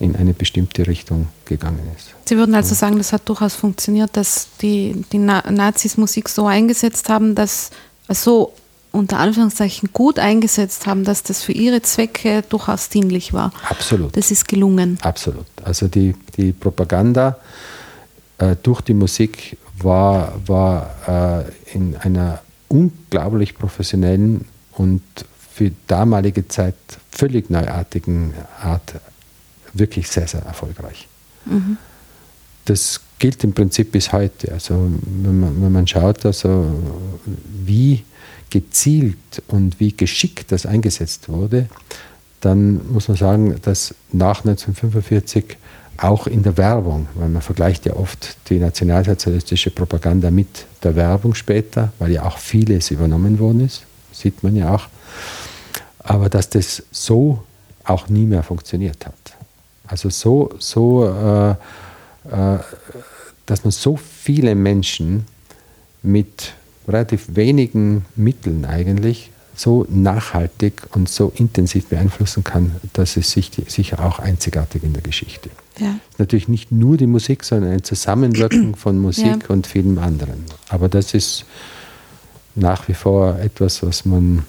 in 0.00 0.14
eine 0.16 0.32
bestimmte 0.32 0.86
Richtung 0.86 1.28
gegangen 1.44 1.80
ist. 1.96 2.14
Sie 2.24 2.36
würden 2.36 2.54
also 2.54 2.74
sagen, 2.74 2.98
das 2.98 3.12
hat 3.12 3.28
durchaus 3.28 3.54
funktioniert, 3.54 4.16
dass 4.16 4.48
die, 4.62 5.04
die 5.12 5.18
Nazis 5.18 5.96
Musik 5.96 6.28
so 6.28 6.46
eingesetzt 6.46 7.08
haben, 7.08 7.34
dass 7.34 7.70
so 8.08 8.52
unter 8.92 9.18
Anführungszeichen 9.18 9.90
gut 9.92 10.18
eingesetzt 10.18 10.86
haben, 10.86 11.04
dass 11.04 11.22
das 11.22 11.42
für 11.42 11.52
ihre 11.52 11.82
Zwecke 11.82 12.42
durchaus 12.48 12.88
dienlich 12.88 13.32
war. 13.32 13.52
Absolut. 13.68 14.16
Das 14.16 14.30
ist 14.30 14.48
gelungen. 14.48 14.98
Absolut. 15.02 15.46
Also 15.62 15.88
die, 15.88 16.14
die 16.36 16.52
Propaganda 16.52 17.38
äh, 18.38 18.56
durch 18.62 18.80
die 18.80 18.94
Musik 18.94 19.58
war, 19.78 20.32
war 20.46 21.44
äh, 21.46 21.74
in 21.74 21.96
einer 21.96 22.40
unglaublich 22.68 23.54
professionellen 23.54 24.46
und 24.72 25.02
für 25.52 25.72
damalige 25.86 26.46
Zeit 26.48 26.76
völlig 27.10 27.50
neuartigen 27.50 28.32
Art 28.62 28.94
wirklich 29.78 30.08
sehr, 30.08 30.26
sehr 30.26 30.42
erfolgreich. 30.42 31.08
Mhm. 31.44 31.76
Das 32.64 33.00
gilt 33.18 33.42
im 33.44 33.52
Prinzip 33.52 33.92
bis 33.92 34.12
heute. 34.12 34.52
Also 34.52 34.90
wenn 35.02 35.40
man, 35.40 35.62
wenn 35.62 35.72
man 35.72 35.86
schaut, 35.86 36.24
also 36.26 36.66
wie 37.64 38.04
gezielt 38.50 39.42
und 39.48 39.78
wie 39.80 39.96
geschickt 39.96 40.52
das 40.52 40.66
eingesetzt 40.66 41.28
wurde, 41.28 41.68
dann 42.40 42.92
muss 42.92 43.08
man 43.08 43.16
sagen, 43.16 43.56
dass 43.62 43.94
nach 44.12 44.44
1945 44.44 45.56
auch 45.96 46.28
in 46.28 46.44
der 46.44 46.56
Werbung, 46.56 47.08
weil 47.14 47.28
man 47.28 47.42
vergleicht 47.42 47.84
ja 47.86 47.94
oft 47.94 48.36
die 48.48 48.58
nationalsozialistische 48.58 49.70
Propaganda 49.70 50.30
mit 50.30 50.66
der 50.82 50.94
Werbung 50.94 51.34
später, 51.34 51.92
weil 51.98 52.12
ja 52.12 52.24
auch 52.24 52.38
vieles 52.38 52.90
übernommen 52.92 53.38
worden 53.38 53.66
ist, 53.66 53.82
sieht 54.12 54.42
man 54.44 54.54
ja 54.54 54.74
auch, 54.74 54.88
aber 55.98 56.28
dass 56.28 56.48
das 56.48 56.84
so 56.92 57.42
auch 57.84 58.08
nie 58.08 58.26
mehr 58.26 58.44
funktioniert 58.44 59.06
hat. 59.06 59.14
Also 59.88 60.10
so, 60.10 60.50
so 60.58 61.04
äh, 61.04 61.50
äh, 62.30 62.58
dass 63.46 63.64
man 63.64 63.70
so 63.70 63.96
viele 63.96 64.54
Menschen 64.54 65.24
mit 66.02 66.52
relativ 66.86 67.34
wenigen 67.34 68.04
Mitteln 68.14 68.64
eigentlich 68.64 69.30
so 69.54 69.86
nachhaltig 69.88 70.82
und 70.94 71.08
so 71.08 71.32
intensiv 71.34 71.86
beeinflussen 71.86 72.44
kann, 72.44 72.76
dass 72.92 73.16
es 73.16 73.32
sich 73.32 73.50
sicher 73.66 74.04
auch 74.04 74.18
einzigartig 74.18 74.84
in 74.84 74.92
der 74.92 75.02
Geschichte. 75.02 75.50
Ja. 75.78 75.94
Natürlich 76.18 76.48
nicht 76.48 76.70
nur 76.70 76.96
die 76.96 77.06
Musik, 77.06 77.42
sondern 77.42 77.72
ein 77.72 77.82
Zusammenwirken 77.82 78.74
von 78.74 78.98
Musik 79.00 79.42
ja. 79.42 79.48
und 79.48 79.66
vielem 79.66 79.98
anderen. 79.98 80.44
Aber 80.68 80.88
das 80.88 81.14
ist 81.14 81.44
nach 82.54 82.86
wie 82.88 82.94
vor 82.94 83.38
etwas, 83.38 83.82
was 83.82 84.04
man 84.04 84.44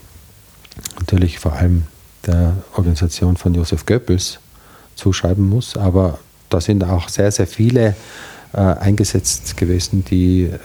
natürlich 1.00 1.40
vor 1.40 1.54
allem 1.54 1.84
der 2.26 2.58
Organisation 2.76 3.38
von 3.38 3.54
Josef 3.54 3.86
Goebbels 3.86 4.40
zuschreiben 5.00 5.48
muss. 5.48 5.76
Aber 5.76 6.20
da 6.50 6.62
sind 6.62 6.84
auch 6.84 7.10
sehr, 7.10 7.32
sehr 7.32 7.48
viele 7.48 7.96
äh, 8.54 8.58
eingesetzt 8.58 9.58
gewesen, 9.58 10.04
die 10.06 10.44
äh, 10.44 10.58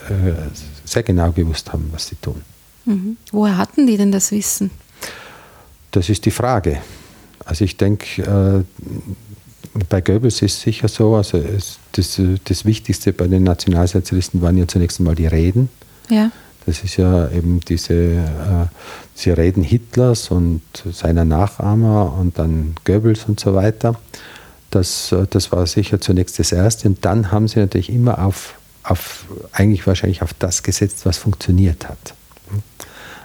sehr 0.85 1.03
genau 1.03 1.33
gewusst 1.33 1.73
haben, 1.73 1.89
was 1.93 2.09
sie 2.09 2.17
tun. 2.17 2.43
Mhm. 2.85 3.17
Woher 3.33 3.57
hatten 3.57 3.87
die 3.87 3.97
denn 3.97 4.13
das 4.13 4.31
Wissen? 4.31 4.71
Das 5.91 6.09
ist 6.09 6.25
die 6.25 6.31
Frage. 6.31 6.79
Also 7.45 7.65
ich 7.65 7.77
denke, 7.77 8.23
äh, 8.23 8.65
bei 9.89 10.01
Goebbels 10.01 10.43
ist 10.43 10.57
es 10.57 10.61
sicher 10.61 10.89
so, 10.89 11.17
also 11.17 11.39
es, 11.39 11.79
das, 11.93 12.21
das 12.45 12.65
Wichtigste 12.65 13.13
bei 13.13 13.27
den 13.27 13.43
Nationalsozialisten 13.43 14.41
waren 14.41 14.57
ja 14.57 14.69
zunächst 14.69 15.01
einmal 15.01 15.15
die 15.15 15.27
Reden. 15.27 15.69
Ja. 16.09 16.31
Das 16.67 16.83
ist 16.83 16.97
ja 16.97 17.29
eben 17.31 17.61
diese, 17.61 17.95
äh, 17.95 18.67
diese 19.17 19.37
Reden 19.37 19.63
Hitlers 19.63 20.31
und 20.31 20.63
seiner 20.93 21.25
Nachahmer 21.25 22.17
und 22.19 22.39
dann 22.39 22.75
Goebbels 22.85 23.25
und 23.27 23.39
so 23.39 23.55
weiter. 23.55 24.01
Das, 24.71 25.13
äh, 25.13 25.27
das 25.29 25.53
war 25.53 25.67
sicher 25.67 26.01
zunächst 26.01 26.39
das 26.39 26.53
Erste. 26.53 26.89
Und 26.89 27.05
dann 27.05 27.31
haben 27.31 27.49
sie 27.49 27.61
natürlich 27.61 27.91
immer 27.91 28.25
auf, 28.25 28.55
auf, 28.83 29.27
eigentlich 29.53 29.87
wahrscheinlich 29.87 30.23
auf 30.23 30.33
das 30.35 30.63
gesetzt, 30.63 31.05
was 31.05 31.19
funktioniert 31.19 31.89
hat. 31.89 32.15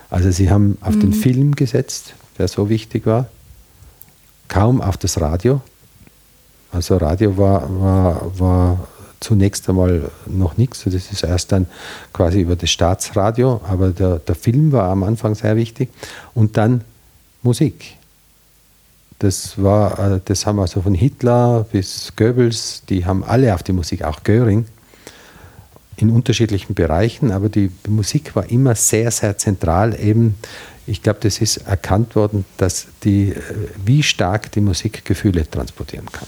Also 0.09 0.31
sie 0.31 0.49
haben 0.49 0.77
auf 0.81 0.95
mhm. 0.95 1.01
den 1.01 1.13
Film 1.13 1.55
gesetzt, 1.55 2.15
der 2.37 2.47
so 2.47 2.69
wichtig 2.69 3.05
war, 3.05 3.27
kaum 4.47 4.81
auf 4.81 4.97
das 4.97 5.21
Radio. 5.21 5.61
Also 6.71 6.97
Radio 6.97 7.37
war, 7.37 7.81
war, 7.81 8.39
war 8.39 8.87
zunächst 9.19 9.67
einmal 9.69 10.09
noch 10.25 10.57
nichts. 10.57 10.83
Das 10.83 10.93
ist 10.93 11.23
erst 11.23 11.51
dann 11.51 11.67
quasi 12.13 12.41
über 12.41 12.55
das 12.55 12.69
Staatsradio, 12.69 13.61
aber 13.67 13.89
der, 13.89 14.19
der 14.19 14.35
Film 14.35 14.71
war 14.71 14.89
am 14.89 15.03
Anfang 15.03 15.35
sehr 15.35 15.55
wichtig. 15.55 15.89
Und 16.33 16.57
dann 16.57 16.81
Musik. 17.41 17.95
Das 19.19 19.61
war, 19.61 20.15
äh, 20.15 20.21
das 20.23 20.45
haben 20.45 20.59
also 20.59 20.81
von 20.81 20.93
Hitler 20.93 21.65
bis 21.71 22.13
Goebbels, 22.15 22.83
die 22.87 23.05
haben 23.05 23.23
alle 23.23 23.53
auf 23.53 23.63
die 23.63 23.73
Musik, 23.73 24.03
auch 24.03 24.23
Göring, 24.23 24.65
in 25.97 26.09
unterschiedlichen 26.09 26.73
Bereichen, 26.73 27.31
aber 27.31 27.49
die 27.49 27.69
Musik 27.87 28.35
war 28.35 28.49
immer 28.49 28.75
sehr, 28.75 29.11
sehr 29.11 29.37
zentral. 29.37 29.99
Eben, 29.99 30.35
ich 30.87 31.03
glaube, 31.03 31.19
das 31.21 31.39
ist 31.39 31.57
erkannt 31.57 32.15
worden, 32.15 32.45
dass 32.55 32.87
die, 33.03 33.31
äh, 33.31 33.41
wie 33.83 34.01
stark 34.03 34.51
die 34.53 34.61
Musik 34.61 35.03
Gefühle 35.03 35.49
transportieren 35.49 36.07
kann. 36.09 36.27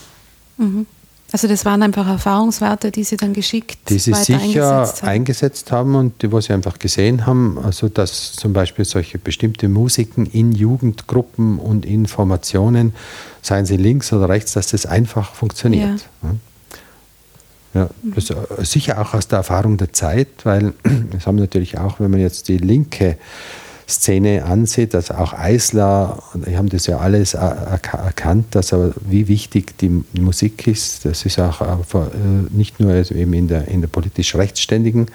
Mhm. 0.58 0.86
Also 1.34 1.48
das 1.48 1.64
waren 1.64 1.82
einfach 1.82 2.08
Erfahrungswerte, 2.08 2.92
die 2.92 3.06
Sie 3.06 3.16
dann 3.16 3.32
geschickt 3.34 3.78
Die 3.90 4.00
Sie 4.00 4.14
sicher 4.14 4.40
eingesetzt 4.42 5.02
haben. 5.02 5.10
eingesetzt 5.10 5.72
haben 5.72 5.96
und 5.96 6.22
die, 6.22 6.32
was 6.32 6.46
Sie 6.46 6.54
einfach 6.54 6.78
gesehen 6.78 7.26
haben, 7.26 7.58
also 7.58 7.88
dass 7.88 8.34
zum 8.34 8.52
Beispiel 8.52 8.84
solche 8.84 9.18
bestimmte 9.18 9.70
Musiken 9.70 10.26
in 10.26 10.52
Jugendgruppen 10.52 11.58
und 11.58 11.86
in 11.86 12.06
Formationen, 12.06 12.94
seien 13.42 13.66
sie 13.66 13.78
links 13.78 14.12
oder 14.14 14.30
rechts, 14.30 14.54
dass 14.54 14.68
das 14.68 14.86
einfach 14.86 15.34
funktioniert. 15.34 16.06
Ja. 16.22 16.36
Ja, 17.74 17.90
das 18.04 18.30
äh, 18.30 18.36
sicher 18.66 19.02
auch 19.02 19.14
aus 19.14 19.30
der 19.30 19.38
Erfahrung 19.38 19.78
der 19.78 19.94
Zeit, 19.94 20.28
weil 20.44 20.74
es 21.18 21.26
haben 21.26 21.38
natürlich 21.38 21.78
auch, 21.78 22.02
wenn 22.02 22.12
man 22.12 22.20
jetzt 22.20 22.50
die 22.50 22.58
linke 22.58 23.18
Szene 23.92 24.46
ansieht, 24.46 24.96
also 24.96 25.16
auch 25.16 25.34
Eisler, 25.34 26.22
die 26.34 26.58
haben 26.58 26.70
das 26.70 26.88
ja 26.88 27.00
alles 27.00 27.34
erkannt, 27.34 28.56
also 28.56 28.94
wie 29.02 29.28
wichtig 29.28 29.78
die 29.80 30.04
Musik 30.20 30.68
ist. 30.68 31.06
Das 31.06 31.26
ist 31.26 31.40
auch 31.40 31.62
äh, 31.62 32.06
nicht 32.50 32.80
nur 32.80 32.94
eben 32.94 33.34
in 33.34 33.48
der, 33.48 33.68
in 33.68 33.82
der 33.82 33.88
politisch 33.88 34.36
rechtsständigen 34.36 35.08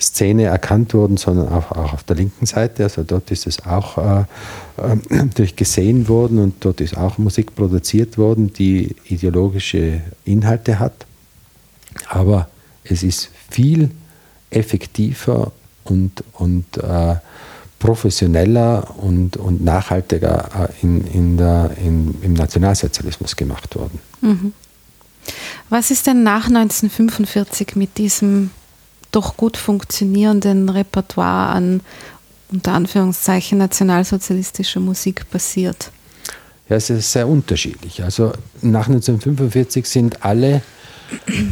Szene 0.00 0.44
erkannt 0.44 0.92
worden, 0.94 1.16
sondern 1.16 1.48
auch, 1.48 1.72
auch 1.72 1.94
auf 1.94 2.04
der 2.04 2.16
linken 2.16 2.46
Seite. 2.46 2.84
Also 2.84 3.02
dort 3.02 3.30
ist 3.30 3.46
es 3.46 3.64
auch 3.64 3.98
äh, 3.98 4.20
äh, 4.78 4.96
natürlich 5.10 5.56
gesehen 5.56 6.08
worden 6.08 6.38
und 6.38 6.54
dort 6.60 6.80
ist 6.80 6.96
auch 6.96 7.18
Musik 7.18 7.54
produziert 7.54 8.18
worden, 8.18 8.52
die 8.52 8.94
ideologische 9.04 10.00
Inhalte 10.24 10.78
hat. 10.78 11.06
Aber 12.08 12.48
es 12.84 13.02
ist 13.02 13.30
viel 13.50 13.90
effektiver 14.50 15.52
und, 15.84 16.22
und 16.32 16.64
äh, 16.78 17.16
professioneller 17.78 18.94
und, 18.96 19.36
und 19.36 19.62
nachhaltiger 19.62 20.70
äh, 20.70 20.82
in, 20.82 21.06
in 21.06 21.36
der, 21.36 21.70
in, 21.82 22.16
im 22.22 22.32
Nationalsozialismus 22.32 23.36
gemacht 23.36 23.74
worden. 23.76 23.98
Mhm. 24.20 24.52
Was 25.68 25.90
ist 25.90 26.06
denn 26.06 26.22
nach 26.22 26.46
1945 26.46 27.76
mit 27.76 27.98
diesem 27.98 28.50
doch 29.10 29.36
gut 29.36 29.56
funktionierenden 29.56 30.68
Repertoire 30.68 31.48
an 31.48 31.80
unter 32.50 32.72
Anführungszeichen 32.72 33.58
nationalsozialistischer 33.58 34.80
Musik 34.80 35.28
passiert? 35.30 35.90
Ja, 36.68 36.76
es 36.76 36.90
ist 36.90 37.12
sehr 37.12 37.28
unterschiedlich. 37.28 38.02
Also 38.02 38.32
nach 38.62 38.88
1945 38.88 39.88
sind 39.88 40.24
alle 40.24 40.62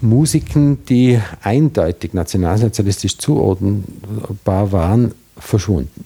Musiken, 0.00 0.84
die 0.86 1.18
eindeutig 1.42 2.12
nationalsozialistisch 2.12 3.18
zuordnenbar 3.18 4.72
waren, 4.72 5.14
verschwunden. 5.36 6.04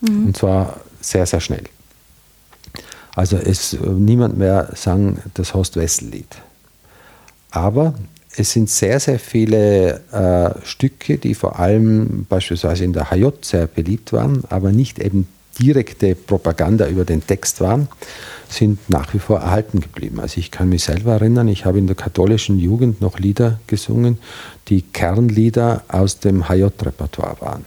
Mhm. 0.00 0.26
Und 0.26 0.36
zwar 0.36 0.80
sehr, 1.00 1.26
sehr 1.26 1.40
schnell. 1.40 1.64
Also 3.14 3.36
es 3.36 3.76
niemand 3.80 4.36
mehr 4.36 4.70
sang 4.74 5.18
das 5.34 5.54
Horst-Wessel-Lied. 5.54 6.36
Aber 7.50 7.94
es 8.36 8.52
sind 8.52 8.68
sehr, 8.68 9.00
sehr 9.00 9.18
viele 9.18 10.00
äh, 10.12 10.66
Stücke, 10.66 11.16
die 11.16 11.34
vor 11.34 11.58
allem 11.58 12.26
beispielsweise 12.28 12.84
in 12.84 12.92
der 12.92 13.10
HJ 13.10 13.28
sehr 13.40 13.66
beliebt 13.66 14.12
waren, 14.12 14.42
aber 14.50 14.72
nicht 14.72 14.98
eben 14.98 15.26
direkte 15.58 16.14
Propaganda 16.14 16.86
über 16.86 17.06
den 17.06 17.26
Text 17.26 17.62
waren, 17.62 17.88
sind 18.50 18.90
nach 18.90 19.14
wie 19.14 19.18
vor 19.18 19.40
erhalten 19.40 19.80
geblieben. 19.80 20.20
Also 20.20 20.38
ich 20.38 20.50
kann 20.50 20.68
mich 20.68 20.84
selber 20.84 21.14
erinnern, 21.14 21.48
ich 21.48 21.64
habe 21.64 21.78
in 21.78 21.86
der 21.86 21.96
katholischen 21.96 22.58
Jugend 22.58 23.00
noch 23.00 23.18
Lieder 23.18 23.58
gesungen, 23.66 24.18
die 24.68 24.82
Kernlieder 24.82 25.84
aus 25.88 26.20
dem 26.20 26.48
HJ-Repertoire 26.48 27.40
waren. 27.40 27.64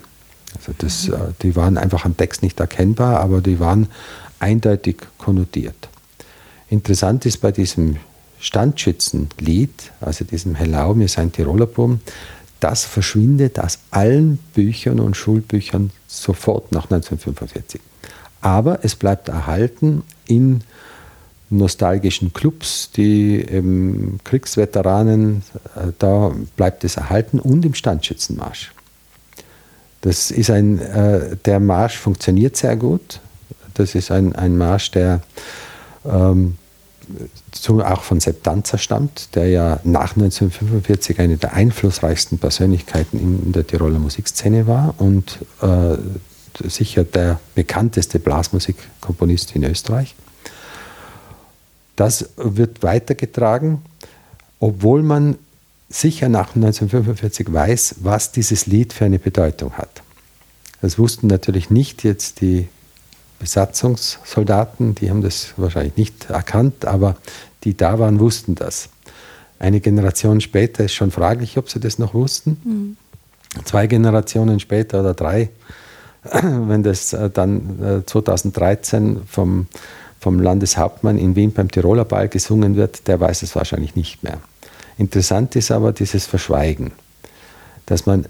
Also 0.56 0.74
das. 0.78 1.10
Äh, 1.10 1.18
die 1.42 1.56
waren 1.56 1.78
einfach 1.78 2.06
am 2.06 2.18
Text 2.18 2.44
nicht 2.44 2.60
erkennbar, 2.60 3.20
aber 3.20 3.42
die 3.42 3.60
waren 3.60 3.88
eindeutig 4.40 4.98
konnotiert. 5.18 5.90
Interessant 6.70 7.26
ist 7.26 7.38
bei 7.38 7.52
diesem 7.52 7.98
Standschützenlied, 8.40 9.92
also 10.00 10.24
diesem 10.24 10.56
Hellau, 10.56 10.98
wir 10.98 11.08
sind 11.08 11.34
Tiroler 11.34 11.66
Buben, 11.66 12.02
das 12.60 12.86
verschwindet 12.86 13.60
aus 13.60 13.80
allen 13.92 14.38
Büchern 14.54 15.00
und 15.00 15.16
Schulbüchern 15.16 15.92
sofort 16.08 16.72
nach 16.72 16.86
1945. 16.86 17.82
Aber 18.42 18.80
es 18.84 18.96
bleibt 18.96 19.30
erhalten 19.30 20.04
in 20.28 20.62
nostalgischen 21.50 22.32
Clubs, 22.32 22.92
die 22.92 23.42
ähm, 23.42 24.20
Kriegsveteranen, 24.24 25.44
äh, 25.76 25.92
da 25.98 26.32
bleibt 26.56 26.84
es 26.84 26.98
erhalten 26.98 27.40
und 27.40 27.66
im 27.66 27.74
Standschützenmarsch. 27.74 28.72
Das 30.02 30.32
ist 30.32 30.50
ein, 30.50 30.80
äh, 30.80 31.36
der 31.46 31.60
Marsch 31.60 31.98
funktioniert 31.98 32.56
sehr 32.56 32.76
gut. 32.76 33.20
Das 33.74 33.96
ist 33.96 34.12
ein, 34.12 34.36
ein 34.36 34.58
Marsch, 34.58 34.92
der 34.92 35.22
ähm, 36.06 36.58
so 37.54 37.84
auch 37.84 38.04
von 38.04 38.20
Sepp 38.20 38.44
Danzer 38.44 38.78
stammt, 38.78 39.36
der 39.36 39.48
ja 39.50 39.80
nach 39.84 40.16
1945 40.16 41.20
eine 41.20 41.38
der 41.38 41.54
einflussreichsten 41.54 42.38
Persönlichkeiten 42.38 43.20
in 43.20 43.52
der 43.52 43.66
Tiroler 43.66 44.00
Musikszene 44.00 44.68
war 44.68 44.94
und 44.98 45.40
äh, 45.62 45.98
sicher 46.68 47.04
der 47.04 47.40
bekannteste 47.56 48.20
Blasmusikkomponist 48.20 49.56
in 49.56 49.64
Österreich. 49.64 50.16
Das 51.96 52.30
wird 52.38 52.84
weitergetragen, 52.84 53.82
obwohl 54.60 55.04
man 55.04 55.38
sicher 55.90 56.30
nach 56.30 56.56
1945 56.56 57.52
weiß, 57.52 57.96
was 58.02 58.32
dieses 58.32 58.68
Lied 58.68 58.94
für 58.94 59.06
eine 59.06 59.20
Bedeutung 59.20 59.74
hat. 59.74 60.02
Das 60.82 60.98
wussten 60.98 61.28
natürlich 61.28 61.70
nicht 61.70 62.04
jetzt 62.04 62.42
die 62.42 62.70
Besatzungssoldaten, 63.40 64.96
die 64.96 65.10
haben 65.10 65.22
das 65.22 65.54
wahrscheinlich 65.58 65.98
nicht 65.98 66.30
erkannt, 66.30 66.86
aber 66.86 67.18
die 67.64 67.76
da 67.76 68.00
waren, 68.00 68.20
wussten 68.20 68.56
das. 68.56 68.90
Eine 69.58 69.82
Generation 69.82 70.40
später 70.42 70.86
ist 70.86 70.94
schon 70.94 71.12
fraglich, 71.12 71.58
ob 71.58 71.70
sie 71.70 71.80
das 71.80 72.00
noch 72.00 72.14
wussten. 72.14 72.58
Mhm. 72.64 72.98
Zwei 73.66 73.88
Generationen 73.88 74.60
später 74.60 75.02
oder 75.02 75.14
drei, 75.14 75.50
wenn 76.32 76.84
das 76.84 77.14
äh, 77.14 77.30
dann 77.30 78.04
2013 78.06 79.16
äh, 79.16 79.20
vom, 79.26 79.68
vom 80.20 80.40
Landeshauptmann 80.40 81.18
in 81.18 81.36
Wien 81.36 81.52
beim 81.52 81.72
Tiroler 81.72 82.06
Ball 82.06 82.30
gesungen 82.30 82.76
wird, 82.76 83.08
der 83.08 83.20
weiß 83.20 83.42
es 83.44 83.56
wahrscheinlich 83.56 83.96
nicht 83.96 84.24
mehr. 84.24 84.40
Interessant 85.00 85.56
ist 85.56 85.72
aber 85.72 85.94
dieses 85.94 86.26
Verschweigen, 86.26 86.92
dass 87.86 88.06
man 88.06 88.26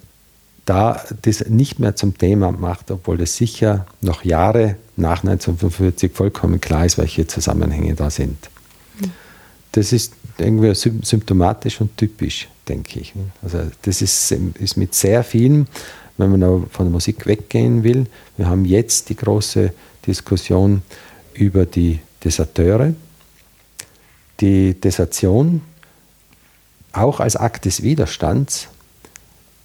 da 0.65 1.03
das 1.23 1.43
nicht 1.49 1.79
mehr 1.79 1.95
zum 1.95 2.15
Thema 2.15 2.51
macht, 2.51 2.91
obwohl 2.91 3.17
das 3.17 3.35
sicher 3.35 3.87
noch 4.01 4.23
Jahre 4.23 4.75
nach 4.95 5.23
1945 5.23 6.11
vollkommen 6.13 6.61
klar 6.61 6.85
ist, 6.85 6.99
welche 6.99 7.25
Zusammenhänge 7.25 7.95
da 7.95 8.11
sind. 8.11 8.37
Das 9.71 9.91
ist 9.91 10.13
irgendwie 10.37 10.75
symptomatisch 10.75 11.81
und 11.81 11.97
typisch, 11.97 12.47
denke 12.67 12.99
ich. 12.99 13.13
Also 13.41 13.63
das 13.81 14.03
ist, 14.03 14.31
ist 14.31 14.77
mit 14.77 14.93
sehr 14.93 15.23
vielen, 15.23 15.67
wenn 16.17 16.37
man 16.37 16.69
von 16.69 16.85
der 16.85 16.91
Musik 16.91 17.25
weggehen 17.25 17.83
will. 17.83 18.05
Wir 18.37 18.47
haben 18.47 18.63
jetzt 18.65 19.09
die 19.09 19.15
große 19.15 19.73
Diskussion 20.05 20.83
über 21.33 21.65
die 21.65 21.99
Deserteure. 22.23 22.93
Die 24.39 24.79
Desertion, 24.79 25.61
auch 26.93 27.19
als 27.19 27.35
Akt 27.35 27.65
des 27.65 27.83
Widerstands, 27.83 28.67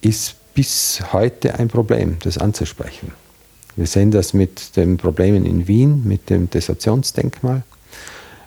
ist 0.01 0.35
bis 0.53 1.01
heute 1.11 1.55
ein 1.59 1.67
Problem, 1.67 2.17
das 2.23 2.37
anzusprechen. 2.37 3.11
Wir 3.75 3.87
sehen 3.87 4.11
das 4.11 4.33
mit 4.33 4.77
den 4.77 4.97
Problemen 4.97 5.45
in 5.45 5.67
Wien, 5.67 6.03
mit 6.05 6.29
dem 6.29 6.49
Desertionsdenkmal. 6.49 7.63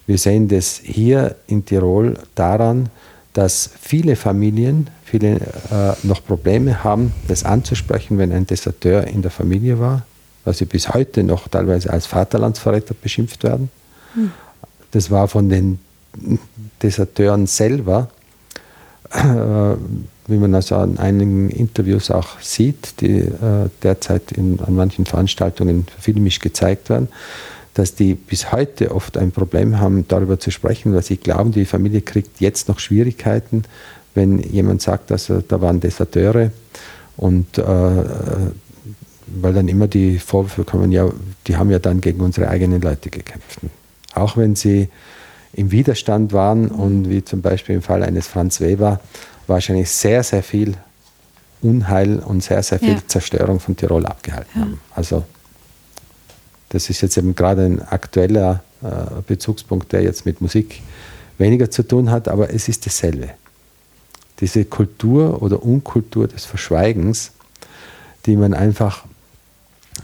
Wir 0.07 0.17
sehen 0.17 0.49
das 0.49 0.81
hier 0.83 1.37
in 1.47 1.67
Tirol 1.67 2.19
daran, 2.35 2.89
dass 3.35 3.71
viele 3.81 4.17
Familien 4.17 4.89
viele, 5.09 5.37
äh, 5.71 6.07
noch 6.07 6.25
Probleme 6.25 6.85
haben, 6.85 7.13
das 7.29 7.45
anzusprechen, 7.45 8.19
wenn 8.19 8.33
ein 8.33 8.47
Deserteur 8.47 9.07
in 9.07 9.23
der 9.23 9.31
Familie 9.31 9.79
war, 9.79 10.07
weil 10.45 10.55
sie 10.55 10.67
bis 10.67 10.91
heute 10.91 11.25
noch 11.25 11.49
teilweise 11.49 11.91
als 11.91 12.07
Vaterlandsverräter 12.07 12.95
beschimpft 12.95 13.43
werden. 13.43 13.71
Hm. 14.15 14.33
Das 14.91 15.11
war 15.11 15.29
von 15.29 15.49
den 15.49 15.79
Deserteuren 16.83 17.47
selber 17.47 18.11
wie 19.11 20.37
man 20.37 20.55
also 20.55 20.77
an 20.77 20.99
einigen 20.99 21.49
Interviews 21.49 22.11
auch 22.11 22.41
sieht, 22.41 23.01
die 23.01 23.21
äh, 23.21 23.71
derzeit 23.83 24.33
in, 24.33 24.61
an 24.61 24.75
manchen 24.75 25.07
Veranstaltungen 25.07 25.87
filmisch 25.99 26.41
gezeigt 26.41 26.91
werden, 26.91 27.09
dass 27.75 27.95
die 27.95 28.15
bis 28.15 28.53
heute 28.53 28.95
oft 28.95 29.17
ein 29.17 29.31
Problem 29.31 29.79
haben, 29.79 30.07
darüber 30.09 30.39
zu 30.39 30.51
sprechen, 30.51 30.93
weil 30.95 31.03
sie 31.03 31.17
glauben, 31.17 31.53
die 31.53 31.65
Familie 31.65 32.03
kriegt 32.03 32.41
jetzt 32.41 32.69
noch 32.69 32.79
Schwierigkeiten, 32.79 33.65
wenn 34.15 34.39
jemand 34.39 34.83
sagt, 34.83 35.11
dass 35.11 35.31
also, 35.31 35.43
da 35.47 35.61
waren 35.61 35.81
Deserteure 35.81 36.51
und 37.17 37.57
äh, 37.57 37.63
weil 37.63 39.53
dann 39.53 39.69
immer 39.69 39.89
die 39.89 40.19
Vorwürfe 40.19 40.65
kommen, 40.65 40.93
ja, 40.93 41.09
die 41.47 41.57
haben 41.57 41.71
ja 41.71 41.79
dann 41.79 42.01
gegen 42.01 42.21
unsere 42.21 42.49
eigenen 42.49 42.81
Leute 42.81 43.11
gekämpft. 43.11 43.61
Auch 44.15 44.37
wenn 44.37 44.57
sie 44.57 44.89
im 45.53 45.71
Widerstand 45.71 46.33
waren 46.33 46.69
und 46.69 47.09
wie 47.09 47.25
zum 47.25 47.43
Beispiel 47.43 47.77
im 47.77 47.83
Fall 47.83 48.03
eines 48.03 48.27
Franz 48.27 48.61
Weber 48.61 49.01
wahrscheinlich 49.47 49.91
sehr, 49.91 50.23
sehr 50.23 50.43
viel 50.43 50.75
Unheil 51.63 52.19
und 52.21 52.43
sehr, 52.43 52.63
sehr 52.63 52.79
viel 52.79 52.95
ja. 52.95 53.03
Zerstörung 53.07 53.59
von 53.61 53.77
Tirol 53.77 54.07
abgehalten 54.07 54.51
ja. 54.55 54.61
haben. 54.61 54.81
Also 54.95 55.25
das 56.69 56.91
ist 56.91 57.01
jetzt 57.01 57.17
eben 57.17 57.35
gerade 57.35 57.65
ein 57.65 57.83
aktueller 57.83 58.63
äh, 58.83 59.23
Bezugspunkt, 59.27 59.93
der 59.93 60.03
jetzt 60.03 60.27
mit 60.27 60.41
Musik 60.41 60.83
weniger 61.39 61.71
zu 61.71 61.83
tun 61.83 62.11
hat, 62.11 62.29
aber 62.29 62.53
es 62.53 62.69
ist 62.69 62.87
dasselbe. 62.87 63.31
Diese 64.41 64.65
Kultur 64.65 65.43
oder 65.43 65.63
Unkultur 65.63 66.29
des 66.29 66.45
Verschweigens, 66.45 67.33
die 68.27 68.37
man 68.37 68.55
einfach, 68.55 69.05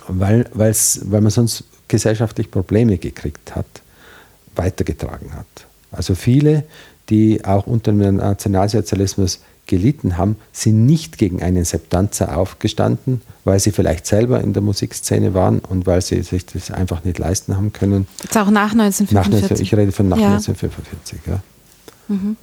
weil, 0.08 0.46
weil 0.54 1.20
man 1.20 1.30
sonst 1.30 1.64
gesellschaftlich 1.86 2.50
Probleme 2.50 2.98
gekriegt 2.98 3.54
hat, 3.54 3.66
weitergetragen 4.56 5.34
hat. 5.34 5.46
Also 5.92 6.14
viele, 6.14 6.64
die 7.08 7.44
auch 7.44 7.66
unter 7.66 7.92
dem 7.92 8.16
Nationalsozialismus 8.16 9.40
gelitten 9.66 10.18
haben, 10.18 10.36
sind 10.52 10.84
nicht 10.84 11.16
gegen 11.16 11.42
einen 11.42 11.64
Septanzer 11.64 12.36
aufgestanden, 12.36 13.22
weil 13.44 13.58
sie 13.60 13.72
vielleicht 13.72 14.06
selber 14.06 14.40
in 14.40 14.52
der 14.52 14.62
Musikszene 14.62 15.32
waren 15.34 15.60
und 15.60 15.86
weil 15.86 16.02
sie 16.02 16.22
sich 16.22 16.44
das 16.46 16.70
einfach 16.70 17.04
nicht 17.04 17.18
leisten 17.18 17.56
haben 17.56 17.72
können. 17.72 18.06
Jetzt 18.22 18.36
auch 18.36 18.50
nach 18.50 18.72
1945? 18.72 19.50
Nach, 19.50 19.60
ich 19.60 19.74
rede 19.74 19.92
von 19.92 20.08
nach 20.08 20.18
ja. 20.18 20.34
1945, 20.34 21.18
ja. 21.26 21.42
Mhm. 22.08 22.36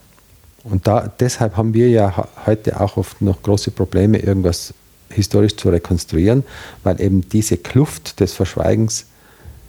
Und 0.64 0.88
da, 0.88 1.12
deshalb 1.20 1.58
haben 1.58 1.74
wir 1.74 1.90
ja 1.90 2.28
heute 2.46 2.80
auch 2.80 2.98
oft 2.98 3.22
noch 3.22 3.42
große 3.42 3.72
Probleme, 3.72 4.20
irgendwas 4.20 4.74
historisch 5.10 5.58
zu 5.58 5.70
rekonstruieren, 5.70 6.44
weil 6.84 7.02
eben 7.02 7.28
diese 7.30 7.58
Kluft 7.58 8.20
des 8.20 8.34
Verschweigens 8.34 9.06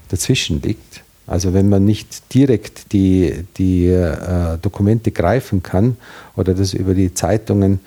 dazwischen 0.08 0.62
liegt. 0.62 1.02
Also 1.32 1.54
wenn 1.54 1.70
man 1.70 1.86
nicht 1.86 2.34
direkt 2.34 2.92
die, 2.92 3.46
die 3.56 3.86
äh, 3.86 4.58
Dokumente 4.60 5.12
greifen 5.12 5.62
kann 5.62 5.96
oder 6.36 6.52
das 6.52 6.74
über 6.74 6.92
die 6.92 7.14
Zeitungen 7.14 7.80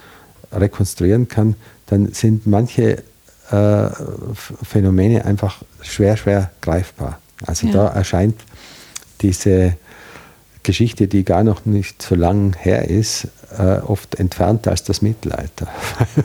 rekonstruieren 0.52 1.28
kann, 1.28 1.56
dann 1.86 2.12
sind 2.12 2.48
manche 2.48 3.04
äh, 3.52 3.90
Phänomene 4.64 5.26
einfach 5.26 5.62
schwer, 5.82 6.18
schwer 6.18 6.50
greifbar. 6.60 7.20
Also 7.46 7.68
ja. 7.68 7.74
da 7.74 7.88
erscheint 7.90 8.36
diese 9.22 9.78
Geschichte, 10.66 11.08
die 11.08 11.24
gar 11.24 11.44
noch 11.44 11.66
nicht 11.66 12.02
so 12.02 12.16
lang 12.16 12.56
her 12.58 12.90
ist, 12.90 13.28
äh, 13.58 13.78
oft 13.80 14.16
entfernter 14.16 14.72
als 14.72 14.84
das 14.84 15.02
Mittelalter. 15.02 15.68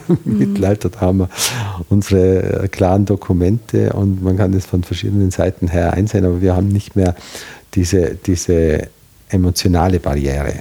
Im 0.09 0.19
mhm. 0.25 0.39
Mittelalter 0.39 0.89
da 0.89 1.01
haben 1.01 1.19
wir 1.19 1.29
unsere 1.89 2.65
äh, 2.65 2.69
klaren 2.69 3.05
Dokumente 3.05 3.93
und 3.93 4.23
man 4.23 4.37
kann 4.37 4.53
das 4.53 4.67
von 4.67 4.83
verschiedenen 4.83 5.31
Seiten 5.31 5.69
her 5.69 5.93
einsehen, 5.93 6.25
aber 6.25 6.41
wir 6.41 6.57
haben 6.57 6.69
nicht 6.69 6.97
mehr 6.97 7.15
diese, 7.75 8.17
diese 8.17 8.89
emotionale 9.29 10.01
Barriere, 10.01 10.55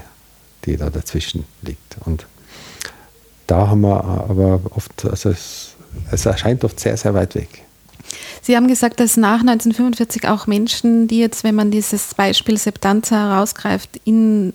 die 0.65 0.77
da 0.77 0.89
dazwischen 0.89 1.45
liegt. 1.61 1.97
Und 2.05 2.27
da 3.47 3.67
haben 3.67 3.82
wir 3.82 4.03
aber 4.03 4.61
oft, 4.75 5.05
also 5.05 5.30
es, 5.30 5.75
es 6.11 6.25
erscheint 6.25 6.63
oft 6.63 6.80
sehr, 6.80 6.97
sehr 6.97 7.13
weit 7.13 7.36
weg. 7.36 7.63
Sie 8.41 8.55
haben 8.55 8.67
gesagt, 8.67 8.99
dass 8.99 9.17
nach 9.17 9.41
1945 9.41 10.27
auch 10.27 10.47
Menschen, 10.47 11.07
die 11.07 11.19
jetzt, 11.19 11.43
wenn 11.43 11.55
man 11.55 11.71
dieses 11.71 12.13
Beispiel 12.15 12.57
Septanza 12.57 13.15
herausgreift, 13.15 13.99
in, 14.05 14.53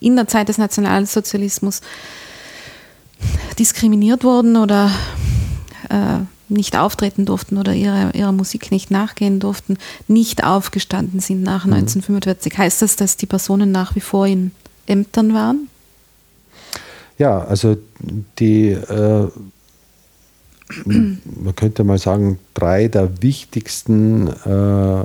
in 0.00 0.16
der 0.16 0.28
Zeit 0.28 0.48
des 0.48 0.58
Nationalsozialismus 0.58 1.80
diskriminiert 3.58 4.24
wurden 4.24 4.56
oder 4.56 4.90
äh, 5.90 6.20
nicht 6.48 6.76
auftreten 6.76 7.24
durften 7.24 7.58
oder 7.58 7.72
ihrer, 7.72 8.14
ihrer 8.14 8.32
Musik 8.32 8.70
nicht 8.70 8.90
nachgehen 8.90 9.40
durften, 9.40 9.78
nicht 10.08 10.44
aufgestanden 10.44 11.20
sind 11.20 11.42
nach 11.42 11.64
1945. 11.64 12.52
Mhm. 12.52 12.58
Heißt 12.58 12.82
das, 12.82 12.96
dass 12.96 13.16
die 13.16 13.26
Personen 13.26 13.72
nach 13.72 13.94
wie 13.94 14.00
vor 14.00 14.26
in 14.26 14.52
Ämtern 14.86 15.34
waren? 15.34 15.68
Ja, 17.18 17.44
also 17.44 17.76
die, 18.38 18.70
äh, 18.70 19.28
man 20.84 21.54
könnte 21.56 21.84
mal 21.84 21.98
sagen, 21.98 22.38
drei 22.54 22.88
der 22.88 23.22
wichtigsten 23.22 24.28
äh, 24.28 25.04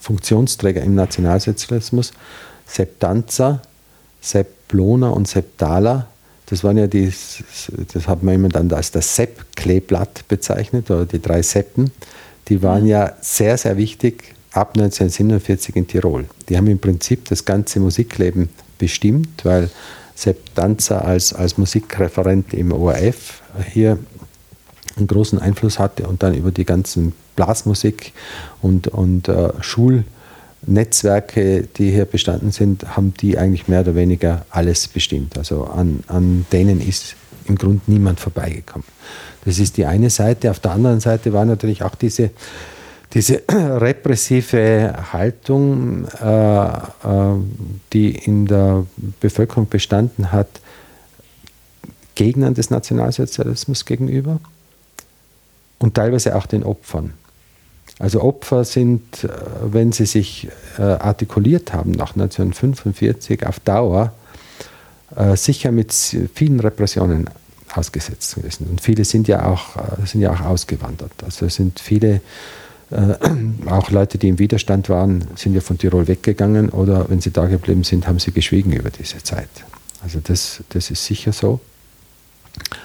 Funktionsträger 0.00 0.82
im 0.82 0.94
Nationalsozialismus, 0.94 2.12
Sepp 2.66 2.98
Danzer, 3.00 3.62
Sepp 4.20 4.68
Ploner 4.68 5.14
und 5.14 5.28
Sepp 5.28 5.58
Dahler, 5.58 6.08
das 6.46 6.62
waren 6.62 6.76
ja 6.76 6.86
die, 6.86 7.12
das 7.92 8.06
hat 8.06 8.22
man 8.22 8.36
immer 8.36 8.48
dann 8.48 8.72
als 8.72 8.92
das 8.92 9.16
Sepp-Kleeblatt 9.16 10.28
bezeichnet, 10.28 10.90
oder 10.90 11.04
die 11.04 11.20
drei 11.20 11.42
Seppen. 11.42 11.90
Die 12.48 12.62
waren 12.62 12.82
mhm. 12.82 12.88
ja 12.88 13.12
sehr, 13.20 13.58
sehr 13.58 13.76
wichtig 13.76 14.34
ab 14.52 14.70
1947 14.76 15.74
in 15.74 15.88
Tirol. 15.88 16.24
Die 16.48 16.56
haben 16.56 16.68
im 16.68 16.78
Prinzip 16.78 17.28
das 17.28 17.44
ganze 17.44 17.80
Musikleben 17.80 18.48
bestimmt, 18.78 19.44
weil 19.44 19.70
Sepp 20.14 20.54
Danzer 20.54 21.04
als, 21.04 21.32
als 21.32 21.58
Musikreferent 21.58 22.54
im 22.54 22.72
ORF 22.72 23.42
hier 23.72 23.98
einen 24.96 25.06
großen 25.06 25.38
Einfluss 25.38 25.78
hatte 25.78 26.06
und 26.06 26.22
dann 26.22 26.34
über 26.34 26.50
die 26.50 26.64
ganzen 26.64 27.12
Blasmusik 27.36 28.12
und, 28.62 28.88
und 28.88 29.28
äh, 29.28 29.50
Schulnetzwerke, 29.60 31.68
die 31.76 31.90
hier 31.90 32.06
bestanden 32.06 32.50
sind, 32.50 32.96
haben 32.96 33.12
die 33.14 33.38
eigentlich 33.38 33.68
mehr 33.68 33.80
oder 33.80 33.94
weniger 33.94 34.46
alles 34.50 34.88
bestimmt. 34.88 35.36
Also 35.36 35.64
an, 35.64 36.02
an 36.06 36.46
denen 36.50 36.80
ist 36.80 37.14
im 37.46 37.56
Grunde 37.56 37.82
niemand 37.86 38.20
vorbeigekommen. 38.20 38.86
Das 39.44 39.58
ist 39.58 39.76
die 39.76 39.86
eine 39.86 40.10
Seite. 40.10 40.50
Auf 40.50 40.58
der 40.58 40.72
anderen 40.72 41.00
Seite 41.00 41.32
war 41.32 41.44
natürlich 41.44 41.82
auch 41.82 41.94
diese 41.94 42.30
diese 43.12 43.42
repressive 43.48 44.94
Haltung, 45.12 46.06
äh, 46.20 46.66
äh, 46.66 46.70
die 47.92 48.10
in 48.10 48.46
der 48.46 48.84
Bevölkerung 49.20 49.68
bestanden 49.68 50.32
hat, 50.32 50.48
Gegnern 52.14 52.54
des 52.54 52.70
Nationalsozialismus 52.70 53.84
gegenüber 53.84 54.40
und 55.78 55.94
teilweise 55.94 56.36
auch 56.36 56.46
den 56.46 56.62
Opfern. 56.64 57.12
Also 57.98 58.22
Opfer 58.22 58.64
sind, 58.64 59.24
äh, 59.24 59.28
wenn 59.62 59.92
sie 59.92 60.06
sich 60.06 60.48
äh, 60.78 60.82
artikuliert 60.82 61.72
haben 61.72 61.92
nach 61.92 62.14
1945 62.14 63.46
auf 63.46 63.60
Dauer, 63.60 64.12
äh, 65.16 65.36
sicher 65.36 65.72
mit 65.72 65.92
vielen 66.34 66.60
Repressionen 66.60 67.30
ausgesetzt 67.74 68.34
gewesen. 68.34 68.66
Und 68.70 68.80
viele 68.80 69.04
sind 69.04 69.28
ja 69.28 69.46
auch, 69.46 69.76
sind 70.06 70.22
ja 70.22 70.32
auch 70.32 70.40
ausgewandert. 70.40 71.12
Also 71.24 71.46
es 71.46 71.56
sind 71.56 71.78
viele 71.78 72.22
auch 73.66 73.90
Leute, 73.90 74.16
die 74.16 74.28
im 74.28 74.38
Widerstand 74.38 74.88
waren, 74.88 75.26
sind 75.34 75.54
ja 75.54 75.60
von 75.60 75.76
Tirol 75.76 76.06
weggegangen 76.06 76.68
oder 76.68 77.10
wenn 77.10 77.20
sie 77.20 77.32
da 77.32 77.46
geblieben 77.46 77.82
sind, 77.82 78.06
haben 78.06 78.20
sie 78.20 78.30
geschwiegen 78.30 78.72
über 78.72 78.90
diese 78.90 79.20
Zeit. 79.24 79.48
Also 80.04 80.20
das, 80.22 80.62
das 80.68 80.92
ist 80.92 81.04
sicher 81.04 81.32
so. 81.32 81.58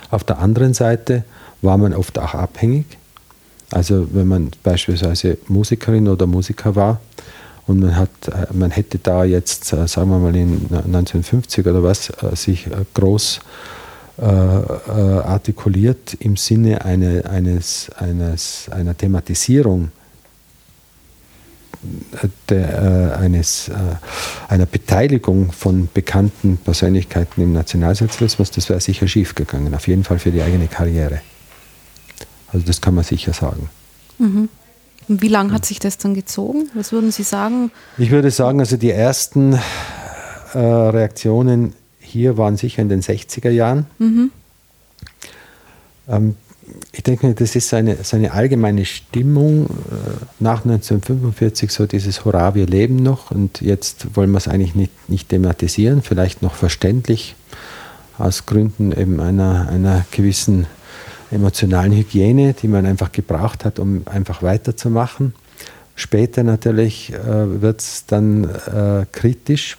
Auf 0.10 0.24
der 0.24 0.40
anderen 0.40 0.74
Seite 0.74 1.24
war 1.62 1.78
man 1.78 1.94
oft 1.94 2.18
auch 2.20 2.34
abhängig. 2.34 2.86
Also 3.70 4.08
wenn 4.14 4.28
man 4.28 4.52
beispielsweise 4.64 5.38
Musikerin 5.48 6.08
oder 6.08 6.28
Musiker 6.28 6.76
war 6.76 7.00
und 7.68 7.80
man, 7.80 7.96
hat, 7.96 8.10
äh, 8.28 8.48
man 8.54 8.72
hätte 8.72 8.98
da 8.98 9.24
jetzt, 9.24 9.72
äh, 9.72 9.88
sagen 9.88 10.10
wir 10.10 10.20
mal 10.20 10.36
in 10.36 10.68
1950 10.70 11.66
oder 11.68 11.84
was, 11.84 12.12
sich 12.34 12.68
groß 12.94 13.40
äh, 14.18 14.24
artikuliert 14.26 16.16
im 16.20 16.36
Sinne 16.36 16.84
eine, 16.86 17.26
eines, 17.30 17.90
eines, 17.98 18.68
einer 18.70 18.96
Thematisierung 18.96 19.92
der, 22.50 23.16
äh, 23.18 23.20
eines, 23.20 23.70
äh, 23.70 23.74
einer 24.48 24.66
Beteiligung 24.66 25.52
von 25.52 25.90
bekannten 25.92 26.58
Persönlichkeiten 26.58 27.42
im 27.42 27.54
Nationalsozialismus, 27.54 28.52
das 28.52 28.70
wäre 28.70 28.80
sicher 28.80 29.08
schiefgegangen, 29.08 29.74
auf 29.74 29.88
jeden 29.88 30.04
Fall 30.04 30.20
für 30.20 30.32
die 30.32 30.42
eigene 30.42 30.68
Karriere. 30.68 31.22
Also 32.54 32.66
das 32.66 32.82
kann 32.82 32.96
man 32.96 33.04
sicher 33.04 33.34
sagen. 33.34 33.70
Mhm. 34.20 34.50
Und 35.08 35.22
wie 35.22 35.28
lange 35.28 35.54
hat 35.54 35.66
sich 35.66 35.80
das 35.80 35.98
dann 35.98 36.14
gezogen? 36.14 36.70
Was 36.74 36.92
würden 36.92 37.12
Sie 37.12 37.24
sagen? 37.24 37.72
Ich 37.98 38.12
würde 38.12 38.32
sagen, 38.32 38.60
also 38.60 38.78
die 38.78 38.92
ersten 38.92 39.54
äh, 40.54 40.58
Reaktionen 40.58 41.74
hier 42.00 42.38
waren 42.38 42.58
sicher 42.58 42.82
in 42.82 42.90
den 42.90 43.02
60er 43.02 43.50
Jahren. 43.50 43.88
Mhm. 43.98 44.32
Ähm, 46.08 46.36
ich 46.92 47.04
denke, 47.04 47.34
das 47.34 47.56
ist 47.56 47.74
eine, 47.74 48.04
so 48.04 48.16
eine 48.16 48.32
allgemeine 48.32 48.86
Stimmung 48.86 49.66
äh, 49.66 49.70
nach 50.40 50.64
1945, 50.64 51.72
so 51.72 51.86
dieses 51.86 52.26
Hurra, 52.26 52.56
wir 52.56 52.68
leben 52.68 52.98
noch 52.98 53.32
und 53.32 53.62
jetzt 53.62 54.16
wollen 54.16 54.32
wir 54.32 54.38
es 54.38 54.48
eigentlich 54.48 54.76
nicht, 54.76 55.10
nicht 55.10 55.30
thematisieren, 55.30 56.02
vielleicht 56.02 56.42
noch 56.42 56.56
verständlich 56.56 57.36
aus 58.18 58.46
Gründen 58.46 58.92
eben 58.92 59.20
einer, 59.20 59.68
einer 59.70 60.06
gewissen 60.12 60.68
emotionalen 61.32 61.92
Hygiene, 61.94 62.54
die 62.54 62.68
man 62.68 62.86
einfach 62.86 63.12
gebraucht 63.12 63.66
hat, 63.66 63.80
um 63.80 64.04
einfach 64.06 64.44
weiterzumachen. 64.44 65.34
Später 65.96 66.44
natürlich 66.44 67.14
äh, 67.14 67.62
wird 67.62 67.82
es 67.82 68.06
dann 68.06 68.46
äh, 68.46 69.06
kritisch, 69.12 69.78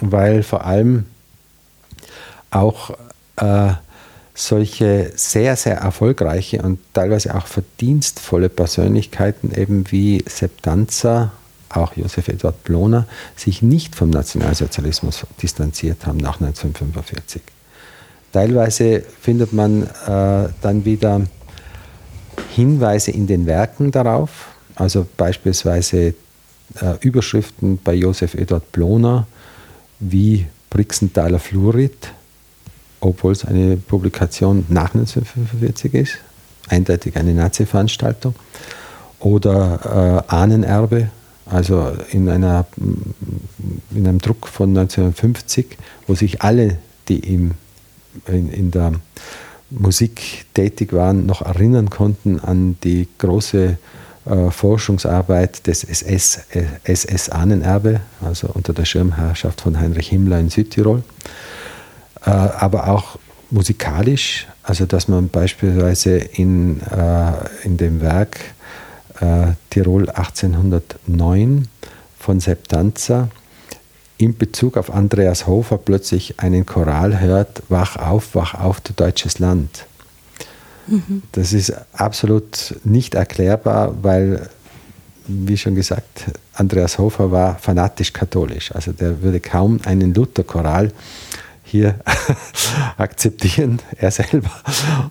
weil 0.00 0.42
vor 0.42 0.64
allem 0.64 1.04
auch 2.50 2.96
äh, 3.36 3.72
solche 4.34 5.12
sehr, 5.16 5.56
sehr 5.56 5.78
erfolgreiche 5.78 6.62
und 6.62 6.78
teilweise 6.94 7.34
auch 7.34 7.46
verdienstvolle 7.46 8.48
Persönlichkeiten 8.48 9.52
eben 9.52 9.90
wie 9.90 10.24
Sepp 10.26 10.62
Danzer, 10.62 11.32
auch 11.68 11.96
Josef 11.96 12.28
Eduard 12.28 12.62
Ploner, 12.64 13.06
sich 13.36 13.62
nicht 13.62 13.96
vom 13.96 14.10
Nationalsozialismus 14.10 15.26
distanziert 15.42 16.06
haben 16.06 16.18
nach 16.18 16.40
1945. 16.40 17.42
Teilweise 18.32 19.02
findet 19.20 19.52
man 19.52 19.84
äh, 19.84 20.48
dann 20.60 20.84
wieder 20.84 21.22
Hinweise 22.54 23.10
in 23.10 23.26
den 23.26 23.46
Werken 23.46 23.90
darauf, 23.90 24.48
also 24.74 25.06
beispielsweise 25.16 26.14
äh, 26.80 26.94
Überschriften 27.00 27.78
bei 27.82 27.94
Josef 27.94 28.34
Eduard 28.34 28.70
Ploner 28.72 29.26
wie 30.00 30.46
Brixenthaler 30.70 31.38
Fluorid, 31.38 32.12
obwohl 33.00 33.32
es 33.32 33.44
eine 33.44 33.76
Publikation 33.76 34.66
nach 34.68 34.94
1945 34.94 35.94
ist, 35.94 36.18
eindeutig 36.68 37.16
eine 37.16 37.32
Nazi-Veranstaltung, 37.32 38.34
oder 39.20 40.24
äh, 40.28 40.32
Ahnenerbe, 40.32 41.08
also 41.46 41.92
in, 42.10 42.28
einer, 42.28 42.66
in 43.90 44.06
einem 44.06 44.18
Druck 44.18 44.48
von 44.48 44.70
1950, 44.70 45.78
wo 46.06 46.14
sich 46.14 46.42
alle, 46.42 46.78
die 47.08 47.18
im, 47.20 47.52
in, 48.26 48.50
in 48.50 48.70
der 48.70 48.92
Musik 49.70 50.46
tätig 50.54 50.92
waren, 50.92 51.26
noch 51.26 51.42
erinnern 51.42 51.90
konnten 51.90 52.40
an 52.40 52.76
die 52.82 53.06
große 53.18 53.76
äh, 54.24 54.50
Forschungsarbeit 54.50 55.66
des 55.66 55.84
SS, 55.84 56.40
äh, 56.52 57.98
also 58.20 58.48
unter 58.48 58.72
der 58.72 58.84
Schirmherrschaft 58.84 59.60
von 59.60 59.78
Heinrich 59.78 60.08
Himmler 60.08 60.38
in 60.38 60.48
Südtirol. 60.48 61.02
Äh, 62.24 62.30
aber 62.30 62.88
auch 62.88 63.18
musikalisch, 63.50 64.46
also 64.62 64.86
dass 64.86 65.08
man 65.08 65.28
beispielsweise 65.28 66.16
in, 66.18 66.80
äh, 66.82 67.32
in 67.64 67.76
dem 67.76 68.00
Werk 68.00 68.38
äh, 69.20 69.52
Tirol 69.70 70.08
1809 70.10 71.68
von 72.18 72.40
Sepp 72.40 72.68
Danzer 72.68 73.28
in 74.18 74.36
Bezug 74.36 74.76
auf 74.76 74.92
Andreas 74.92 75.46
Hofer 75.46 75.78
plötzlich 75.78 76.40
einen 76.40 76.66
Choral 76.66 77.20
hört, 77.20 77.62
Wach 77.68 77.96
auf, 77.96 78.34
wach 78.34 78.54
auf, 78.54 78.80
du 78.80 78.92
deutsches 78.92 79.38
Land. 79.38 79.86
Mhm. 80.88 81.22
Das 81.32 81.52
ist 81.52 81.72
absolut 81.92 82.74
nicht 82.82 83.14
erklärbar, 83.14 83.94
weil, 84.02 84.48
wie 85.28 85.56
schon 85.56 85.76
gesagt, 85.76 86.24
Andreas 86.52 86.98
Hofer 86.98 87.30
war 87.30 87.58
fanatisch 87.58 88.12
katholisch. 88.12 88.74
Also 88.74 88.92
der 88.92 89.22
würde 89.22 89.38
kaum 89.38 89.80
einen 89.84 90.12
Luther-Choral 90.12 90.90
hier 91.62 91.94
akzeptieren, 92.96 93.80
er 93.96 94.10
selber. 94.10 94.50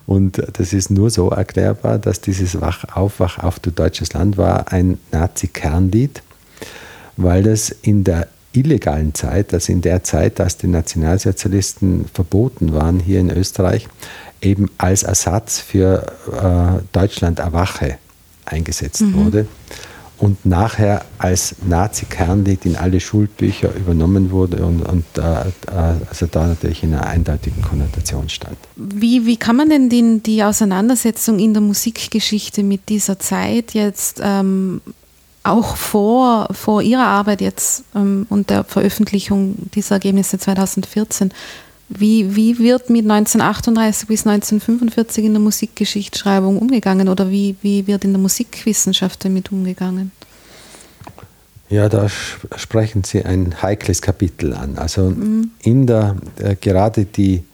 Und 0.06 0.42
das 0.58 0.72
ist 0.74 0.90
nur 0.90 1.08
so 1.08 1.30
erklärbar, 1.30 1.98
dass 1.98 2.20
dieses 2.20 2.60
Wach 2.60 2.84
auf, 2.94 3.20
Wach 3.20 3.38
auf, 3.38 3.58
du 3.58 3.70
deutsches 3.70 4.12
Land 4.12 4.36
war 4.36 4.70
ein 4.70 4.98
Nazi-Kernlied, 5.12 6.22
weil 7.16 7.44
das 7.44 7.70
in 7.70 8.04
der 8.04 8.28
illegalen 8.60 9.14
Zeit, 9.14 9.52
also 9.54 9.72
in 9.72 9.80
der 9.80 10.04
Zeit, 10.04 10.40
als 10.40 10.56
die 10.56 10.66
Nationalsozialisten 10.66 12.06
verboten 12.12 12.72
waren 12.72 13.00
hier 13.00 13.20
in 13.20 13.30
Österreich, 13.30 13.88
eben 14.40 14.70
als 14.78 15.02
Ersatz 15.02 15.58
für 15.58 16.12
äh, 16.32 16.82
Deutschland 16.92 17.38
erwache 17.38 17.98
eingesetzt 18.44 19.02
mhm. 19.02 19.14
wurde. 19.14 19.46
und 20.18 20.44
nachher 20.44 21.04
als 21.18 21.54
Nazi-Kernlied 21.66 22.66
in 22.66 22.76
alle 22.76 22.98
Schulbücher 23.00 23.74
übernommen 23.74 24.30
wurde 24.30 24.64
und, 24.64 24.82
und 24.82 25.04
äh, 25.16 25.22
also 26.10 26.26
da 26.26 26.46
natürlich 26.46 26.82
in 26.82 26.92
einer 26.94 27.06
eindeutigen 27.06 27.62
Konnotation 27.62 28.28
stand. 28.28 28.58
Wie, 28.76 29.26
wie 29.26 29.36
kann 29.36 29.56
man 29.56 29.70
denn 29.70 29.88
den, 29.88 30.22
die 30.22 30.42
Auseinandersetzung 30.42 31.38
in 31.38 31.54
der 31.54 31.62
Musikgeschichte 31.62 32.62
mit 32.64 32.88
dieser 32.88 33.18
Zeit 33.18 33.74
jetzt 33.74 34.20
ähm, 34.22 34.80
auch 35.48 35.76
vor, 35.76 36.48
vor 36.52 36.82
Ihrer 36.82 37.06
Arbeit 37.06 37.40
jetzt 37.40 37.84
ähm, 37.94 38.26
und 38.28 38.50
der 38.50 38.64
Veröffentlichung 38.64 39.56
dieser 39.74 39.96
Ergebnisse 39.96 40.38
2014 40.38 41.32
wie, 41.88 42.36
wie 42.36 42.58
wird 42.58 42.90
mit 42.90 43.04
1938 43.10 44.08
bis 44.08 44.26
1945 44.26 45.24
in 45.24 45.32
der 45.32 45.40
Musikgeschichtsschreibung 45.40 46.58
umgegangen 46.58 47.08
oder 47.08 47.30
wie, 47.30 47.56
wie 47.62 47.86
wird 47.86 48.04
in 48.04 48.12
der 48.12 48.20
Musikwissenschaft 48.20 49.24
damit 49.24 49.50
umgegangen? 49.50 50.12
Ja, 51.70 51.88
da 51.88 52.08
sprechen 52.56 53.04
Sie 53.04 53.24
ein 53.24 53.62
heikles 53.62 54.02
Kapitel 54.02 54.54
an. 54.54 54.78
Also 54.78 55.10
mhm. 55.10 55.50
in 55.62 55.86
der, 55.86 56.16
äh, 56.38 56.56
gerade 56.56 57.04
die, 57.04 57.44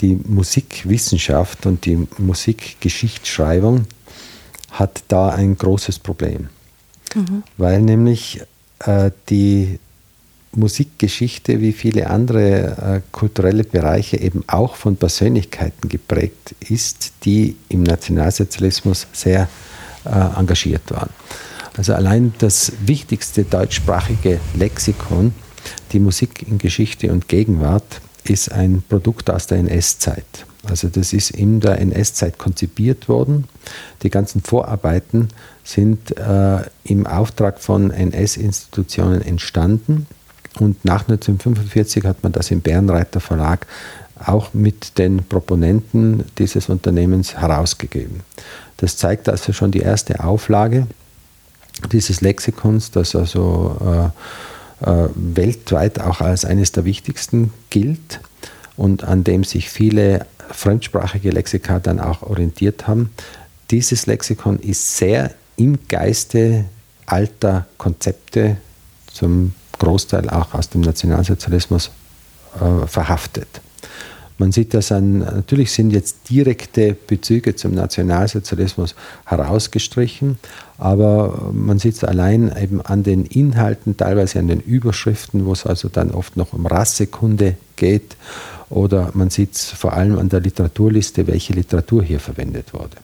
die 0.00 0.16
Musikwissenschaft 0.24 1.66
und 1.66 1.84
die 1.84 2.06
Musikgeschichtsschreibung 2.18 3.86
hat 4.70 5.02
da 5.08 5.30
ein 5.30 5.56
großes 5.56 5.98
Problem. 5.98 6.48
Mhm. 7.18 7.42
Weil 7.56 7.82
nämlich 7.82 8.40
äh, 8.80 9.10
die 9.28 9.78
Musikgeschichte 10.52 11.60
wie 11.60 11.72
viele 11.72 12.08
andere 12.08 13.00
äh, 13.00 13.00
kulturelle 13.12 13.64
Bereiche 13.64 14.18
eben 14.18 14.44
auch 14.46 14.76
von 14.76 14.96
Persönlichkeiten 14.96 15.88
geprägt 15.88 16.54
ist, 16.68 17.12
die 17.24 17.56
im 17.68 17.82
Nationalsozialismus 17.82 19.06
sehr 19.12 19.48
äh, 20.04 20.10
engagiert 20.10 20.90
waren. 20.90 21.10
Also 21.76 21.94
allein 21.94 22.32
das 22.38 22.72
wichtigste 22.84 23.44
deutschsprachige 23.44 24.40
Lexikon, 24.54 25.32
die 25.92 26.00
Musik 26.00 26.44
in 26.48 26.58
Geschichte 26.58 27.12
und 27.12 27.28
Gegenwart, 27.28 28.00
ist 28.24 28.50
ein 28.50 28.82
Produkt 28.88 29.30
aus 29.30 29.46
der 29.46 29.58
NS-Zeit. 29.58 30.47
Also 30.70 30.88
das 30.88 31.12
ist 31.12 31.30
in 31.30 31.60
der 31.60 31.80
NS-Zeit 31.80 32.38
konzipiert 32.38 33.08
worden. 33.08 33.44
Die 34.02 34.10
ganzen 34.10 34.42
Vorarbeiten 34.42 35.28
sind 35.64 36.16
äh, 36.16 36.60
im 36.84 37.06
Auftrag 37.06 37.60
von 37.60 37.90
NS-Institutionen 37.90 39.22
entstanden 39.22 40.06
und 40.58 40.84
nach 40.84 41.02
1945 41.02 42.04
hat 42.04 42.22
man 42.22 42.32
das 42.32 42.50
im 42.50 42.60
Bärenreiter 42.60 43.20
Verlag 43.20 43.66
auch 44.24 44.52
mit 44.52 44.98
den 44.98 45.24
Proponenten 45.24 46.24
dieses 46.38 46.68
Unternehmens 46.68 47.36
herausgegeben. 47.36 48.20
Das 48.78 48.96
zeigt 48.96 49.28
also 49.28 49.52
schon 49.52 49.70
die 49.70 49.80
erste 49.80 50.24
Auflage 50.24 50.86
dieses 51.92 52.20
Lexikons, 52.20 52.90
das 52.90 53.14
also 53.14 54.10
äh, 54.82 54.90
äh, 54.90 55.08
weltweit 55.14 56.00
auch 56.00 56.20
als 56.20 56.44
eines 56.44 56.72
der 56.72 56.84
wichtigsten 56.84 57.52
gilt 57.70 58.20
und 58.76 59.04
an 59.04 59.24
dem 59.24 59.44
sich 59.44 59.70
viele 59.70 60.26
fremdsprachige 60.50 61.30
Lexika 61.30 61.78
dann 61.78 62.00
auch 62.00 62.22
orientiert 62.22 62.86
haben. 62.86 63.10
Dieses 63.70 64.06
Lexikon 64.06 64.58
ist 64.58 64.96
sehr 64.96 65.32
im 65.56 65.78
Geiste 65.88 66.64
alter 67.06 67.66
Konzepte 67.76 68.56
zum 69.12 69.54
Großteil 69.78 70.28
auch 70.30 70.54
aus 70.54 70.68
dem 70.68 70.82
Nationalsozialismus 70.82 71.90
äh, 72.60 72.86
verhaftet. 72.86 73.60
Man 74.40 74.52
sieht 74.52 74.72
das 74.72 74.92
an, 74.92 75.18
natürlich 75.18 75.72
sind 75.72 75.90
jetzt 75.90 76.30
direkte 76.30 76.94
Bezüge 76.94 77.56
zum 77.56 77.72
Nationalsozialismus 77.74 78.94
herausgestrichen, 79.24 80.38
aber 80.78 81.50
man 81.52 81.80
sieht 81.80 81.96
es 81.96 82.04
allein 82.04 82.54
eben 82.56 82.80
an 82.80 83.02
den 83.02 83.24
Inhalten, 83.24 83.96
teilweise 83.96 84.38
an 84.38 84.46
den 84.46 84.60
Überschriften, 84.60 85.44
wo 85.44 85.52
es 85.52 85.66
also 85.66 85.88
dann 85.88 86.12
oft 86.12 86.36
noch 86.36 86.52
um 86.52 86.66
Rassekunde 86.66 87.56
geht, 87.74 88.16
oder 88.70 89.10
man 89.14 89.30
sieht 89.30 89.54
es 89.54 89.64
vor 89.70 89.94
allem 89.94 90.18
an 90.18 90.28
der 90.28 90.40
Literaturliste, 90.40 91.26
welche 91.26 91.52
Literatur 91.52 92.02
hier 92.02 92.20
verwendet 92.20 92.74
wurde. 92.74 92.96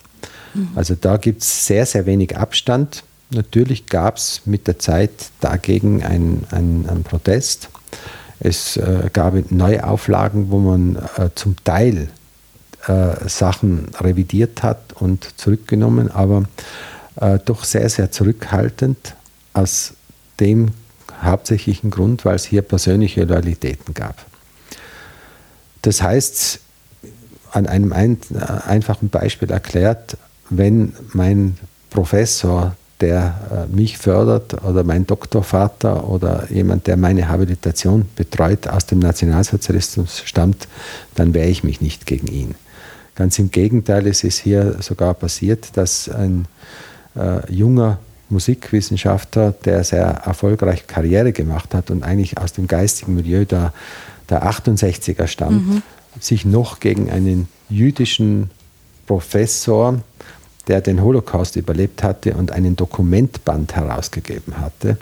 Mhm. 0.55 0.69
Also 0.75 0.95
da 1.01 1.17
gibt 1.17 1.43
es 1.43 1.67
sehr, 1.67 1.87
sehr 1.87 2.07
wenig 2.07 2.37
Abstand 2.37 3.03
Natürlich 3.35 3.87
gab 3.87 4.17
es 4.17 4.43
mit 4.45 4.67
der 4.67 4.79
Zeit 4.79 5.11
dagegen 5.41 6.03
einen, 6.03 6.47
einen, 6.51 7.03
Protest. 7.05 7.69
Es 8.39 8.77
äh, 8.77 9.11
gab 9.13 9.51
Neuauflagen, 9.51 10.51
wo 10.51 10.59
man 10.59 10.97
äh, 11.17 11.31
zum 11.35 11.57
Teil 11.65 12.09
äh, 12.87 13.29
Sachen 13.29 13.89
revidiert 14.01 14.63
hat 14.63 14.93
und 14.95 15.39
zurückgenommen, 15.39 16.11
aber 16.11 16.45
äh, 17.17 17.39
doch 17.45 17.65
sehr, 17.65 17.89
sehr 17.89 18.11
zurückhaltend 18.11 19.15
aus 19.53 19.95
dem 20.41 20.69
hauptsächlichen 21.23 21.91
Grund, 21.91 22.25
weil 22.25 22.37
es 22.37 22.45
hier 22.45 22.63
persönliche 22.63 23.25
Loyalitäten 23.25 23.95
gab. 23.95 24.27
Das 25.85 26.03
heißt, 26.03 26.61
an 27.53 27.67
einem 27.67 27.93
ein, 27.93 28.19
einfachen 28.67 29.11
Beispiel 29.11 29.51
erklärt, 29.51 30.17
wenn 30.49 30.95
mein 31.13 31.59
Professor 31.91 32.75
der 33.01 33.67
äh, 33.71 33.75
mich 33.75 33.99
fördert 33.99 34.65
oder 34.65 34.83
mein 34.83 35.07
Doktorvater 35.07 36.09
oder 36.09 36.51
jemand, 36.51 36.87
der 36.87 36.97
meine 36.97 37.29
Habilitation 37.29 38.07
betreut, 38.17 38.67
aus 38.67 38.87
dem 38.87 39.01
Nationalsozialismus 39.01 40.23
stammt, 40.25 40.69
dann 41.15 41.35
wehre 41.35 41.49
ich 41.49 41.65
mich 41.65 41.81
nicht 41.81 42.07
gegen 42.07 42.29
ihn. 42.29 42.55
Ganz 43.15 43.39
im 43.39 43.51
Gegenteil, 43.51 44.07
es 44.07 44.25
ist 44.25 44.39
hier 44.39 44.77
sogar 44.81 45.13
passiert, 45.15 45.77
dass 45.77 46.09
ein 46.09 46.47
äh, 47.15 47.53
junger 47.53 47.99
Musikwissenschaftler, 48.31 49.53
der 49.53 49.85
sehr 49.85 50.07
erfolgreich 50.07 50.87
Karriere 50.87 51.33
gemacht 51.33 51.75
hat 51.75 51.91
und 51.91 52.05
eigentlich 52.05 52.39
aus 52.39 52.55
dem 52.55 52.67
geistigen 52.69 53.17
Milieu 53.17 53.45
der, 53.45 53.75
der 54.31 54.49
68er 54.51 55.27
stammt, 55.27 55.67
mhm. 55.67 55.83
sich 56.21 56.45
noch 56.45 56.81
gegen 56.81 57.11
einen 57.11 57.49
jüdischen 57.69 58.51
Professor 59.07 59.99
der 60.69 60.81
den 60.81 61.03
Holocaust 61.03 61.57
überlebt 61.57 62.03
hatte 62.03 62.35
und 62.35 62.53
einen 62.53 62.77
Dokumentband 62.77 63.77
herausgegeben 63.77 64.59
hatte, 64.59 64.97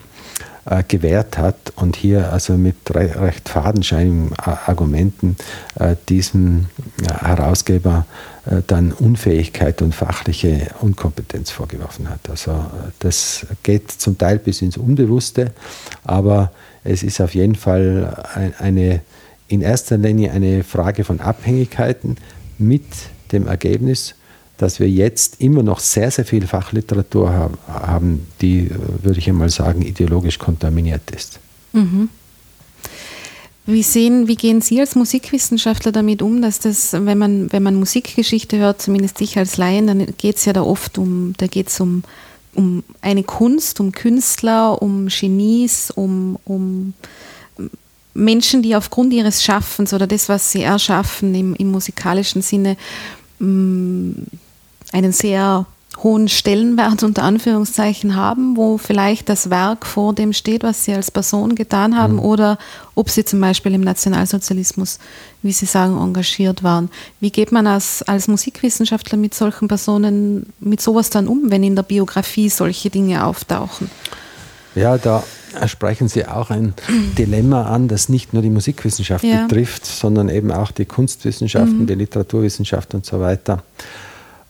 äh, 0.65 0.83
gewährt 0.87 1.39
hat 1.39 1.73
und 1.77 1.97
hier 1.97 2.33
also 2.33 2.57
mit 2.57 2.77
re 2.91 3.21
recht 3.21 3.49
fadenscheinigen 3.49 4.33
Argumenten 4.39 5.37
äh, 5.79 5.97
diesem 6.09 6.67
ja, 7.05 7.21
Herausgeber 7.23 8.07
äh, 8.47 8.63
dann 8.67 8.93
Unfähigkeit 8.93 9.83
und 9.83 9.95
fachliche 9.95 10.69
Unkompetenz 10.81 11.51
vorgeworfen 11.51 12.09
hat. 12.09 12.29
Also 12.29 12.53
äh, 12.53 12.91
das 13.01 13.47
geht 13.63 13.91
zum 13.91 14.19
Teil 14.19 14.39
bis 14.39 14.63
ins 14.63 14.77
Unbewusste, 14.77 15.53
aber 16.05 16.51
es 16.85 17.03
ist 17.03 17.21
auf 17.21 17.35
jeden 17.35 17.55
Fall 17.55 18.25
ein, 18.35 18.55
eine 18.59 19.01
in 19.49 19.61
erster 19.61 19.99
Linie 19.99 20.33
eine 20.33 20.65
Frage 20.65 21.05
von 21.05 21.21
Abhängigkeiten 21.21 22.17
mit 22.59 22.85
dem 23.33 23.47
Ergebnis, 23.47 24.15
dass 24.57 24.81
wir 24.81 24.89
jetzt 24.89 25.41
immer 25.41 25.63
noch 25.63 25.81
sehr, 25.81 26.11
sehr 26.11 26.25
viel 26.25 26.47
Fachliteratur 26.47 27.51
haben, 27.67 28.27
die, 28.41 28.71
würde 29.03 29.19
ich 29.19 29.29
einmal 29.29 29.51
sagen, 29.51 29.83
ideologisch 29.83 30.39
kontaminiert 30.39 31.11
ist. 31.11 31.39
Mhm. 31.73 32.09
Wie, 33.67 33.83
sehen, 33.83 34.27
wie 34.27 34.37
gehen 34.37 34.61
Sie 34.61 34.81
als 34.81 34.97
Musikwissenschaftler 34.97 35.93
damit 35.93 36.23
um, 36.23 36.43
dass 36.43 36.59
das, 36.59 36.95
wenn 36.95 37.19
man, 37.19 37.53
wenn 37.53 37.63
man 37.63 37.75
Musikgeschichte 37.77 38.59
hört, 38.59 38.83
zumindest 38.83 39.21
ich 39.21 39.39
als 39.39 39.57
Laien, 39.57 39.87
dann 39.87 40.07
geht 40.19 40.37
es 40.37 40.45
ja 40.47 40.53
da 40.53 40.63
oft 40.63 40.99
um, 40.99 41.35
da 41.37 41.47
geht 41.47 41.69
es 41.69 41.79
um, 41.79 42.03
um 42.55 42.83
eine 43.01 43.23
Kunst, 43.23 43.81
um 43.81 43.93
Künstler, 43.93 44.81
um 44.83 45.09
Genies, 45.09 45.91
um, 45.91 46.39
um 46.45 46.95
Menschen, 48.15 48.63
die 48.63 48.77
aufgrund 48.77 49.13
ihres 49.13 49.43
Schaffens 49.43 49.95
oder 49.95 50.07
das, 50.07 50.29
was 50.29 50.53
sie 50.53 50.63
erschaffen 50.63 51.35
im, 51.35 51.55
im 51.55 51.71
musikalischen 51.71 52.43
Sinne, 52.43 52.77
Mm, 53.43 54.13
einen 54.93 55.13
sehr 55.13 55.67
hohen 56.03 56.29
Stellenwert 56.29 57.03
unter 57.03 57.23
Anführungszeichen 57.23 58.17
haben, 58.17 58.57
wo 58.57 58.79
vielleicht 58.79 59.29
das 59.29 59.51
Werk 59.51 59.87
vor 59.87 60.15
dem 60.15 60.33
steht, 60.33 60.63
was 60.63 60.85
sie 60.85 60.95
als 60.95 61.11
Person 61.11 61.55
getan 61.55 61.97
haben, 61.97 62.15
mhm. 62.15 62.21
oder 62.21 62.59
ob 62.95 63.11
sie 63.11 63.25
zum 63.25 63.41
Beispiel 63.41 63.75
im 63.75 63.83
Nationalsozialismus, 63.83 64.99
wie 65.43 65.53
Sie 65.53 65.67
sagen, 65.67 65.97
engagiert 65.97 66.63
waren. 66.63 66.91
Wie 67.21 67.31
geht 67.31 67.53
man 67.53 67.67
als, 67.67 68.03
als 68.03 68.29
Musikwissenschaftler 68.29 69.17
mit 69.17 69.35
solchen 69.35 69.69
Personen, 69.69 70.47
mit 70.61 70.81
sowas 70.81 71.11
dann 71.11 71.29
um, 71.29 71.51
wenn 71.51 71.63
in 71.63 71.77
der 71.77 71.85
Biografie 71.85 72.49
solche 72.49 72.91
Dinge 72.91 73.25
auftauchen? 73.25 73.91
Ja, 74.75 74.99
da 74.99 75.23
sprechen 75.67 76.09
Sie 76.09 76.27
auch 76.27 76.51
ein 76.51 76.75
Dilemma 77.19 77.65
an, 77.65 77.89
das 77.89 78.09
nicht 78.09 78.33
nur 78.33 78.43
die 78.43 78.51
Musikwissenschaft 78.51 79.25
ja. 79.25 79.47
betrifft, 79.47 79.87
sondern 79.87 80.29
eben 80.29 80.51
auch 80.51 80.71
die 80.71 80.87
Kunstwissenschaften, 80.87 81.81
mhm. 81.81 81.87
die 81.87 81.95
Literaturwissenschaft 81.95 82.95
und 82.95 83.07
so 83.07 83.21
weiter. 83.21 83.63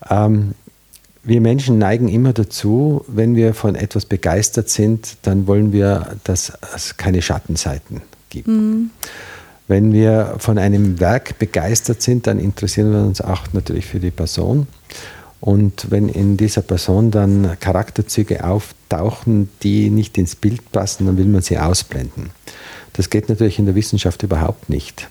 Ähm, 0.08 0.54
wir 1.24 1.40
Menschen 1.40 1.78
neigen 1.78 2.08
immer 2.08 2.32
dazu, 2.32 3.04
wenn 3.06 3.36
wir 3.36 3.54
von 3.54 3.74
etwas 3.74 4.06
begeistert 4.06 4.68
sind, 4.68 5.16
dann 5.22 5.46
wollen 5.46 5.72
wir, 5.72 6.16
dass 6.24 6.52
es 6.74 6.96
keine 6.96 7.22
Schattenseiten 7.22 8.02
gibt. 8.28 8.48
Mhm. 8.48 8.90
Wenn 9.68 9.92
wir 9.92 10.34
von 10.38 10.58
einem 10.58 10.98
Werk 10.98 11.38
begeistert 11.38 12.02
sind, 12.02 12.26
dann 12.26 12.38
interessieren 12.40 12.92
wir 12.92 13.00
uns 13.00 13.20
auch 13.20 13.52
natürlich 13.52 13.86
für 13.86 14.00
die 14.00 14.10
Person. 14.10 14.66
Und 15.40 15.90
wenn 15.90 16.08
in 16.08 16.36
dieser 16.36 16.62
Person 16.62 17.10
dann 17.10 17.56
Charakterzüge 17.58 18.44
auftauchen, 18.44 19.48
die 19.62 19.90
nicht 19.90 20.18
ins 20.18 20.36
Bild 20.36 20.70
passen, 20.72 21.06
dann 21.06 21.16
will 21.16 21.26
man 21.26 21.42
sie 21.42 21.58
ausblenden. 21.58 22.30
Das 22.92 23.10
geht 23.10 23.28
natürlich 23.28 23.58
in 23.58 23.66
der 23.66 23.74
Wissenschaft 23.74 24.22
überhaupt 24.22 24.68
nicht, 24.68 25.08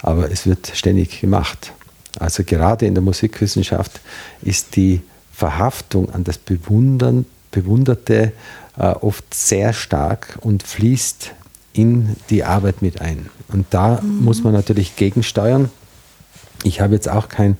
aber 0.00 0.30
es 0.30 0.46
wird 0.46 0.72
ständig 0.74 1.20
gemacht. 1.20 1.72
Also 2.18 2.42
gerade 2.44 2.86
in 2.86 2.94
der 2.94 3.02
Musikwissenschaft 3.02 4.00
ist 4.42 4.74
die 4.76 5.02
Verhaftung 5.40 6.12
an 6.12 6.22
das 6.22 6.36
Bewundern, 6.36 7.24
Bewunderte 7.50 8.32
äh, 8.76 8.82
oft 8.82 9.32
sehr 9.32 9.72
stark 9.72 10.38
und 10.42 10.62
fließt 10.62 11.32
in 11.72 12.14
die 12.28 12.44
Arbeit 12.44 12.82
mit 12.82 13.00
ein. 13.00 13.30
Und 13.48 13.64
da 13.70 14.02
mhm. 14.02 14.22
muss 14.22 14.42
man 14.42 14.52
natürlich 14.52 14.96
gegensteuern. 14.96 15.70
Ich 16.62 16.82
habe 16.82 16.92
jetzt 16.92 17.08
auch 17.08 17.30
kein 17.30 17.56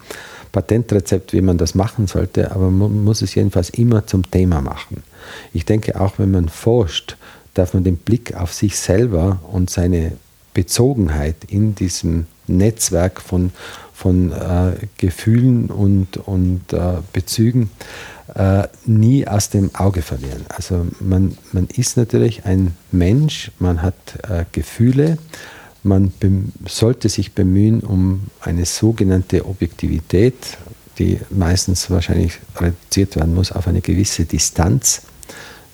Patentrezept, 0.53 1.33
wie 1.33 1.41
man 1.41 1.57
das 1.57 1.75
machen 1.75 2.07
sollte, 2.07 2.51
aber 2.51 2.71
man 2.71 3.03
muss 3.03 3.23
es 3.23 3.35
jedenfalls 3.35 3.71
immer 3.71 4.07
zum 4.07 4.31
Thema 4.31 4.61
machen. 4.61 5.03
Ich 5.55 5.65
denke, 5.65 5.99
auch 5.99 6.19
wenn 6.19 6.33
man 6.33 6.51
forscht, 6.51 7.17
darf 7.55 7.73
man 7.73 7.83
den 7.83 7.97
Blick 7.97 8.35
auf 8.35 8.53
sich 8.53 8.79
selber 8.79 9.41
und 9.51 9.71
seine 9.71 10.13
Bezogenheit 10.53 11.37
in 11.49 11.75
diesem 11.75 12.27
Netzwerk 12.47 13.23
von, 13.23 13.53
von 14.01 14.33
äh, 14.33 14.73
Gefühlen 14.97 15.67
und, 15.67 16.17
und 16.17 16.73
äh, 16.73 16.95
Bezügen 17.13 17.69
äh, 18.35 18.67
nie 18.87 19.29
aus 19.29 19.51
dem 19.51 19.75
Auge 19.75 20.01
verlieren. 20.01 20.47
Also 20.49 20.87
man, 21.01 21.37
man 21.53 21.67
ist 21.67 21.99
natürlich 21.99 22.47
ein 22.47 22.75
Mensch, 22.93 23.51
man 23.59 23.83
hat 23.83 23.95
äh, 24.27 24.47
Gefühle, 24.53 25.19
man 25.83 26.15
sollte 26.67 27.11
sich 27.11 27.35
bemühen 27.35 27.81
um 27.81 28.29
eine 28.41 28.65
sogenannte 28.65 29.45
Objektivität, 29.45 30.57
die 30.99 31.21
meistens 31.29 31.91
wahrscheinlich 31.91 32.39
reduziert 32.57 33.17
werden 33.17 33.35
muss 33.35 33.53
auf 33.53 33.69
eine 33.69 33.83
gewisse 33.83 34.25
Distanz, 34.25 35.03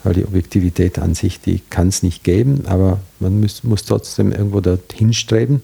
weil 0.02 0.14
die 0.14 0.24
Objektivität 0.24 0.98
an 0.98 1.14
sich, 1.14 1.40
die 1.40 1.60
kann 1.70 1.88
es 1.88 2.02
nicht 2.02 2.24
geben, 2.24 2.64
aber 2.66 2.98
man 3.20 3.40
muss, 3.40 3.62
muss 3.62 3.84
trotzdem 3.84 4.32
irgendwo 4.32 4.60
dorthin 4.60 5.12
streben 5.12 5.62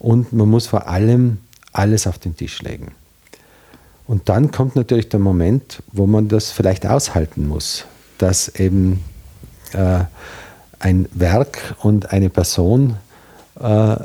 und 0.00 0.32
man 0.32 0.48
muss 0.48 0.66
vor 0.66 0.88
allem 0.88 1.38
alles 1.74 2.06
auf 2.06 2.18
den 2.18 2.36
Tisch 2.36 2.62
legen. 2.62 2.92
Und 4.06 4.28
dann 4.28 4.50
kommt 4.50 4.76
natürlich 4.76 5.08
der 5.08 5.20
Moment, 5.20 5.82
wo 5.92 6.06
man 6.06 6.28
das 6.28 6.50
vielleicht 6.50 6.86
aushalten 6.86 7.46
muss, 7.46 7.84
dass 8.18 8.48
eben 8.48 9.02
äh, 9.72 10.04
ein 10.78 11.08
Werk 11.12 11.76
und 11.82 12.12
eine 12.12 12.28
Person 12.28 12.96
äh, 13.60 13.96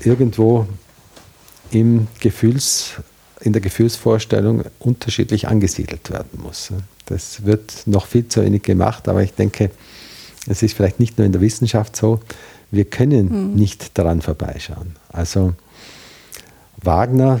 irgendwo 0.00 0.66
im 1.70 2.08
Gefühls, 2.20 2.94
in 3.40 3.52
der 3.52 3.62
Gefühlsvorstellung 3.62 4.64
unterschiedlich 4.80 5.46
angesiedelt 5.46 6.10
werden 6.10 6.40
muss. 6.42 6.72
Das 7.06 7.44
wird 7.44 7.86
noch 7.86 8.06
viel 8.06 8.26
zu 8.28 8.42
wenig 8.42 8.62
gemacht, 8.62 9.08
aber 9.08 9.22
ich 9.22 9.34
denke, 9.34 9.70
es 10.48 10.62
ist 10.62 10.74
vielleicht 10.74 10.98
nicht 10.98 11.18
nur 11.18 11.26
in 11.26 11.32
der 11.32 11.40
Wissenschaft 11.40 11.94
so, 11.94 12.20
wir 12.70 12.84
können 12.84 13.50
mhm. 13.50 13.54
nicht 13.54 13.96
daran 13.96 14.20
vorbeischauen. 14.20 14.96
Also 15.10 15.54
Wagner 16.82 17.40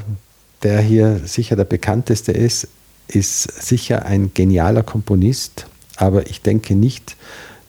der 0.62 0.80
hier 0.80 1.20
sicher 1.24 1.56
der 1.56 1.64
bekannteste 1.64 2.32
ist, 2.32 2.68
ist 3.06 3.42
sicher 3.42 4.04
ein 4.04 4.32
genialer 4.34 4.82
Komponist, 4.82 5.66
aber 5.96 6.28
ich 6.28 6.42
denke 6.42 6.74
nicht, 6.74 7.16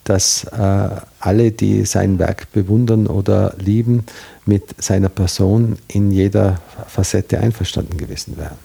dass 0.03 0.43
äh, 0.45 0.89
alle, 1.19 1.51
die 1.51 1.85
sein 1.85 2.17
Werk 2.17 2.51
bewundern 2.51 3.05
oder 3.07 3.53
lieben, 3.59 4.05
mit 4.45 4.81
seiner 4.81 5.09
Person 5.09 5.77
in 5.87 6.11
jeder 6.11 6.59
Facette 6.87 7.39
einverstanden 7.39 7.97
gewesen 7.97 8.37
wären. 8.37 8.57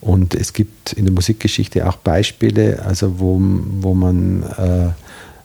Und 0.00 0.34
es 0.34 0.52
gibt 0.52 0.92
in 0.92 1.06
der 1.06 1.14
Musikgeschichte 1.14 1.88
auch 1.88 1.96
Beispiele, 1.96 2.82
also 2.84 3.18
wo, 3.18 3.40
wo 3.80 3.94
man 3.94 4.42
äh, 4.42 4.90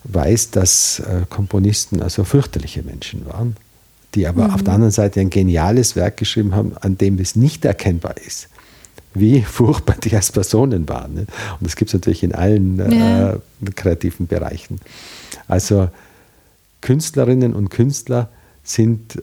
weiß, 0.03 0.51
dass 0.51 0.99
äh, 0.99 1.21
Komponisten 1.29 2.01
also 2.03 2.23
fürchterliche 2.23 2.83
Menschen 2.83 3.25
waren 3.25 3.55
die 4.15 4.27
aber 4.27 4.47
mhm. 4.47 4.53
auf 4.53 4.63
der 4.63 4.73
anderen 4.73 4.91
Seite 4.91 5.19
ein 5.19 5.29
geniales 5.29 5.95
Werk 5.95 6.17
geschrieben 6.17 6.55
haben, 6.55 6.73
an 6.81 6.97
dem 6.97 7.19
es 7.19 7.35
nicht 7.35 7.65
erkennbar 7.65 8.15
ist, 8.25 8.49
wie 9.13 9.41
furchtbar 9.43 9.95
die 10.03 10.15
als 10.15 10.31
Personen 10.31 10.87
waren. 10.89 11.13
Ne? 11.13 11.21
Und 11.59 11.67
das 11.67 11.75
gibt 11.75 11.89
es 11.89 11.93
natürlich 11.93 12.23
in 12.23 12.33
allen 12.33 12.77
ja. 12.91 13.33
äh, 13.33 13.39
kreativen 13.75 14.27
Bereichen. 14.27 14.79
Also 15.47 15.89
Künstlerinnen 16.81 17.53
und 17.53 17.69
Künstler 17.69 18.29
sind 18.63 19.21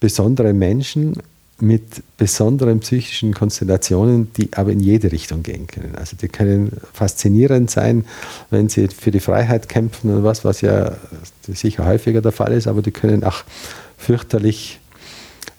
besondere 0.00 0.52
Menschen 0.52 1.14
mit 1.60 2.02
besonderen 2.16 2.80
psychischen 2.80 3.34
Konstellationen, 3.34 4.32
die 4.34 4.50
aber 4.52 4.70
in 4.70 4.80
jede 4.80 5.10
Richtung 5.10 5.42
gehen 5.42 5.66
können. 5.66 5.94
Also 5.96 6.16
die 6.16 6.28
können 6.28 6.72
faszinierend 6.92 7.70
sein, 7.70 8.04
wenn 8.50 8.68
sie 8.68 8.88
für 8.88 9.10
die 9.10 9.20
Freiheit 9.20 9.68
kämpfen 9.68 10.14
und 10.14 10.24
was, 10.24 10.44
was 10.44 10.60
ja 10.60 10.92
sicher 11.46 11.84
häufiger 11.84 12.20
der 12.20 12.32
Fall 12.32 12.52
ist, 12.52 12.68
aber 12.68 12.80
die 12.80 12.92
können 12.92 13.24
auch 13.24 13.42
fürchterlich 13.96 14.78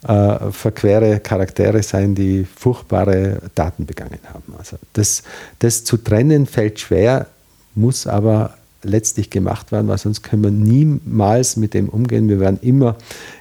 äh, 0.07 0.51
verquere 0.51 1.19
Charaktere 1.19 1.83
sein, 1.83 2.15
die 2.15 2.45
furchtbare 2.45 3.41
Taten 3.53 3.85
begangen 3.85 4.19
haben. 4.33 4.53
Also 4.57 4.77
das, 4.93 5.23
das 5.59 5.83
zu 5.83 5.97
trennen 5.97 6.45
fällt 6.45 6.79
schwer, 6.79 7.27
muss 7.75 8.07
aber 8.07 8.55
letztlich 8.83 9.29
gemacht 9.29 9.71
werden, 9.71 9.87
weil 9.87 9.97
sonst 9.97 10.23
können 10.23 10.43
wir 10.43 10.51
niemals 10.51 11.57
mit 11.57 11.73
dem 11.73 11.89
umgehen. 11.89 12.29
Wir 12.29 12.39
werden 12.39 12.59
immer 12.61 12.95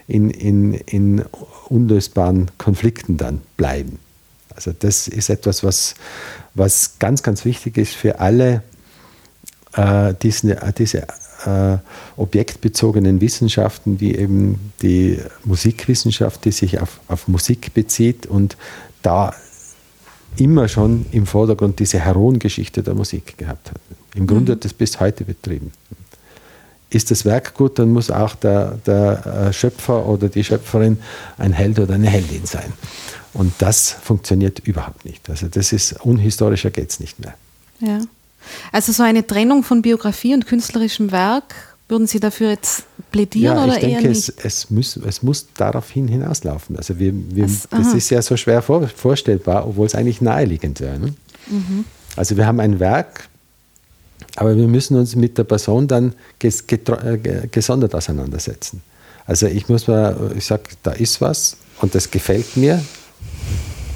in, 0.06 0.30
in, 0.30 0.74
in 0.74 1.24
unlösbaren 1.68 2.50
Konflikten 2.58 3.16
dann 3.16 3.40
bleiben. 3.56 3.98
Also 4.54 4.72
das 4.76 5.06
ist 5.06 5.30
etwas, 5.30 5.62
was, 5.62 5.94
was 6.54 6.98
ganz, 6.98 7.22
ganz 7.22 7.44
wichtig 7.44 7.78
ist 7.78 7.94
für 7.94 8.18
alle 8.18 8.62
äh, 9.74 10.14
diese, 10.20 10.56
diese 10.76 11.06
äh, 11.46 11.78
objektbezogenen 12.16 13.20
Wissenschaften, 13.20 14.00
wie 14.00 14.16
eben 14.16 14.72
die 14.82 15.20
Musikwissenschaft, 15.44 16.44
die 16.44 16.52
sich 16.52 16.80
auf, 16.80 17.00
auf 17.06 17.28
Musik 17.28 17.74
bezieht 17.74 18.26
und 18.26 18.56
da 19.02 19.32
immer 20.36 20.68
schon 20.68 21.06
im 21.12 21.26
Vordergrund 21.26 21.78
diese 21.78 22.00
Heroengeschichte 22.00 22.82
der 22.82 22.94
Musik 22.94 23.38
gehabt 23.38 23.70
hat. 23.70 23.80
Im 24.18 24.26
Grunde 24.26 24.52
mhm. 24.52 24.56
hat 24.56 24.64
das 24.64 24.72
bis 24.72 24.98
heute 24.98 25.24
betrieben. 25.24 25.72
Ist 26.90 27.10
das 27.10 27.24
Werk 27.24 27.54
gut, 27.54 27.78
dann 27.78 27.92
muss 27.92 28.10
auch 28.10 28.34
der, 28.34 28.78
der 28.84 29.48
äh, 29.48 29.52
Schöpfer 29.52 30.06
oder 30.06 30.28
die 30.28 30.42
Schöpferin 30.42 30.98
ein 31.36 31.52
Held 31.52 31.78
oder 31.78 31.94
eine 31.94 32.08
Heldin 32.08 32.44
sein. 32.46 32.72
Und 33.32 33.52
das 33.58 33.92
funktioniert 33.92 34.58
überhaupt 34.60 35.04
nicht. 35.04 35.28
Also 35.30 35.46
das 35.48 35.72
ist 35.72 36.00
unhistorischer 36.04 36.70
geht 36.70 36.90
es 36.90 36.98
nicht 36.98 37.20
mehr. 37.20 37.34
Ja. 37.80 38.00
Also 38.72 38.92
so 38.92 39.02
eine 39.02 39.24
Trennung 39.26 39.62
von 39.62 39.82
Biografie 39.82 40.34
und 40.34 40.46
künstlerischem 40.46 41.12
Werk, 41.12 41.54
würden 41.88 42.06
Sie 42.06 42.20
dafür 42.20 42.50
jetzt 42.50 42.84
plädieren 43.12 43.56
ja, 43.56 43.64
oder 43.64 43.74
ich 43.74 43.80
denke, 43.80 44.02
eher 44.02 44.08
nicht? 44.08 44.28
Es, 44.28 44.44
es, 44.44 44.70
muss, 44.70 44.96
es 44.96 45.22
muss 45.22 45.46
daraufhin 45.56 46.08
hinauslaufen. 46.08 46.76
Also 46.76 46.98
wir, 46.98 47.12
wir, 47.14 47.44
das, 47.44 47.68
das 47.70 47.94
ist 47.94 48.10
ja 48.10 48.20
so 48.20 48.36
schwer 48.36 48.62
vor, 48.62 48.88
vorstellbar, 48.88 49.66
obwohl 49.66 49.86
es 49.86 49.94
eigentlich 49.94 50.20
naheliegend 50.20 50.80
wäre. 50.80 50.98
Ne? 50.98 51.14
Mhm. 51.48 51.84
Also 52.16 52.36
wir 52.36 52.46
haben 52.46 52.60
ein 52.60 52.80
Werk, 52.80 53.28
aber 54.38 54.56
wir 54.56 54.68
müssen 54.68 54.96
uns 54.96 55.16
mit 55.16 55.36
der 55.36 55.42
Person 55.42 55.88
dann 55.88 56.14
äh, 56.40 57.48
gesondert 57.50 57.94
auseinandersetzen. 57.94 58.82
Also 59.26 59.46
ich 59.46 59.68
muss 59.68 59.88
mal, 59.88 60.32
ich 60.36 60.46
sage, 60.46 60.62
da 60.84 60.92
ist 60.92 61.20
was 61.20 61.56
und 61.80 61.94
das 61.96 62.12
gefällt 62.12 62.56
mir. 62.56 62.80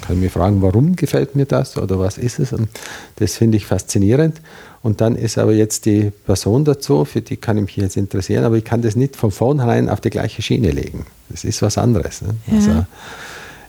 Kann 0.01 0.19
mich 0.19 0.33
fragen, 0.33 0.61
warum 0.61 0.97
gefällt 0.97 1.37
mir 1.37 1.45
das 1.45 1.77
oder 1.77 1.97
was 1.97 2.17
ist 2.17 2.39
es? 2.39 2.51
Und 2.51 2.67
das 3.15 3.37
finde 3.37 3.55
ich 3.55 3.65
faszinierend. 3.65 4.41
Und 4.81 4.99
dann 4.99 5.15
ist 5.15 5.37
aber 5.37 5.53
jetzt 5.53 5.85
die 5.85 6.11
Person 6.25 6.65
dazu, 6.65 7.05
für 7.05 7.21
die 7.21 7.37
kann 7.37 7.57
ich 7.57 7.63
mich 7.63 7.75
jetzt 7.77 7.95
interessieren, 7.95 8.43
aber 8.43 8.57
ich 8.57 8.65
kann 8.65 8.81
das 8.81 8.97
nicht 8.97 9.15
von 9.15 9.31
vornherein 9.31 9.87
auf 9.87 10.01
die 10.01 10.09
gleiche 10.09 10.41
Schiene 10.41 10.71
legen. 10.71 11.05
Das 11.29 11.45
ist 11.45 11.61
was 11.61 11.77
anderes. 11.77 12.21
Ne? 12.21 12.35
Ja. 12.47 12.55
Also 12.55 12.85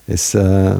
es, 0.09 0.35
äh, 0.35 0.75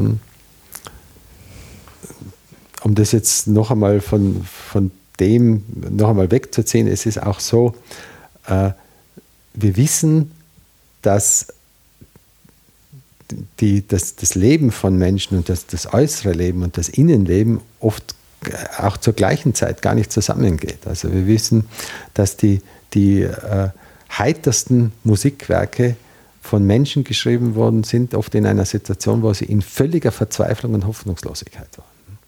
um 2.83 2.95
das 2.97 3.13
jetzt 3.13 3.47
noch 3.47 3.71
einmal 3.71 4.01
von, 4.01 4.45
von 4.45 4.91
dem 5.21 5.65
noch 5.91 6.11
einmal 6.11 6.31
wegzuziehen, 6.31 6.87
es 6.87 7.07
ist 7.07 7.23
auch 7.23 7.41
so, 7.41 7.75
äh, 8.47 8.71
wir 9.55 9.77
wissen, 9.77 10.33
dass 11.03 11.49
die, 13.61 13.87
das, 13.87 14.17
das 14.17 14.35
Leben 14.35 14.71
von 14.71 14.97
Menschen 14.99 15.37
und 15.37 15.49
das, 15.49 15.67
das 15.67 15.93
äußere 15.93 16.33
Leben 16.33 16.63
und 16.63 16.77
das 16.77 16.89
Innenleben 16.89 17.61
oft 17.81 18.15
auch 18.77 18.97
zur 18.99 19.15
gleichen 19.15 19.55
Zeit 19.55 19.81
gar 19.81 19.95
nicht 19.95 20.13
zusammengeht. 20.13 20.87
Also 20.87 21.13
wir 21.13 21.27
wissen, 21.27 21.65
dass 22.13 22.37
die, 22.37 22.61
die 22.93 23.23
äh, 23.23 23.71
heitersten 24.11 24.93
Musikwerke 25.03 25.97
von 26.43 26.67
Menschen 26.67 27.05
geschrieben 27.05 27.55
worden 27.55 27.85
sind, 27.85 28.15
oft 28.15 28.35
in 28.35 28.45
einer 28.47 28.67
Situation, 28.67 29.23
wo 29.23 29.33
sie 29.33 29.47
in 29.47 29.63
völliger 29.63 30.13
Verzweiflung 30.13 30.75
und 30.75 30.87
Hoffnungslosigkeit 30.87 31.79
waren. 31.79 32.19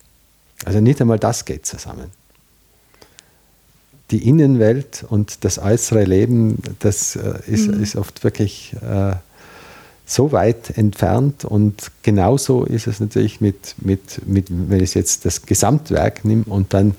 Also 0.64 0.80
nicht 0.80 1.01
einmal 1.03 1.18
das 1.18 1.45
geht 1.45 1.66
zusammen. 1.66 2.11
Die 4.11 4.28
Innenwelt 4.28 5.04
und 5.09 5.44
das 5.44 5.59
äußere 5.59 6.04
Leben, 6.04 6.59
das 6.78 7.16
äh, 7.16 7.34
ist, 7.46 7.68
mhm. 7.68 7.82
ist 7.82 7.96
oft 7.96 8.22
wirklich 8.22 8.74
äh, 8.80 9.16
so 10.04 10.30
weit 10.30 10.78
entfernt 10.78 11.44
und 11.44 11.90
genauso 12.02 12.64
ist 12.64 12.86
es 12.86 13.00
natürlich 13.00 13.40
mit, 13.40 13.74
mit, 13.78 14.26
mit 14.26 14.46
wenn 14.48 14.80
ich 14.80 14.94
jetzt 14.94 15.24
das 15.24 15.42
Gesamtwerk 15.42 16.24
nehme 16.24 16.44
und 16.44 16.72
dann 16.72 16.94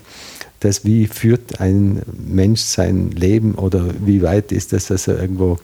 das, 0.60 0.84
wie 0.84 1.06
führt 1.06 1.60
ein 1.60 2.02
Mensch 2.26 2.60
sein 2.60 3.10
Leben 3.12 3.54
oder 3.54 3.86
wie 4.04 4.22
weit 4.22 4.52
ist 4.52 4.72
das 4.72 4.90
also 4.90 5.12
irgendwo 5.12 5.58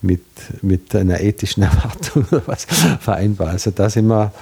mit, 0.00 0.22
mit 0.62 0.94
einer 0.94 1.20
ethischen 1.20 1.62
Erwartung 1.64 2.24
oder 2.30 2.42
was 2.46 2.64
vereinbar. 3.00 3.48
Also 3.48 3.70
da 3.72 3.90
sind 3.90 4.06
wir, 4.06 4.32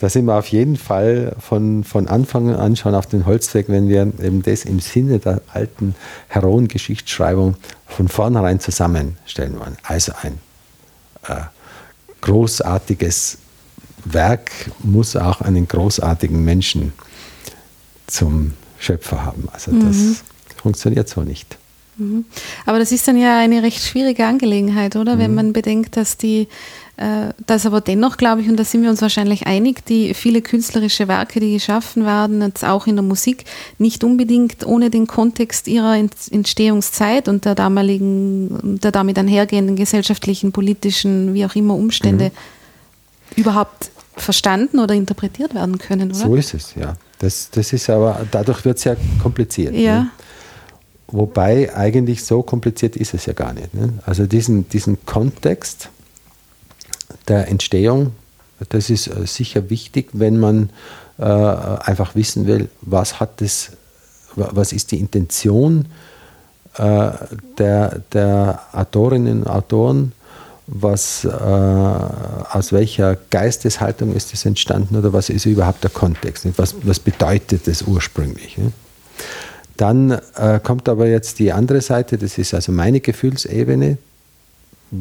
da 0.00 0.08
sind 0.08 0.26
wir 0.26 0.36
auf 0.36 0.48
jeden 0.48 0.76
Fall 0.76 1.36
von, 1.38 1.84
von 1.84 2.08
Anfang 2.08 2.54
an 2.54 2.76
schon 2.76 2.94
auf 2.94 3.06
den 3.06 3.26
Holzweg, 3.26 3.68
wenn 3.68 3.88
wir 3.88 4.02
eben 4.22 4.42
das 4.42 4.64
im 4.64 4.80
Sinne 4.80 5.18
der 5.18 5.40
alten 5.52 5.94
Heroengeschichtsschreibung 6.28 7.56
von 7.86 8.08
vornherein 8.08 8.60
zusammenstellen 8.60 9.58
wollen. 9.58 9.76
Also 9.84 10.12
ein 10.22 10.38
äh, 11.28 11.42
großartiges 12.20 13.38
Werk 14.04 14.50
muss 14.80 15.16
auch 15.16 15.40
einen 15.40 15.68
großartigen 15.68 16.44
Menschen 16.44 16.92
zum 18.06 18.54
Schöpfer 18.78 19.24
haben. 19.24 19.48
Also 19.52 19.72
das 19.72 19.96
mhm. 19.96 20.16
funktioniert 20.56 21.08
so 21.08 21.22
nicht. 21.22 21.56
Mhm. 21.96 22.24
Aber 22.66 22.78
das 22.78 22.92
ist 22.92 23.06
dann 23.06 23.16
ja 23.16 23.38
eine 23.38 23.62
recht 23.62 23.82
schwierige 23.82 24.26
Angelegenheit, 24.26 24.96
oder? 24.96 25.16
Mhm. 25.16 25.20
Wenn 25.20 25.34
man 25.34 25.52
bedenkt, 25.52 25.96
dass 25.96 26.16
die, 26.16 26.48
dass 26.96 27.66
aber 27.66 27.80
dennoch, 27.80 28.16
glaube 28.16 28.42
ich, 28.42 28.48
und 28.48 28.56
da 28.56 28.64
sind 28.64 28.82
wir 28.82 28.90
uns 28.90 29.02
wahrscheinlich 29.02 29.48
einig, 29.48 29.84
die 29.84 30.14
viele 30.14 30.42
künstlerische 30.42 31.08
Werke, 31.08 31.40
die 31.40 31.52
geschaffen 31.52 32.04
werden, 32.04 32.40
jetzt 32.40 32.64
auch 32.64 32.86
in 32.86 32.94
der 32.94 33.02
Musik, 33.02 33.44
nicht 33.78 34.04
unbedingt 34.04 34.64
ohne 34.64 34.90
den 34.90 35.08
Kontext 35.08 35.66
ihrer 35.66 35.96
Entstehungszeit 35.96 37.28
und 37.28 37.46
der 37.46 37.56
damaligen, 37.56 38.78
der 38.80 38.92
damit 38.92 39.18
einhergehenden 39.18 39.74
gesellschaftlichen, 39.74 40.52
politischen, 40.52 41.34
wie 41.34 41.44
auch 41.44 41.56
immer 41.56 41.74
Umstände 41.74 42.26
mhm. 42.26 43.40
überhaupt 43.40 43.90
verstanden 44.16 44.78
oder 44.78 44.94
interpretiert 44.94 45.52
werden 45.54 45.78
können, 45.78 46.10
oder? 46.10 46.18
So 46.18 46.36
ist 46.36 46.54
es, 46.54 46.74
ja. 46.76 46.94
Das, 47.18 47.50
das 47.50 47.72
ist 47.72 47.90
aber, 47.90 48.24
dadurch 48.30 48.64
wird 48.64 48.78
es 48.78 48.84
ja 48.84 48.94
kompliziert. 49.20 49.74
Ja. 49.74 50.02
Ne? 50.02 50.10
Wobei 51.08 51.74
eigentlich 51.74 52.24
so 52.24 52.42
kompliziert 52.42 52.96
ist 52.96 53.14
es 53.14 53.26
ja 53.26 53.32
gar 53.32 53.52
nicht. 53.52 53.74
Ne? 53.74 53.94
Also 54.04 54.26
diesen, 54.26 54.68
diesen 54.68 55.04
Kontext 55.06 55.90
der 57.28 57.48
Entstehung, 57.48 58.12
das 58.68 58.90
ist 58.90 59.08
äh, 59.08 59.26
sicher 59.26 59.70
wichtig, 59.70 60.10
wenn 60.12 60.38
man 60.38 60.70
äh, 61.18 61.24
einfach 61.24 62.14
wissen 62.14 62.46
will, 62.46 62.68
was 62.80 63.20
hat 63.20 63.40
das, 63.40 63.72
was 64.36 64.72
ist 64.72 64.92
die 64.92 65.00
Intention 65.00 65.86
äh, 66.76 67.10
der, 67.58 68.00
der 68.12 68.62
Autorinnen 68.72 69.42
und 69.42 69.48
Autoren, 69.48 70.12
was, 70.66 71.24
äh, 71.24 71.28
aus 71.28 72.72
welcher 72.72 73.16
Geisteshaltung 73.30 74.14
ist 74.14 74.32
es 74.32 74.46
entstanden 74.46 74.96
oder 74.96 75.12
was 75.12 75.28
ist 75.28 75.44
überhaupt 75.44 75.84
der 75.84 75.90
Kontext? 75.90 76.46
Was, 76.56 76.74
was 76.82 76.98
bedeutet 76.98 77.66
das 77.66 77.82
ursprünglich. 77.82 78.56
Nicht? 78.56 78.72
Dann 79.76 80.12
äh, 80.36 80.60
kommt 80.62 80.88
aber 80.88 81.06
jetzt 81.06 81.38
die 81.38 81.52
andere 81.52 81.80
Seite, 81.80 82.16
das 82.16 82.38
ist 82.38 82.54
also 82.54 82.72
meine 82.72 83.00
Gefühlsebene. 83.00 83.98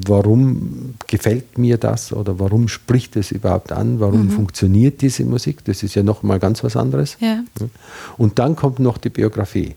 Warum 0.08 0.96
gefällt 1.08 1.58
mir 1.58 1.78
das 1.78 2.14
oder 2.14 2.40
warum 2.40 2.68
spricht 2.68 3.16
es 3.16 3.32
überhaupt 3.32 3.72
an? 3.72 4.00
Warum 4.00 4.26
mhm. 4.26 4.32
funktioniert 4.32 5.02
diese 5.02 5.24
Musik? 5.26 5.64
Das 5.66 5.84
ist 5.84 5.96
ja 5.96 6.04
nochmal 6.04 6.40
ganz 6.40 6.64
was 6.64 6.76
anderes. 6.76 7.18
Ja. 7.20 7.44
Und 8.18 8.40
dann 8.40 8.56
kommt 8.56 8.80
noch 8.80 8.98
die 8.98 9.10
Biografie. 9.10 9.76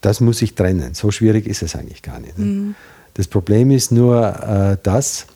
Das 0.00 0.20
muss 0.20 0.42
ich 0.42 0.54
trennen. 0.54 0.94
So 0.94 1.10
schwierig 1.10 1.46
ist 1.46 1.62
es 1.62 1.76
eigentlich 1.76 2.02
gar 2.02 2.20
nicht. 2.20 2.38
Ne? 2.38 2.44
Mhm. 2.44 2.74
Das 3.14 3.28
Problem 3.28 3.70
ist 3.70 3.92
nur 3.92 4.26
äh, 4.26 4.76
das, 4.82 5.26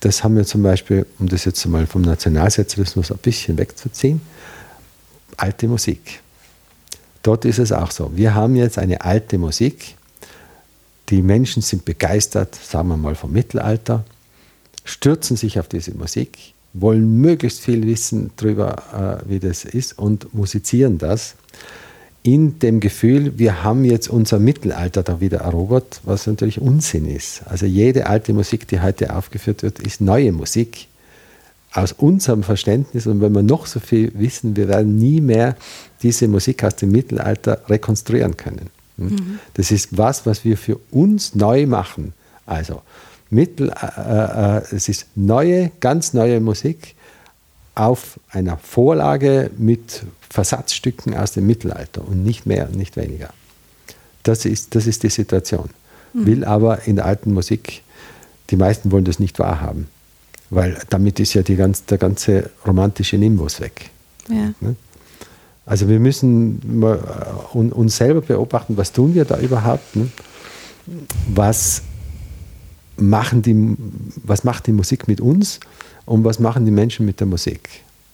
das 0.00 0.24
haben 0.24 0.36
wir 0.36 0.44
zum 0.44 0.62
Beispiel, 0.62 1.06
um 1.18 1.28
das 1.28 1.44
jetzt 1.44 1.64
mal 1.66 1.86
vom 1.86 2.02
Nationalsozialismus 2.02 3.12
ein 3.12 3.18
bisschen 3.18 3.56
wegzuziehen, 3.56 4.20
alte 5.36 5.68
Musik. 5.68 6.20
Dort 7.22 7.44
ist 7.44 7.58
es 7.58 7.72
auch 7.72 7.90
so. 7.90 8.10
Wir 8.14 8.34
haben 8.34 8.56
jetzt 8.56 8.78
eine 8.78 9.00
alte 9.00 9.38
Musik. 9.38 9.96
Die 11.10 11.22
Menschen 11.22 11.62
sind 11.62 11.84
begeistert, 11.84 12.54
sagen 12.54 12.88
wir 12.88 12.96
mal 12.96 13.14
vom 13.14 13.32
Mittelalter, 13.32 14.04
stürzen 14.84 15.36
sich 15.36 15.58
auf 15.58 15.68
diese 15.68 15.92
Musik, 15.92 16.38
wollen 16.72 17.20
möglichst 17.20 17.60
viel 17.60 17.86
wissen 17.86 18.30
darüber, 18.36 19.22
äh, 19.26 19.30
wie 19.30 19.38
das 19.38 19.64
ist 19.64 19.98
und 19.98 20.34
musizieren 20.34 20.98
das 20.98 21.36
in 22.24 22.58
dem 22.58 22.80
Gefühl, 22.80 23.38
wir 23.38 23.62
haben 23.62 23.84
jetzt 23.84 24.08
unser 24.08 24.38
Mittelalter 24.38 25.02
da 25.02 25.20
wieder 25.20 25.40
erobert, 25.40 26.00
was 26.04 26.26
natürlich 26.26 26.58
Unsinn 26.58 27.06
ist. 27.06 27.42
Also 27.44 27.66
jede 27.66 28.06
alte 28.06 28.32
Musik, 28.32 28.66
die 28.66 28.80
heute 28.80 29.14
aufgeführt 29.14 29.62
wird, 29.62 29.78
ist 29.80 30.00
neue 30.00 30.32
Musik 30.32 30.88
aus 31.74 31.92
unserem 31.92 32.42
Verständnis. 32.42 33.06
Und 33.06 33.20
wenn 33.20 33.34
wir 33.34 33.42
noch 33.42 33.66
so 33.66 33.78
viel 33.78 34.10
wissen, 34.14 34.56
wir 34.56 34.68
werden 34.68 34.96
nie 34.96 35.20
mehr 35.20 35.54
diese 36.02 36.26
Musik 36.26 36.64
aus 36.64 36.76
dem 36.76 36.92
Mittelalter 36.92 37.60
rekonstruieren 37.68 38.38
können. 38.38 38.70
Hm? 38.98 39.06
Mhm. 39.06 39.38
Das 39.54 39.70
ist 39.70 39.96
was, 39.96 40.26
was 40.26 40.44
wir 40.44 40.56
für 40.56 40.78
uns 40.90 41.34
neu 41.34 41.66
machen. 41.66 42.12
Also 42.46 42.82
Mittel, 43.30 43.70
äh, 43.70 44.58
äh, 44.58 44.62
es 44.70 44.88
ist 44.88 45.06
neue, 45.14 45.70
ganz 45.80 46.12
neue 46.12 46.40
Musik 46.40 46.94
auf 47.74 48.20
einer 48.30 48.56
Vorlage 48.58 49.50
mit 49.58 50.04
Versatzstücken 50.30 51.14
aus 51.14 51.32
dem 51.32 51.46
Mittelalter 51.46 52.06
und 52.06 52.24
nicht 52.24 52.46
mehr, 52.46 52.68
nicht 52.68 52.96
weniger. 52.96 53.30
Das 54.22 54.44
ist, 54.44 54.74
das 54.74 54.86
ist 54.86 55.02
die 55.02 55.10
Situation. 55.10 55.70
Mhm. 56.12 56.26
Will 56.26 56.44
aber 56.44 56.86
in 56.86 56.96
der 56.96 57.06
alten 57.06 57.32
Musik, 57.32 57.82
die 58.50 58.56
meisten 58.56 58.92
wollen 58.92 59.04
das 59.04 59.18
nicht 59.18 59.38
wahrhaben, 59.38 59.88
weil 60.50 60.78
damit 60.90 61.18
ist 61.18 61.34
ja 61.34 61.42
die 61.42 61.56
ganz, 61.56 61.84
der 61.84 61.98
ganze 61.98 62.50
romantische 62.66 63.18
Nimbus 63.18 63.60
weg. 63.60 63.90
Ja. 64.28 64.52
Ne? 64.60 64.76
Also 65.66 65.88
wir 65.88 65.98
müssen 65.98 66.82
äh, 66.82 67.56
uns 67.56 67.96
selber 67.96 68.20
beobachten, 68.20 68.76
was 68.76 68.92
tun 68.92 69.14
wir 69.14 69.24
da 69.24 69.38
überhaupt? 69.38 69.96
Ne? 69.96 70.08
Was, 71.34 71.82
machen 72.96 73.42
die, 73.42 73.76
was 74.22 74.44
macht 74.44 74.66
die 74.66 74.72
Musik 74.72 75.08
mit 75.08 75.20
uns 75.20 75.60
und 76.04 76.24
was 76.24 76.38
machen 76.38 76.64
die 76.64 76.70
Menschen 76.70 77.06
mit 77.06 77.20
der 77.20 77.26
Musik? 77.26 77.68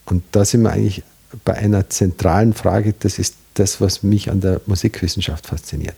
Und 0.07 0.23
da 0.33 0.45
sind 0.45 0.63
wir 0.63 0.73
eigentlich 0.73 1.03
bei 1.45 1.55
einer 1.55 1.89
zentralen 1.89 2.55
Frage, 2.55 2.95
das 2.99 3.19
ist 3.19 3.37
das, 3.55 3.81
was 3.81 4.03
mich 4.03 4.31
an 4.31 4.41
der 4.41 4.61
Musikwissenschaft 4.67 5.47
fasziniert. 5.47 5.97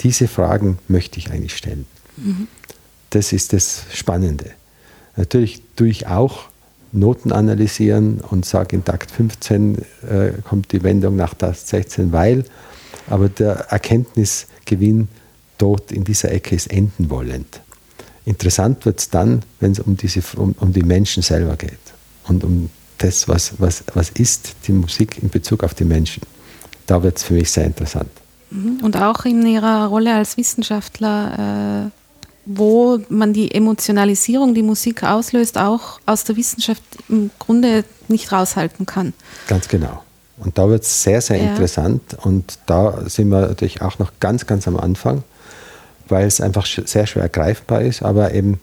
Diese 0.00 0.28
Fragen 0.28 0.78
möchte 0.88 1.18
ich 1.18 1.30
eigentlich 1.30 1.56
stellen. 1.56 1.86
Mhm. 2.16 2.48
Das 3.10 3.32
ist 3.32 3.52
das 3.52 3.84
Spannende. 3.92 4.50
Natürlich 5.16 5.62
tue 5.76 5.88
ich 5.88 6.06
auch 6.06 6.46
Noten 6.94 7.32
analysieren 7.32 8.20
und 8.30 8.44
sage, 8.44 8.76
in 8.76 8.84
Takt 8.84 9.10
15 9.10 9.78
äh, 9.78 10.32
kommt 10.48 10.72
die 10.72 10.82
Wendung 10.82 11.16
nach 11.16 11.34
Takt 11.34 11.66
16, 11.66 12.12
weil, 12.12 12.44
aber 13.08 13.28
der 13.28 13.66
Erkenntnisgewinn 13.70 15.08
dort 15.58 15.92
in 15.92 16.04
dieser 16.04 16.32
Ecke 16.32 16.54
ist 16.54 16.70
enden 16.70 17.10
wollend. 17.10 17.60
Interessant 18.24 18.86
wird 18.86 19.00
es 19.00 19.10
dann, 19.10 19.42
wenn 19.60 19.72
es 19.72 19.80
um, 19.80 19.96
um, 20.36 20.54
um 20.58 20.72
die 20.72 20.82
Menschen 20.82 21.22
selber 21.22 21.56
geht 21.56 21.78
und 22.26 22.42
um 22.44 22.70
das, 22.98 23.28
was, 23.28 23.54
was, 23.58 23.84
was 23.92 24.10
ist 24.10 24.54
die 24.66 24.72
Musik 24.72 25.22
in 25.22 25.28
Bezug 25.28 25.62
auf 25.62 25.74
die 25.74 25.84
Menschen. 25.84 26.22
Da 26.86 27.02
wird 27.02 27.18
es 27.18 27.24
für 27.24 27.34
mich 27.34 27.50
sehr 27.50 27.64
interessant. 27.64 28.10
Mhm. 28.50 28.78
Und 28.82 28.96
auch 28.96 29.24
in 29.24 29.46
Ihrer 29.46 29.86
Rolle 29.86 30.14
als 30.14 30.36
Wissenschaftler, 30.36 31.90
äh, 31.90 32.03
wo 32.46 32.98
man 33.08 33.32
die 33.32 33.54
Emotionalisierung, 33.54 34.54
die 34.54 34.62
Musik 34.62 35.02
auslöst, 35.02 35.58
auch 35.58 36.00
aus 36.06 36.24
der 36.24 36.36
Wissenschaft 36.36 36.82
im 37.08 37.30
Grunde 37.38 37.84
nicht 38.08 38.32
raushalten 38.32 38.86
kann. 38.86 39.14
Ganz 39.48 39.68
genau. 39.68 40.02
Und 40.38 40.58
da 40.58 40.68
wird 40.68 40.82
es 40.82 41.02
sehr, 41.02 41.20
sehr 41.20 41.38
ja. 41.38 41.50
interessant. 41.50 42.16
Und 42.22 42.58
da 42.66 43.08
sind 43.08 43.28
wir 43.28 43.40
natürlich 43.40 43.82
auch 43.82 43.98
noch 43.98 44.12
ganz, 44.20 44.46
ganz 44.46 44.66
am 44.68 44.76
Anfang, 44.76 45.22
weil 46.08 46.26
es 46.26 46.40
einfach 46.40 46.66
sehr 46.66 47.06
schwer 47.06 47.28
greifbar 47.28 47.82
ist. 47.82 48.02
Aber 48.02 48.34
eben 48.34 48.60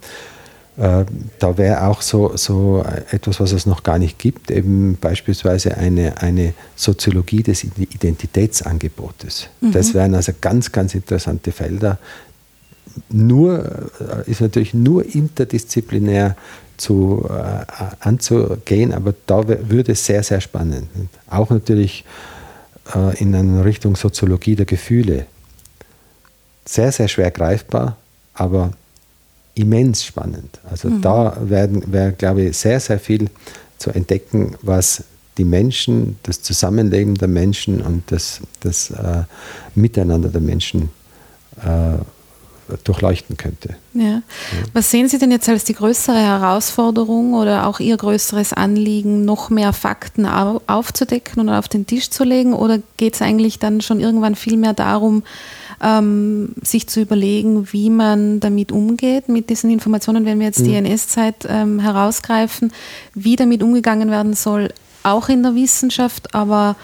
äh, 0.78 1.06
da 1.40 1.58
wäre 1.58 1.86
auch 1.88 2.02
so, 2.02 2.36
so 2.38 2.84
etwas, 3.12 3.40
was 3.40 3.52
es 3.52 3.66
noch 3.66 3.84
gar 3.84 4.00
nicht 4.00 4.18
gibt, 4.18 4.50
eben 4.50 4.98
beispielsweise 5.00 5.78
eine, 5.78 6.22
eine 6.22 6.54
Soziologie 6.76 7.44
des 7.44 7.64
Identitätsangebotes. 7.64 9.50
Mhm. 9.60 9.74
Das 9.74 9.94
wären 9.94 10.16
also 10.16 10.32
ganz, 10.40 10.72
ganz 10.72 10.96
interessante 10.96 11.52
Felder. 11.52 12.00
Nur, 13.10 13.90
äh, 14.00 14.30
ist 14.30 14.42
natürlich 14.42 14.74
nur 14.74 15.06
interdisziplinär 15.06 16.36
zu, 16.78 17.28
äh, 17.30 17.66
anzugehen, 18.00 18.94
aber 18.94 19.14
da 19.28 19.48
würde 19.48 19.92
es 19.92 20.06
sehr, 20.06 20.24
sehr 20.24 20.42
spannend. 20.42 20.88
Auch 21.30 21.50
natürlich 21.50 22.06
äh, 22.96 23.18
in 23.20 23.36
einer 23.36 23.66
Richtung 23.66 23.96
Soziologie 23.96 24.56
der 24.56 24.66
Gefühle. 24.66 25.26
Sehr, 26.66 26.92
sehr 26.92 27.08
schwer 27.08 27.32
greifbar, 27.32 27.98
aber 28.34 28.72
immens 29.56 30.04
spannend. 30.04 30.60
Also 30.70 30.90
mhm. 30.90 31.02
da 31.02 31.38
werden, 31.42 31.84
wäre, 31.92 32.14
glaube 32.14 32.44
ich, 32.44 32.58
sehr, 32.58 32.80
sehr 32.80 33.00
viel 33.00 33.30
zu 33.78 33.92
entdecken, 33.92 34.56
was 34.62 35.04
die 35.38 35.44
Menschen, 35.44 36.18
das 36.24 36.42
Zusammenleben 36.42 37.16
der 37.16 37.28
Menschen 37.28 37.82
und 37.82 38.04
das, 38.12 38.42
das 38.60 38.92
äh, 38.92 39.24
Miteinander 39.76 40.30
der 40.30 40.42
Menschen 40.42 40.90
äh, 41.64 41.98
durchleuchten 42.84 43.38
könnte. 43.38 43.76
Ja. 43.94 44.22
Was 44.74 44.92
sehen 44.92 45.08
Sie 45.08 45.18
denn 45.18 45.32
jetzt 45.32 45.50
als 45.50 45.64
die 45.64 45.74
größere 45.74 46.18
Herausforderung 46.18 47.34
oder 47.34 47.68
auch 47.68 47.80
Ihr 47.80 47.98
größeres 47.98 48.54
Anliegen, 48.54 49.26
noch 49.26 49.50
mehr 49.50 49.74
Fakten 49.74 50.26
aufzudecken 50.26 51.42
und 51.42 51.50
auf 51.50 51.68
den 51.68 51.86
Tisch 51.86 52.10
zu 52.10 52.24
legen? 52.24 52.54
Oder 52.54 52.80
geht 52.98 53.16
es 53.16 53.22
eigentlich 53.22 53.60
dann 53.60 53.82
schon 53.82 54.00
irgendwann 54.00 54.36
viel 54.36 54.58
mehr 54.58 54.74
darum, 54.74 55.24
ähm, 55.82 56.54
sich 56.62 56.88
zu 56.88 57.02
überlegen, 57.02 57.72
wie 57.72 57.90
man 57.90 58.40
damit 58.40 58.72
umgeht, 58.72 59.30
mit 59.30 59.50
diesen 59.50 59.72
Informationen, 59.72 60.26
wenn 60.26 60.40
wir 60.40 60.46
jetzt 60.46 60.66
die 60.66 60.70
mhm. 60.70 60.86
NS-Zeit 60.86 61.48
ähm, 61.48 61.80
herausgreifen, 61.80 62.72
wie 63.14 63.36
damit 63.36 63.64
umgegangen 63.64 64.12
werden 64.12 64.34
soll, 64.34 64.70
auch 65.04 65.30
in 65.30 65.42
der 65.42 65.56
Wissenschaft, 65.56 66.36
aber 66.36 66.76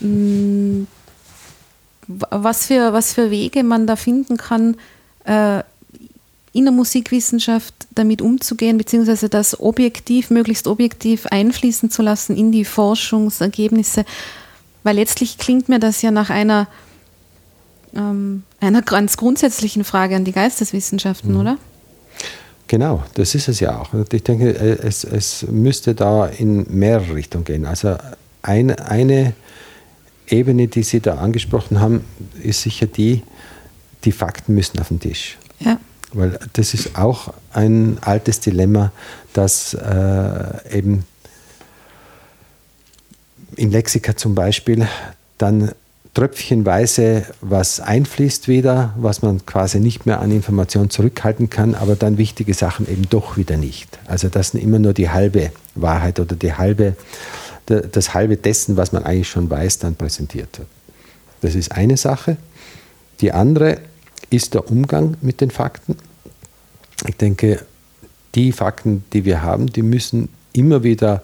mh, 0.00 0.08
mm, 0.08 0.86
was, 2.30 2.66
für, 2.66 2.92
was 2.92 3.14
für 3.14 3.30
Wege 3.30 3.62
man 3.62 3.86
da 3.86 3.96
finden 3.96 4.36
kann, 4.36 4.76
äh, 5.24 5.62
in 6.52 6.64
der 6.64 6.72
Musikwissenschaft 6.72 7.74
damit 7.94 8.20
umzugehen, 8.20 8.76
beziehungsweise 8.76 9.28
das 9.28 9.58
objektiv, 9.58 10.30
möglichst 10.30 10.66
objektiv 10.66 11.26
einfließen 11.26 11.90
zu 11.90 12.02
lassen 12.02 12.36
in 12.36 12.52
die 12.52 12.64
Forschungsergebnisse. 12.64 14.04
Weil 14.82 14.96
letztlich 14.96 15.38
klingt 15.38 15.68
mir 15.68 15.78
das 15.78 16.02
ja 16.02 16.10
nach 16.10 16.28
einer, 16.28 16.68
ähm, 17.94 18.42
einer 18.60 18.82
ganz 18.82 19.16
grundsätzlichen 19.16 19.84
Frage 19.84 20.16
an 20.16 20.24
die 20.24 20.32
Geisteswissenschaften, 20.32 21.32
mhm. 21.32 21.40
oder? 21.40 21.58
Genau, 22.68 23.02
das 23.14 23.34
ist 23.34 23.48
es 23.48 23.60
ja 23.60 23.78
auch. 23.78 23.90
Ich 24.12 24.22
denke, 24.22 24.50
es, 24.54 25.04
es 25.04 25.46
müsste 25.50 25.94
da 25.94 26.26
in 26.26 26.66
mehrere 26.70 27.14
Richtungen 27.14 27.44
gehen. 27.44 27.66
Also 27.66 27.96
ein, 28.42 28.70
eine 28.70 29.34
Ebene, 30.26 30.68
die 30.68 30.82
Sie 30.82 31.00
da 31.00 31.16
angesprochen 31.16 31.80
haben, 31.80 32.04
ist 32.42 32.62
sicher 32.62 32.86
die, 32.86 33.22
die 34.04 34.12
Fakten 34.12 34.54
müssen 34.54 34.78
auf 34.78 34.88
den 34.88 35.00
Tisch. 35.00 35.38
Ja. 35.60 35.78
Weil 36.12 36.38
das 36.52 36.74
ist 36.74 36.96
auch 36.96 37.32
ein 37.52 37.98
altes 38.00 38.40
Dilemma, 38.40 38.92
dass 39.32 39.74
äh, 39.74 40.76
eben 40.76 41.04
in 43.56 43.70
Lexika 43.70 44.16
zum 44.16 44.34
Beispiel 44.34 44.86
dann 45.38 45.72
tröpfchenweise 46.14 47.24
was 47.40 47.80
einfließt 47.80 48.48
wieder, 48.48 48.92
was 48.98 49.22
man 49.22 49.46
quasi 49.46 49.80
nicht 49.80 50.04
mehr 50.04 50.20
an 50.20 50.30
Informationen 50.30 50.90
zurückhalten 50.90 51.48
kann, 51.48 51.74
aber 51.74 51.96
dann 51.96 52.18
wichtige 52.18 52.52
Sachen 52.52 52.86
eben 52.88 53.08
doch 53.08 53.38
wieder 53.38 53.56
nicht. 53.56 53.98
Also 54.06 54.28
das 54.28 54.48
ist 54.48 54.62
immer 54.62 54.78
nur 54.78 54.92
die 54.92 55.08
halbe 55.08 55.52
Wahrheit 55.74 56.20
oder 56.20 56.36
die 56.36 56.52
halbe, 56.52 56.96
das 57.66 58.12
halbe 58.12 58.36
dessen, 58.36 58.76
was 58.76 58.92
man 58.92 59.04
eigentlich 59.04 59.30
schon 59.30 59.48
weiß, 59.48 59.78
dann 59.78 59.94
präsentiert 59.94 60.58
wird. 60.58 60.68
Das 61.40 61.54
ist 61.54 61.72
eine 61.72 61.96
Sache. 61.96 62.36
Die 63.20 63.32
andere 63.32 63.78
ist 64.30 64.54
der 64.54 64.70
Umgang 64.70 65.16
mit 65.20 65.40
den 65.40 65.50
Fakten. 65.50 65.96
Ich 67.06 67.16
denke, 67.16 67.64
die 68.34 68.52
Fakten, 68.52 69.04
die 69.12 69.24
wir 69.24 69.42
haben, 69.42 69.66
die 69.66 69.82
müssen 69.82 70.28
immer 70.52 70.82
wieder 70.82 71.22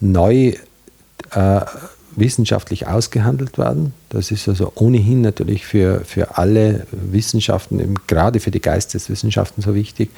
neu 0.00 0.54
äh, 1.32 1.60
wissenschaftlich 2.16 2.86
ausgehandelt 2.86 3.58
werden. 3.58 3.94
Das 4.08 4.30
ist 4.30 4.48
also 4.48 4.72
ohnehin 4.74 5.20
natürlich 5.20 5.66
für, 5.66 6.02
für 6.04 6.36
alle 6.38 6.86
Wissenschaften, 6.90 7.94
gerade 8.06 8.40
für 8.40 8.50
die 8.50 8.60
Geisteswissenschaften 8.60 9.62
so 9.62 9.74
wichtig, 9.74 10.10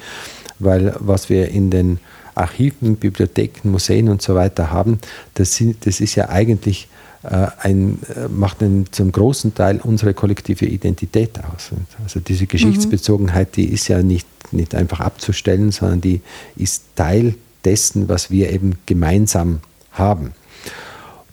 weil 0.59 0.95
was 0.99 1.29
wir 1.29 1.49
in 1.49 1.69
den 1.69 1.99
Archiven, 2.35 2.95
Bibliotheken, 2.95 3.69
Museen 3.69 4.09
und 4.09 4.21
so 4.21 4.33
weiter 4.35 4.71
haben, 4.71 4.99
das, 5.35 5.55
sind, 5.55 5.85
das 5.85 5.99
ist 5.99 6.15
ja 6.15 6.29
eigentlich 6.29 6.87
ein, 7.27 7.99
äh, 8.15 8.27
macht 8.27 8.61
einen, 8.61 8.91
zum 8.91 9.11
großen 9.11 9.55
Teil 9.55 9.79
unsere 9.81 10.13
kollektive 10.13 10.65
Identität 10.65 11.39
aus. 11.39 11.71
Also 12.03 12.19
diese 12.19 12.47
Geschichtsbezogenheit, 12.47 13.55
die 13.55 13.65
ist 13.65 13.87
ja 13.87 14.03
nicht, 14.03 14.27
nicht 14.51 14.75
einfach 14.75 14.99
abzustellen, 14.99 15.71
sondern 15.71 16.01
die 16.01 16.21
ist 16.55 16.83
Teil 16.95 17.35
dessen, 17.63 18.09
was 18.09 18.29
wir 18.29 18.51
eben 18.51 18.73
gemeinsam 18.85 19.61
haben. 19.91 20.33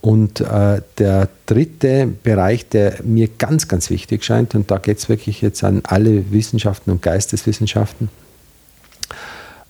Und 0.01 0.41
äh, 0.41 0.81
der 0.99 1.29
dritte 1.47 2.07
Bereich, 2.23 2.69
der 2.69 3.01
mir 3.05 3.29
ganz, 3.29 3.69
ganz 3.69 3.91
wichtig 3.91 4.25
scheint, 4.25 4.55
und 4.55 4.71
da 4.71 4.79
geht 4.79 4.99
es 4.99 5.09
wirklich 5.09 5.43
jetzt 5.43 5.63
an 5.63 5.83
alle 5.85 6.31
Wissenschaften 6.31 6.91
und 6.91 7.03
Geisteswissenschaften, 7.03 8.09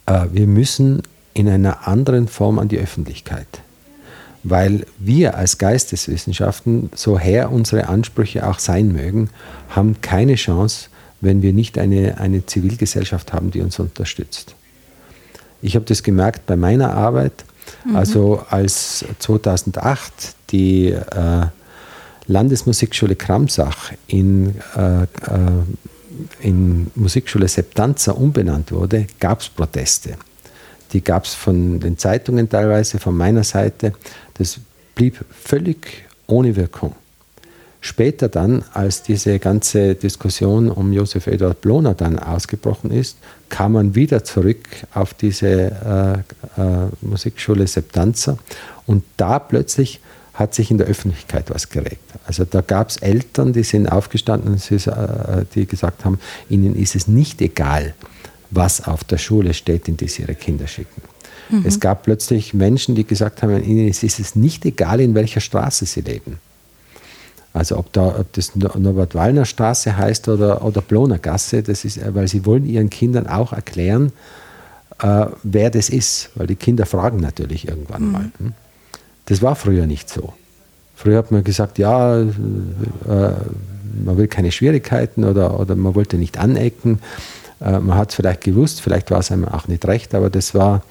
äh, 0.06 0.26
wir 0.32 0.46
müssen 0.46 1.02
in 1.34 1.48
einer 1.48 1.88
anderen 1.88 2.28
Form 2.28 2.58
an 2.58 2.68
die 2.68 2.78
Öffentlichkeit. 2.78 3.48
Weil 4.42 4.86
wir 4.98 5.36
als 5.36 5.58
Geisteswissenschaften, 5.58 6.90
so 6.94 7.18
her 7.18 7.52
unsere 7.52 7.88
Ansprüche 7.88 8.48
auch 8.48 8.58
sein 8.58 8.92
mögen, 8.92 9.28
haben 9.68 10.00
keine 10.00 10.36
Chance, 10.36 10.88
wenn 11.20 11.42
wir 11.42 11.52
nicht 11.52 11.76
eine, 11.76 12.18
eine 12.18 12.46
Zivilgesellschaft 12.46 13.32
haben, 13.32 13.50
die 13.50 13.60
uns 13.60 13.78
unterstützt. 13.78 14.54
Ich 15.60 15.76
habe 15.76 15.84
das 15.84 16.02
gemerkt 16.02 16.46
bei 16.46 16.56
meiner 16.56 16.94
Arbeit 16.94 17.44
Mhm. 17.84 17.96
Also 17.96 18.42
als 18.48 19.04
2008 19.18 20.34
die 20.50 20.88
äh, 20.88 21.46
Landesmusikschule 22.26 23.16
Kramsach 23.16 23.92
in, 24.06 24.56
äh, 24.76 25.02
äh, 25.02 25.06
in 26.40 26.90
Musikschule 26.94 27.48
Septanza 27.48 28.12
umbenannt 28.12 28.72
wurde, 28.72 29.06
gab 29.18 29.40
es 29.40 29.48
Proteste. 29.48 30.16
Die 30.92 31.02
gab 31.02 31.24
es 31.24 31.34
von 31.34 31.80
den 31.80 31.98
Zeitungen 31.98 32.48
teilweise, 32.48 32.98
von 32.98 33.16
meiner 33.16 33.44
Seite. 33.44 33.92
Das 34.34 34.58
blieb 34.94 35.24
völlig 35.30 36.04
ohne 36.26 36.56
Wirkung. 36.56 36.94
Später 37.82 38.28
dann, 38.28 38.62
als 38.74 39.02
diese 39.02 39.38
ganze 39.38 39.94
Diskussion 39.94 40.70
um 40.70 40.92
Josef 40.92 41.26
Eduard 41.26 41.62
Bloner 41.62 41.94
dann 41.94 42.18
ausgebrochen 42.18 42.90
ist, 42.90 43.16
kam 43.48 43.72
man 43.72 43.94
wieder 43.94 44.22
zurück 44.22 44.68
auf 44.92 45.14
diese 45.14 45.48
äh, 45.48 46.60
äh, 46.60 46.88
Musikschule 47.00 47.66
Septanza 47.66 48.36
und 48.86 49.02
da 49.16 49.38
plötzlich 49.38 50.00
hat 50.34 50.54
sich 50.54 50.70
in 50.70 50.76
der 50.76 50.88
Öffentlichkeit 50.88 51.50
was 51.50 51.70
geregt. 51.70 52.02
Also 52.26 52.44
da 52.44 52.60
gab 52.60 52.90
es 52.90 52.98
Eltern, 52.98 53.54
die 53.54 53.62
sind 53.62 53.88
aufgestanden, 53.88 54.56
äh, 54.56 55.44
die 55.54 55.66
gesagt 55.66 56.04
haben, 56.04 56.18
ihnen 56.50 56.74
ist 56.74 56.94
es 56.94 57.08
nicht 57.08 57.40
egal, 57.40 57.94
was 58.50 58.86
auf 58.86 59.04
der 59.04 59.18
Schule 59.18 59.54
steht, 59.54 59.88
in 59.88 59.96
die 59.96 60.08
sie 60.08 60.22
ihre 60.22 60.34
Kinder 60.34 60.66
schicken. 60.66 61.02
Mhm. 61.50 61.64
Es 61.66 61.80
gab 61.80 62.02
plötzlich 62.02 62.54
Menschen, 62.54 62.94
die 62.94 63.04
gesagt 63.04 63.42
haben, 63.42 63.62
ihnen 63.62 63.88
ist 63.88 64.02
es 64.02 64.36
nicht 64.36 64.64
egal, 64.64 65.00
in 65.00 65.14
welcher 65.14 65.40
Straße 65.40 65.86
sie 65.86 66.00
leben. 66.00 66.38
Also 67.52 67.78
ob, 67.78 67.92
da, 67.92 68.20
ob 68.20 68.32
das 68.34 68.54
Norbert-Wallner 68.54 69.44
Straße 69.44 69.96
heißt 69.96 70.28
oder, 70.28 70.64
oder 70.64 70.80
Bloner 70.80 71.18
Gasse, 71.18 71.62
das 71.62 71.84
ist, 71.84 71.98
weil 72.14 72.28
sie 72.28 72.46
wollen 72.46 72.64
ihren 72.64 72.90
Kindern 72.90 73.26
auch 73.26 73.52
erklären, 73.52 74.12
äh, 75.02 75.26
wer 75.42 75.70
das 75.70 75.88
ist, 75.88 76.30
weil 76.36 76.46
die 76.46 76.56
Kinder 76.56 76.86
fragen 76.86 77.18
natürlich 77.18 77.66
irgendwann 77.66 78.06
mhm. 78.06 78.12
mal. 78.12 78.30
Hm? 78.38 78.52
Das 79.26 79.42
war 79.42 79.56
früher 79.56 79.86
nicht 79.86 80.08
so. 80.08 80.32
Früher 80.94 81.18
hat 81.18 81.32
man 81.32 81.42
gesagt, 81.42 81.78
ja, 81.78 82.20
äh, 82.20 82.26
man 84.04 84.16
will 84.16 84.28
keine 84.28 84.52
Schwierigkeiten 84.52 85.24
oder, 85.24 85.58
oder 85.58 85.74
man 85.74 85.94
wollte 85.94 86.18
nicht 86.18 86.38
anecken. 86.38 87.00
Äh, 87.60 87.78
man 87.78 87.96
hat 87.96 88.10
es 88.10 88.14
vielleicht 88.16 88.42
gewusst, 88.42 88.80
vielleicht 88.80 89.10
war 89.10 89.20
es 89.20 89.30
einem 89.30 89.46
auch 89.46 89.68
nicht 89.68 89.86
recht, 89.86 90.14
aber 90.14 90.30
das 90.30 90.54
war, 90.54 90.82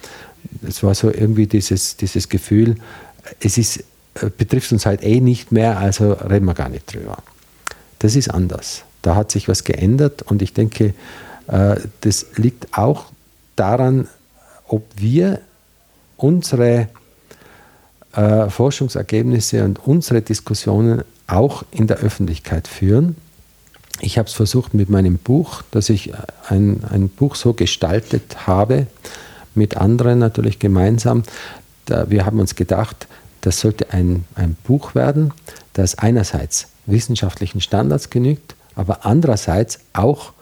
das 0.61 0.83
war 0.83 0.95
so 0.95 1.11
irgendwie 1.11 1.47
dieses, 1.47 1.97
dieses 1.97 2.29
Gefühl, 2.29 2.75
es 3.39 3.57
ist 3.57 3.83
betrifft 4.37 4.71
uns 4.71 4.85
halt 4.85 5.03
eh 5.03 5.21
nicht 5.21 5.51
mehr, 5.51 5.77
also 5.77 6.13
reden 6.13 6.45
wir 6.45 6.53
gar 6.53 6.69
nicht 6.69 6.93
drüber. 6.93 7.17
Das 7.99 8.15
ist 8.15 8.29
anders. 8.29 8.83
Da 9.01 9.15
hat 9.15 9.31
sich 9.31 9.47
was 9.47 9.63
geändert 9.63 10.23
und 10.23 10.41
ich 10.41 10.53
denke, 10.53 10.93
äh, 11.47 11.75
das 12.01 12.25
liegt 12.35 12.77
auch 12.77 13.05
daran, 13.55 14.07
ob 14.67 14.83
wir 14.95 15.41
unsere 16.17 16.89
äh, 18.13 18.49
Forschungsergebnisse 18.49 19.63
und 19.63 19.79
unsere 19.85 20.21
Diskussionen 20.21 21.03
auch 21.27 21.63
in 21.71 21.87
der 21.87 21.97
Öffentlichkeit 21.97 22.67
führen. 22.67 23.15
Ich 24.01 24.17
habe 24.17 24.27
es 24.27 24.34
versucht 24.34 24.73
mit 24.73 24.89
meinem 24.89 25.17
Buch, 25.17 25.61
dass 25.71 25.89
ich 25.89 26.13
ein, 26.47 26.84
ein 26.89 27.09
Buch 27.09 27.35
so 27.35 27.53
gestaltet 27.53 28.47
habe, 28.47 28.88
mit 29.55 29.77
anderen 29.77 30.19
natürlich 30.19 30.59
gemeinsam. 30.59 31.23
Da, 31.85 32.09
wir 32.09 32.26
haben 32.26 32.39
uns 32.39 32.55
gedacht, 32.55 33.07
das 33.41 33.59
sollte 33.59 33.91
ein, 33.93 34.26
ein 34.35 34.55
Buch 34.63 34.95
werden, 34.95 35.34
das 35.73 35.97
einerseits 35.97 36.67
wissenschaftlichen 36.85 37.61
Standards 37.61 38.09
genügt, 38.09 38.55
aber 38.76 39.05
andererseits 39.05 39.80
auch 39.93 40.34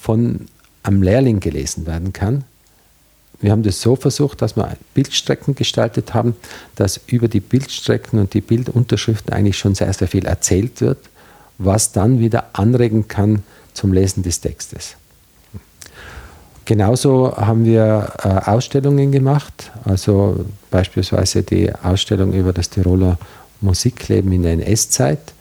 von 0.00 0.46
einem 0.82 1.02
Lehrling 1.02 1.40
gelesen 1.40 1.86
werden 1.86 2.12
kann. 2.12 2.44
Wir 3.40 3.52
haben 3.52 3.62
das 3.62 3.80
so 3.80 3.96
versucht, 3.96 4.42
dass 4.42 4.56
wir 4.56 4.76
Bildstrecken 4.94 5.54
gestaltet 5.54 6.12
haben, 6.12 6.36
dass 6.74 7.00
über 7.06 7.28
die 7.28 7.40
Bildstrecken 7.40 8.18
und 8.18 8.34
die 8.34 8.40
Bildunterschriften 8.40 9.32
eigentlich 9.32 9.58
schon 9.58 9.74
sehr, 9.74 9.92
sehr 9.92 10.08
viel 10.08 10.26
erzählt 10.26 10.80
wird, 10.80 10.98
was 11.58 11.92
dann 11.92 12.20
wieder 12.20 12.50
anregen 12.52 13.08
kann 13.08 13.42
zum 13.74 13.92
Lesen 13.92 14.22
des 14.22 14.40
Textes. 14.40 14.96
Genauso 16.64 17.34
haben 17.36 17.64
wir 17.64 18.12
äh, 18.22 18.28
Ausstellungen 18.28 19.10
gemacht, 19.10 19.72
also 19.84 20.44
beispielsweise 20.70 21.42
die 21.42 21.74
Ausstellung 21.74 22.32
über 22.32 22.52
das 22.52 22.68
Tiroler 22.68 23.18
Musikleben 23.60 24.32
in 24.32 24.42
der 24.42 24.52
NS-Zeit, 24.52 25.32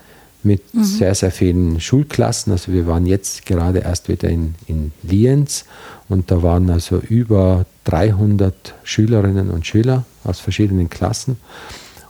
mit 0.43 0.73
mhm. 0.73 0.83
sehr, 0.83 1.13
sehr 1.13 1.31
vielen 1.31 1.79
Schulklassen. 1.81 2.53
Also 2.53 2.71
wir 2.71 2.87
waren 2.87 3.05
jetzt 3.05 3.45
gerade 3.45 3.79
erst 3.79 4.07
wieder 4.07 4.29
in, 4.29 4.55
in 4.67 4.93
Lienz 5.03 5.65
und 6.07 6.31
da 6.31 6.41
waren 6.41 6.69
also 6.69 6.97
über 6.97 7.65
300 7.83 8.75
Schülerinnen 8.83 9.49
und 9.49 9.67
Schüler 9.67 10.05
aus 10.23 10.39
verschiedenen 10.39 10.89
Klassen. 10.89 11.37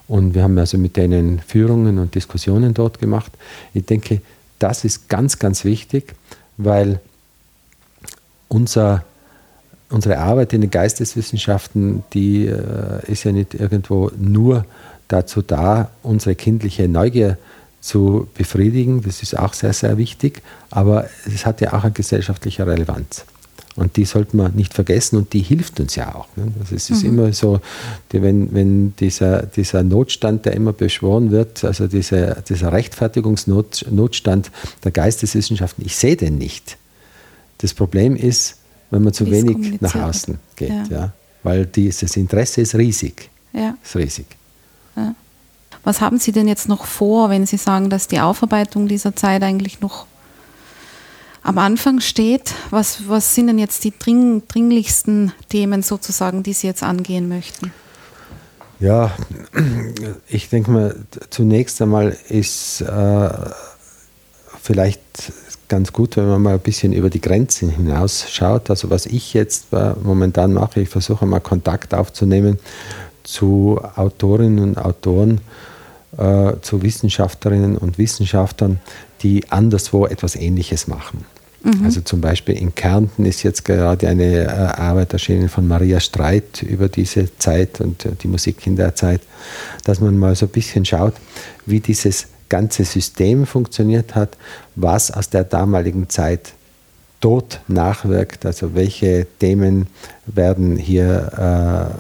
Und 0.08 0.36
wir 0.36 0.44
haben 0.44 0.58
also 0.58 0.78
mit 0.78 0.96
denen 0.96 1.40
Führungen 1.40 2.00
und 2.00 2.16
Diskussionen 2.16 2.74
dort 2.74 3.00
gemacht. 3.00 3.32
Ich 3.74 3.86
denke, 3.86 4.22
das 4.60 4.86
ist 4.86 5.10
ganz, 5.10 5.40
ganz 5.40 5.66
wichtig, 5.66 6.16
weil 6.58 7.00
unser, 8.48 9.04
unsere 9.90 10.20
Arbeit 10.20 10.54
in 10.54 10.62
den 10.62 10.72
Geisteswissenschaften, 10.72 12.04
die 12.14 12.46
äh, 12.46 13.12
ist 13.12 13.26
ja 13.26 13.32
nicht 13.32 13.54
irgendwo 13.54 14.12
nur 14.18 14.66
dazu 15.08 15.42
da, 15.42 15.92
unsere 16.04 16.36
kindliche 16.36 16.88
Neugier 16.88 17.38
zu 17.82 18.28
befriedigen. 18.34 19.02
Das 19.02 19.22
ist 19.22 19.38
auch 19.38 19.54
sehr, 19.54 19.74
sehr 19.74 19.98
wichtig, 19.98 20.42
aber 20.70 21.08
es 21.26 21.46
hat 21.46 21.62
ja 21.62 21.74
auch 21.74 21.84
eine 21.84 21.92
gesellschaftliche 21.92 22.66
Relevanz. 22.66 23.26
Und 23.78 23.96
die 23.96 24.06
sollte 24.06 24.36
man 24.36 24.56
nicht 24.56 24.74
vergessen 24.74 25.18
und 25.18 25.34
die 25.34 25.42
hilft 25.42 25.80
uns 25.80 25.96
ja 25.96 26.16
auch. 26.16 26.28
Ne? 26.36 26.52
Also 26.60 26.76
es 26.76 26.90
ist 26.90 27.04
mhm. 27.04 27.10
immer 27.10 27.34
so, 27.34 27.62
die, 28.12 28.24
wenn, 28.24 28.52
wenn 28.52 28.96
dieser, 28.96 29.44
dieser 29.44 29.84
Notstand, 29.84 30.46
der 30.46 30.54
immer 30.54 30.74
beschworen 30.74 31.30
wird, 31.30 31.64
also 31.64 31.88
diese, 31.88 32.44
dieser 32.50 32.74
Rechtfertigungsnotstand 32.74 34.52
der 34.84 34.92
Geisteswissenschaften, 34.92 35.86
ich 35.86 35.96
sehe 35.96 36.16
den 36.16 36.40
nicht. 36.40 36.78
Das 37.60 37.76
Problem 37.76 38.16
ist, 38.16 38.58
wenn 38.90 39.04
man 39.04 39.14
zu 39.14 39.30
wenig 39.30 39.80
nach 39.80 39.94
außen 39.94 40.40
geht, 40.56 40.70
ja. 40.70 40.86
ja. 40.90 41.14
weil 41.44 41.68
dieses 41.68 42.18
Interesse 42.18 42.62
ist 42.62 42.74
riesig. 42.74 43.30
Ja. 43.54 43.76
Ist 43.84 43.96
riesig. 43.96 44.26
Ja. 44.96 45.14
Was 45.84 46.02
haben 46.02 46.18
Sie 46.18 46.32
denn 46.32 46.48
jetzt 46.48 46.68
noch 46.68 46.86
vor, 46.86 47.30
wenn 47.30 47.46
Sie 47.46 47.58
sagen, 47.58 47.92
dass 47.92 48.08
die 48.08 48.20
Aufarbeitung 48.20 48.88
dieser 48.88 49.16
Zeit 49.16 49.44
eigentlich 49.44 49.82
noch 49.82 50.08
am 51.48 51.58
Anfang 51.58 52.02
steht. 52.02 52.54
Was, 52.72 53.08
was 53.08 53.34
sind 53.34 53.48
denn 53.48 53.58
jetzt 53.58 53.84
die 53.86 53.94
dring, 53.98 54.44
dringlichsten 54.48 55.32
Themen 55.48 55.82
sozusagen, 55.82 56.44
die 56.44 56.54
Sie 56.54 56.68
jetzt 56.68 56.84
angehen 56.84 57.30
möchten? 57.30 57.72
Ja, 58.80 59.12
ich 60.28 60.50
denke 60.50 60.72
mal, 60.72 60.96
zunächst 61.30 61.82
einmal 61.82 62.16
ist 62.30 62.82
äh, 62.82 63.30
vielleicht 64.62 65.02
ganz 65.70 65.94
gut, 65.94 66.18
wenn 66.18 66.28
man 66.28 66.42
mal 66.42 66.54
ein 66.56 66.60
bisschen 66.60 66.92
über 66.94 67.10
die 67.10 67.22
Grenzen 67.22 67.70
hinaus 67.70 68.30
schaut. 68.30 68.70
Also 68.70 68.90
was 68.90 69.06
ich 69.06 69.34
jetzt 69.34 69.72
äh, 69.72 69.94
momentan 70.04 70.54
mache, 70.54 70.82
ich 70.82 70.90
versuche 70.90 71.26
mal 71.26 71.40
Kontakt 71.40 71.94
aufzunehmen 71.94 72.60
zu 73.24 73.80
Autorinnen 73.96 74.60
und 74.60 74.78
Autoren, 74.78 75.40
äh, 76.18 76.54
zu 76.62 76.82
Wissenschaftlerinnen 76.82 77.78
und 77.78 77.98
Wissenschaftlern, 77.98 78.80
die 79.22 79.50
anderswo 79.50 80.06
etwas 80.06 80.36
Ähnliches 80.36 80.88
machen. 80.88 81.26
Mhm. 81.68 81.84
Also 81.84 82.00
zum 82.02 82.22
Beispiel 82.22 82.56
in 82.56 82.74
Kärnten 82.74 83.26
ist 83.26 83.44
jetzt 83.44 83.66
gerade 83.66 84.08
eine 84.08 84.46
äh, 84.46 84.48
Arbeit 84.48 85.12
erschienen 85.12 85.50
von 85.50 85.68
Maria 85.68 86.00
Streit 86.00 86.64
über 86.64 86.88
diese 86.88 87.38
Zeit 87.38 87.82
und 87.82 88.06
äh, 88.06 88.12
die 88.22 88.30
Musik 88.30 88.66
in 88.66 88.78
der 88.78 88.96
Zeit, 88.96 89.22
dass 89.84 90.00
man 90.00 90.18
mal 90.18 90.34
so 90.36 90.46
ein 90.46 90.52
bisschen 90.52 90.86
schaut, 90.86 91.16
wie 91.66 91.82
dieses 91.82 92.28
ganze 92.48 92.86
System 92.86 93.46
funktioniert 93.46 94.16
hat, 94.16 94.38
was 94.76 95.12
aus 95.12 95.30
der 95.30 95.44
damaligen 95.44 96.08
Zeit 96.08 96.54
dort 97.20 97.60
nachwirkt, 97.68 98.46
also 98.46 98.74
welche 98.74 99.28
Themen 99.40 99.88
werden 100.26 100.78
hier 100.78 101.92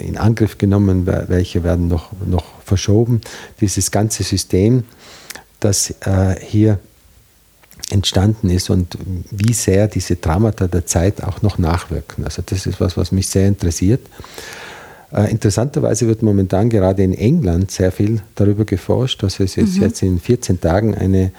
äh, 0.00 0.04
in 0.04 0.18
Angriff 0.18 0.58
genommen, 0.58 1.06
welche 1.06 1.64
werden 1.64 1.88
noch, 1.88 2.10
noch 2.26 2.44
verschoben. 2.62 3.22
Dieses 3.62 3.90
ganze 3.90 4.22
System, 4.22 4.84
das 5.60 5.94
äh, 6.02 6.34
hier 6.40 6.78
entstanden 7.90 8.50
ist 8.50 8.70
und 8.70 8.96
wie 9.30 9.52
sehr 9.52 9.88
diese 9.88 10.20
Traumata 10.20 10.66
der 10.66 10.86
Zeit 10.86 11.22
auch 11.22 11.42
noch 11.42 11.58
nachwirken. 11.58 12.24
Also 12.24 12.42
das 12.44 12.66
ist 12.66 12.80
was, 12.80 12.96
was 12.96 13.12
mich 13.12 13.28
sehr 13.28 13.46
interessiert. 13.46 14.00
Äh, 15.14 15.30
interessanterweise 15.30 16.08
wird 16.08 16.22
momentan 16.22 16.68
gerade 16.70 17.02
in 17.02 17.14
England 17.14 17.70
sehr 17.70 17.92
viel 17.92 18.20
darüber 18.34 18.64
geforscht. 18.64 19.22
Also 19.22 19.44
es 19.44 19.56
ist 19.56 19.76
mhm. 19.76 19.82
jetzt 19.82 20.02
in 20.02 20.18
14 20.18 20.60
Tagen 20.60 20.94
eine, 20.94 21.30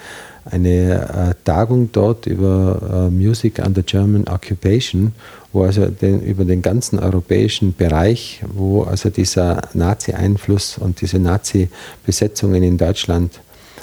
eine 0.46 1.30
äh, 1.30 1.34
Tagung 1.44 1.90
dort 1.92 2.26
über 2.26 3.08
äh, 3.08 3.10
Music 3.10 3.58
under 3.58 3.82
German 3.82 4.28
Occupation, 4.28 5.12
wo 5.52 5.64
also 5.64 5.86
den, 5.86 6.22
über 6.22 6.44
den 6.44 6.62
ganzen 6.62 6.98
europäischen 6.98 7.74
Bereich, 7.74 8.42
wo 8.54 8.84
also 8.84 9.10
dieser 9.10 9.62
Nazi-Einfluss 9.74 10.78
und 10.78 11.00
diese 11.02 11.18
Nazi-Besetzungen 11.18 12.62
in 12.62 12.78
Deutschland, 12.78 13.40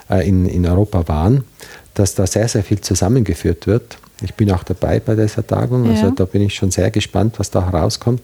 in, 0.10 0.48
in 0.48 0.66
Europa 0.66 1.08
waren 1.08 1.46
dass 1.94 2.16
da 2.16 2.26
sehr, 2.26 2.48
sehr 2.48 2.64
viel 2.64 2.82
zusammengeführt 2.82 3.68
wird. 3.68 3.98
Ich 4.22 4.34
bin 4.34 4.52
auch 4.52 4.64
dabei 4.64 5.00
bei 5.00 5.16
dieser 5.16 5.46
Tagung, 5.46 5.90
also 5.90 6.06
ja. 6.06 6.12
da 6.12 6.26
bin 6.26 6.42
ich 6.42 6.56
schon 6.56 6.72
sehr 6.72 6.92
gespannt, 6.92 7.40
was 7.40 7.52
da 7.52 7.72
herauskommt. 7.72 8.22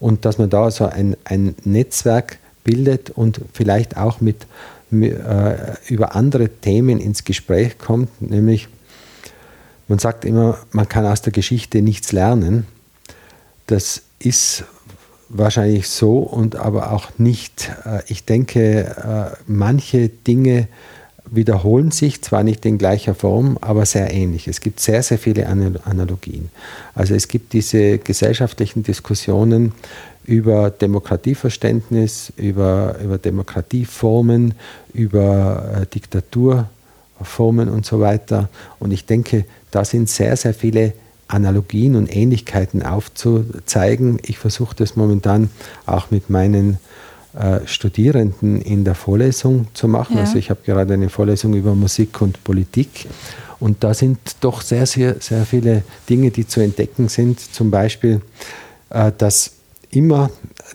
Und 0.00 0.24
dass 0.24 0.38
man 0.38 0.48
da 0.48 0.70
so 0.70 0.86
ein, 0.86 1.16
ein 1.24 1.54
Netzwerk 1.64 2.38
bildet 2.64 3.10
und 3.10 3.40
vielleicht 3.52 3.96
auch 3.96 4.20
mit, 4.20 4.46
äh, 4.92 5.54
über 5.88 6.14
andere 6.14 6.48
Themen 6.48 7.00
ins 7.00 7.24
Gespräch 7.24 7.78
kommt, 7.78 8.22
nämlich 8.22 8.68
man 9.88 9.98
sagt 9.98 10.24
immer, 10.24 10.58
man 10.70 10.88
kann 10.88 11.06
aus 11.06 11.22
der 11.22 11.32
Geschichte 11.32 11.80
nichts 11.80 12.12
lernen. 12.12 12.66
Das 13.66 14.02
ist 14.18 14.64
wahrscheinlich 15.30 15.88
so 15.88 16.18
und 16.18 16.56
aber 16.56 16.92
auch 16.92 17.10
nicht. 17.18 17.70
Äh, 17.84 18.02
ich 18.08 18.24
denke, 18.24 18.84
äh, 18.84 19.36
manche 19.46 20.08
Dinge 20.08 20.68
wiederholen 21.30 21.90
sich, 21.90 22.22
zwar 22.22 22.42
nicht 22.42 22.64
in 22.66 22.78
gleicher 22.78 23.14
Form, 23.14 23.58
aber 23.60 23.86
sehr 23.86 24.12
ähnlich. 24.12 24.48
Es 24.48 24.60
gibt 24.60 24.80
sehr, 24.80 25.02
sehr 25.02 25.18
viele 25.18 25.46
Analogien. 25.46 26.50
Also 26.94 27.14
es 27.14 27.28
gibt 27.28 27.52
diese 27.52 27.98
gesellschaftlichen 27.98 28.82
Diskussionen 28.82 29.72
über 30.24 30.70
Demokratieverständnis, 30.70 32.32
über, 32.36 32.96
über 33.02 33.18
Demokratieformen, 33.18 34.54
über 34.92 35.80
äh, 35.82 35.86
Diktaturformen 35.86 37.68
und 37.68 37.86
so 37.86 38.00
weiter. 38.00 38.48
Und 38.78 38.92
ich 38.92 39.06
denke, 39.06 39.46
da 39.70 39.84
sind 39.84 40.08
sehr, 40.10 40.36
sehr 40.36 40.52
viele 40.52 40.92
Analogien 41.28 41.96
und 41.96 42.14
Ähnlichkeiten 42.14 42.82
aufzuzeigen. 42.82 44.18
Ich 44.22 44.38
versuche 44.38 44.76
das 44.76 44.96
momentan 44.96 45.50
auch 45.86 46.10
mit 46.10 46.30
meinen 46.30 46.78
äh, 47.34 47.66
Studierenden 47.66 48.60
in 48.62 48.84
der 48.84 48.94
Vorlesung 48.94 49.68
zu 49.74 49.88
machen. 49.88 50.16
Ja. 50.16 50.22
Also 50.22 50.36
ich 50.36 50.50
habe 50.50 50.60
gerade 50.64 50.94
eine 50.94 51.08
Vorlesung 51.08 51.54
über 51.54 51.74
Musik 51.74 52.20
und 52.22 52.42
Politik. 52.44 53.06
Und 53.60 53.82
da 53.84 53.92
sind 53.92 54.18
doch 54.40 54.62
sehr, 54.62 54.86
sehr, 54.86 55.16
sehr 55.20 55.44
viele 55.44 55.82
Dinge, 56.08 56.30
die 56.30 56.46
zu 56.46 56.60
entdecken 56.60 57.08
sind. 57.08 57.40
Zum 57.40 57.70
Beispiel, 57.70 58.20
äh, 58.90 59.12
dass 59.16 59.52
immer 59.90 60.30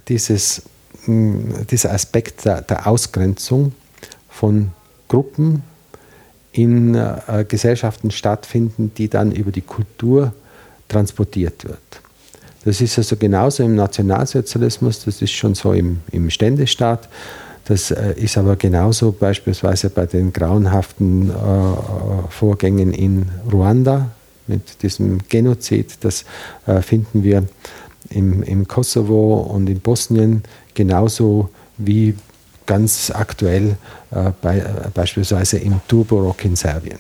dieses, 0.08 0.64
dieser 1.08 1.92
Aspekt 1.92 2.46
der, 2.46 2.62
der 2.62 2.88
Ausgrenzung 2.88 3.74
von 4.30 4.72
Gruppen 5.08 5.64
in 6.52 6.96
äh, 6.96 7.46
Gesellschaften 7.48 8.12
stattfinden, 8.12 8.92
die 8.96 9.10
dann 9.10 9.32
über 9.32 9.52
die 9.52 9.62
Kultur 9.62 10.34
transportiert 10.88 11.66
wird. 11.66 12.03
Das 12.66 12.82
ist 12.82 12.98
also 12.98 13.16
genauso 13.18 13.64
im 13.64 13.76
Nationalsozialismus, 13.76 15.04
das 15.04 15.22
ist 15.22 15.32
schon 15.32 15.56
so 15.56 15.74
im, 15.74 16.00
im 16.12 16.30
Ständestaat. 16.30 17.10
Das 17.66 17.92
äh, 17.92 18.14
ist 18.18 18.38
aber 18.38 18.56
genauso 18.56 19.12
beispielsweise 19.12 19.90
bei 19.90 20.06
den 20.06 20.34
grauenhaften 20.34 21.30
äh, 21.30 21.34
Vorgängen 22.30 22.94
in 22.94 23.26
Ruanda 23.52 24.12
mit 24.48 24.84
diesem 24.84 25.20
Genozid. 25.30 25.98
Das 26.02 26.26
äh, 26.68 26.82
finden 26.82 27.24
wir 27.24 27.44
im, 28.10 28.44
im 28.44 28.68
Kosovo 28.68 29.36
und 29.42 29.70
in 29.70 29.80
Bosnien 29.80 30.44
genauso 30.74 31.50
wie 31.78 32.16
ganz 32.66 33.12
aktuell 33.14 33.76
äh, 34.12 34.32
bei, 34.42 34.60
äh, 34.60 34.66
beispielsweise 34.94 35.58
im 35.58 35.82
Turborok 35.88 36.44
in 36.46 36.56
Serbien. 36.56 37.00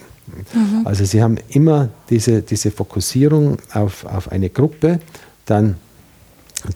Mhm. 0.53 0.85
Also 0.85 1.05
sie 1.05 1.21
haben 1.21 1.37
immer 1.49 1.89
diese, 2.09 2.41
diese 2.41 2.71
Fokussierung 2.71 3.57
auf, 3.73 4.05
auf 4.05 4.31
eine 4.31 4.49
Gruppe 4.49 4.99
dann 5.45 5.75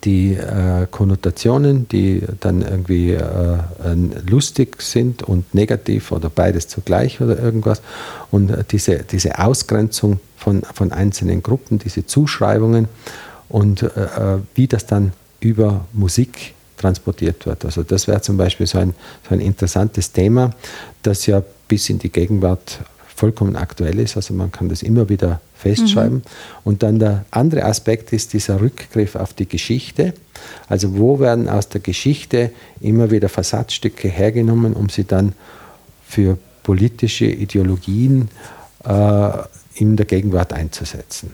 die 0.04 0.34
äh, 0.34 0.86
Konnotationen, 0.92 1.88
die 1.88 2.22
dann 2.40 2.62
irgendwie 2.62 3.12
äh, 3.12 3.58
lustig 4.30 4.82
sind 4.82 5.24
und 5.24 5.54
negativ 5.54 6.12
oder 6.12 6.30
beides 6.30 6.68
zugleich 6.68 7.22
oder 7.22 7.40
irgendwas. 7.40 7.82
Und 8.30 8.50
äh, 8.50 8.64
diese, 8.70 9.04
diese 9.04 9.40
Ausgrenzung 9.40 10.20
von, 10.36 10.64
von 10.74 10.92
einzelnen 10.92 11.42
Gruppen, 11.42 11.80
diese 11.80 12.06
Zuschreibungen 12.06 12.88
und 13.50 13.84
äh, 13.84 13.86
äh, 13.86 14.40
wie 14.56 14.68
das 14.68 14.86
dann 14.86 15.14
über 15.40 15.86
Musik 15.94 16.54
transportiert 16.78 17.46
wird. 17.46 17.66
Also 17.66 17.84
das 17.84 18.08
wäre 18.08 18.22
zum 18.22 18.38
Beispiel 18.38 18.68
so 18.68 18.80
ein, 18.80 18.94
so 19.28 19.36
ein 19.36 19.42
interessantes 19.42 20.12
Thema, 20.12 20.52
das 21.02 21.26
ja 21.26 21.42
bis 21.68 21.90
in 21.90 22.00
die 22.00 22.10
Gegenwart 22.10 22.80
vollkommen 23.16 23.56
aktuell 23.56 24.00
ist. 24.00 24.16
Also 24.16 24.34
man 24.34 24.52
kann 24.52 24.70
das 24.70 24.84
immer 24.84 25.10
wieder 25.10 25.42
festschreiben. 25.58 26.18
Mhm. 26.18 26.24
Und 26.64 26.84
dann 26.84 27.00
der 27.00 27.26
andere 27.32 27.66
Aspekt 27.66 28.14
ist 28.14 28.34
dieser 28.34 28.62
Rückgriff 28.62 29.16
auf 29.16 29.34
die 29.34 29.48
Geschichte. 29.48 30.14
Also 30.70 30.98
wo 30.98 31.20
werden 31.20 31.50
aus 31.50 31.70
der 31.70 31.82
Geschichte 31.82 32.52
immer 32.80 33.12
wieder 33.12 33.30
Versatzstücke 33.30 34.08
hergenommen, 34.08 34.74
um 34.74 34.90
sie 34.90 35.04
dann 35.04 35.34
für 36.08 36.38
politische 36.64 37.26
Ideologien 37.26 38.30
äh, 38.86 39.30
in 39.76 39.96
der 39.96 40.06
Gegenwart 40.06 40.54
einzusetzen. 40.54 41.34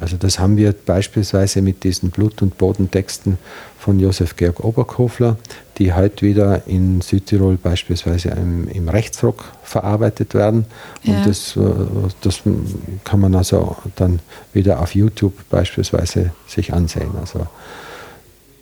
Also 0.00 0.16
das 0.16 0.38
haben 0.38 0.56
wir 0.56 0.72
beispielsweise 0.72 1.60
mit 1.60 1.84
diesen 1.84 2.10
Blut- 2.10 2.40
und 2.40 2.56
Bodentexten 2.56 3.38
von 3.82 3.98
Josef 3.98 4.36
Georg 4.36 4.62
Oberkofler, 4.62 5.36
die 5.78 5.92
heute 5.92 6.24
wieder 6.24 6.68
in 6.68 7.00
Südtirol 7.00 7.56
beispielsweise 7.56 8.28
im, 8.28 8.68
im 8.68 8.88
Rechtsrock 8.88 9.44
verarbeitet 9.64 10.34
werden. 10.34 10.66
Ja. 11.02 11.16
Und 11.16 11.26
das, 11.26 11.56
äh, 11.56 11.60
das 12.20 12.42
kann 13.02 13.18
man 13.18 13.34
also 13.34 13.76
dann 13.96 14.20
wieder 14.52 14.80
auf 14.80 14.94
YouTube 14.94 15.34
beispielsweise 15.50 16.30
sich 16.46 16.72
ansehen. 16.72 17.10
Also 17.20 17.48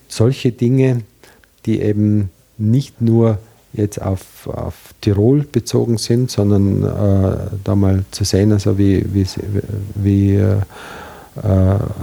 solche 0.08 0.52
Dinge, 0.52 1.02
die 1.66 1.82
eben 1.82 2.30
nicht 2.56 3.02
nur 3.02 3.36
jetzt 3.74 4.00
auf, 4.00 4.46
auf 4.46 4.74
Tirol 5.02 5.42
bezogen 5.42 5.98
sind, 5.98 6.30
sondern 6.30 6.82
äh, 6.82 7.36
da 7.62 7.76
mal 7.76 8.04
zu 8.10 8.24
sehen, 8.24 8.52
also 8.52 8.78
wie, 8.78 9.04
wie, 9.12 9.26
wie 9.96 10.36
äh, 10.36 10.58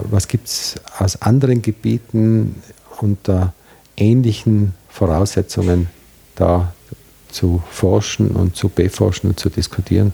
was 0.10 0.28
gibt 0.28 0.48
es 0.48 0.76
aus 1.00 1.22
anderen 1.22 1.62
Gebieten 1.62 2.56
unter 3.02 3.54
ähnlichen 3.96 4.74
Voraussetzungen 4.90 5.88
da 6.36 6.74
zu 7.30 7.62
forschen 7.70 8.30
und 8.30 8.56
zu 8.56 8.70
beforschen 8.70 9.30
und 9.30 9.40
zu 9.40 9.50
diskutieren. 9.50 10.14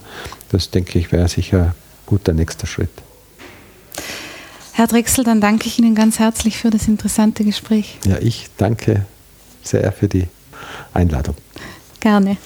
Das 0.50 0.70
denke 0.70 0.98
ich 0.98 1.12
wäre 1.12 1.28
sicher 1.28 1.62
ein 1.62 1.74
guter 2.06 2.32
nächster 2.32 2.66
Schritt. 2.66 2.90
Herr 4.72 4.88
Drechsel, 4.88 5.24
dann 5.24 5.40
danke 5.40 5.68
ich 5.68 5.78
Ihnen 5.78 5.94
ganz 5.94 6.18
herzlich 6.18 6.58
für 6.58 6.70
das 6.70 6.88
interessante 6.88 7.44
Gespräch. 7.44 7.98
Ja, 8.06 8.18
ich 8.18 8.48
danke 8.56 9.06
sehr 9.62 9.92
für 9.92 10.08
die 10.08 10.26
Einladung. 10.92 11.36
Gerne. 12.00 12.36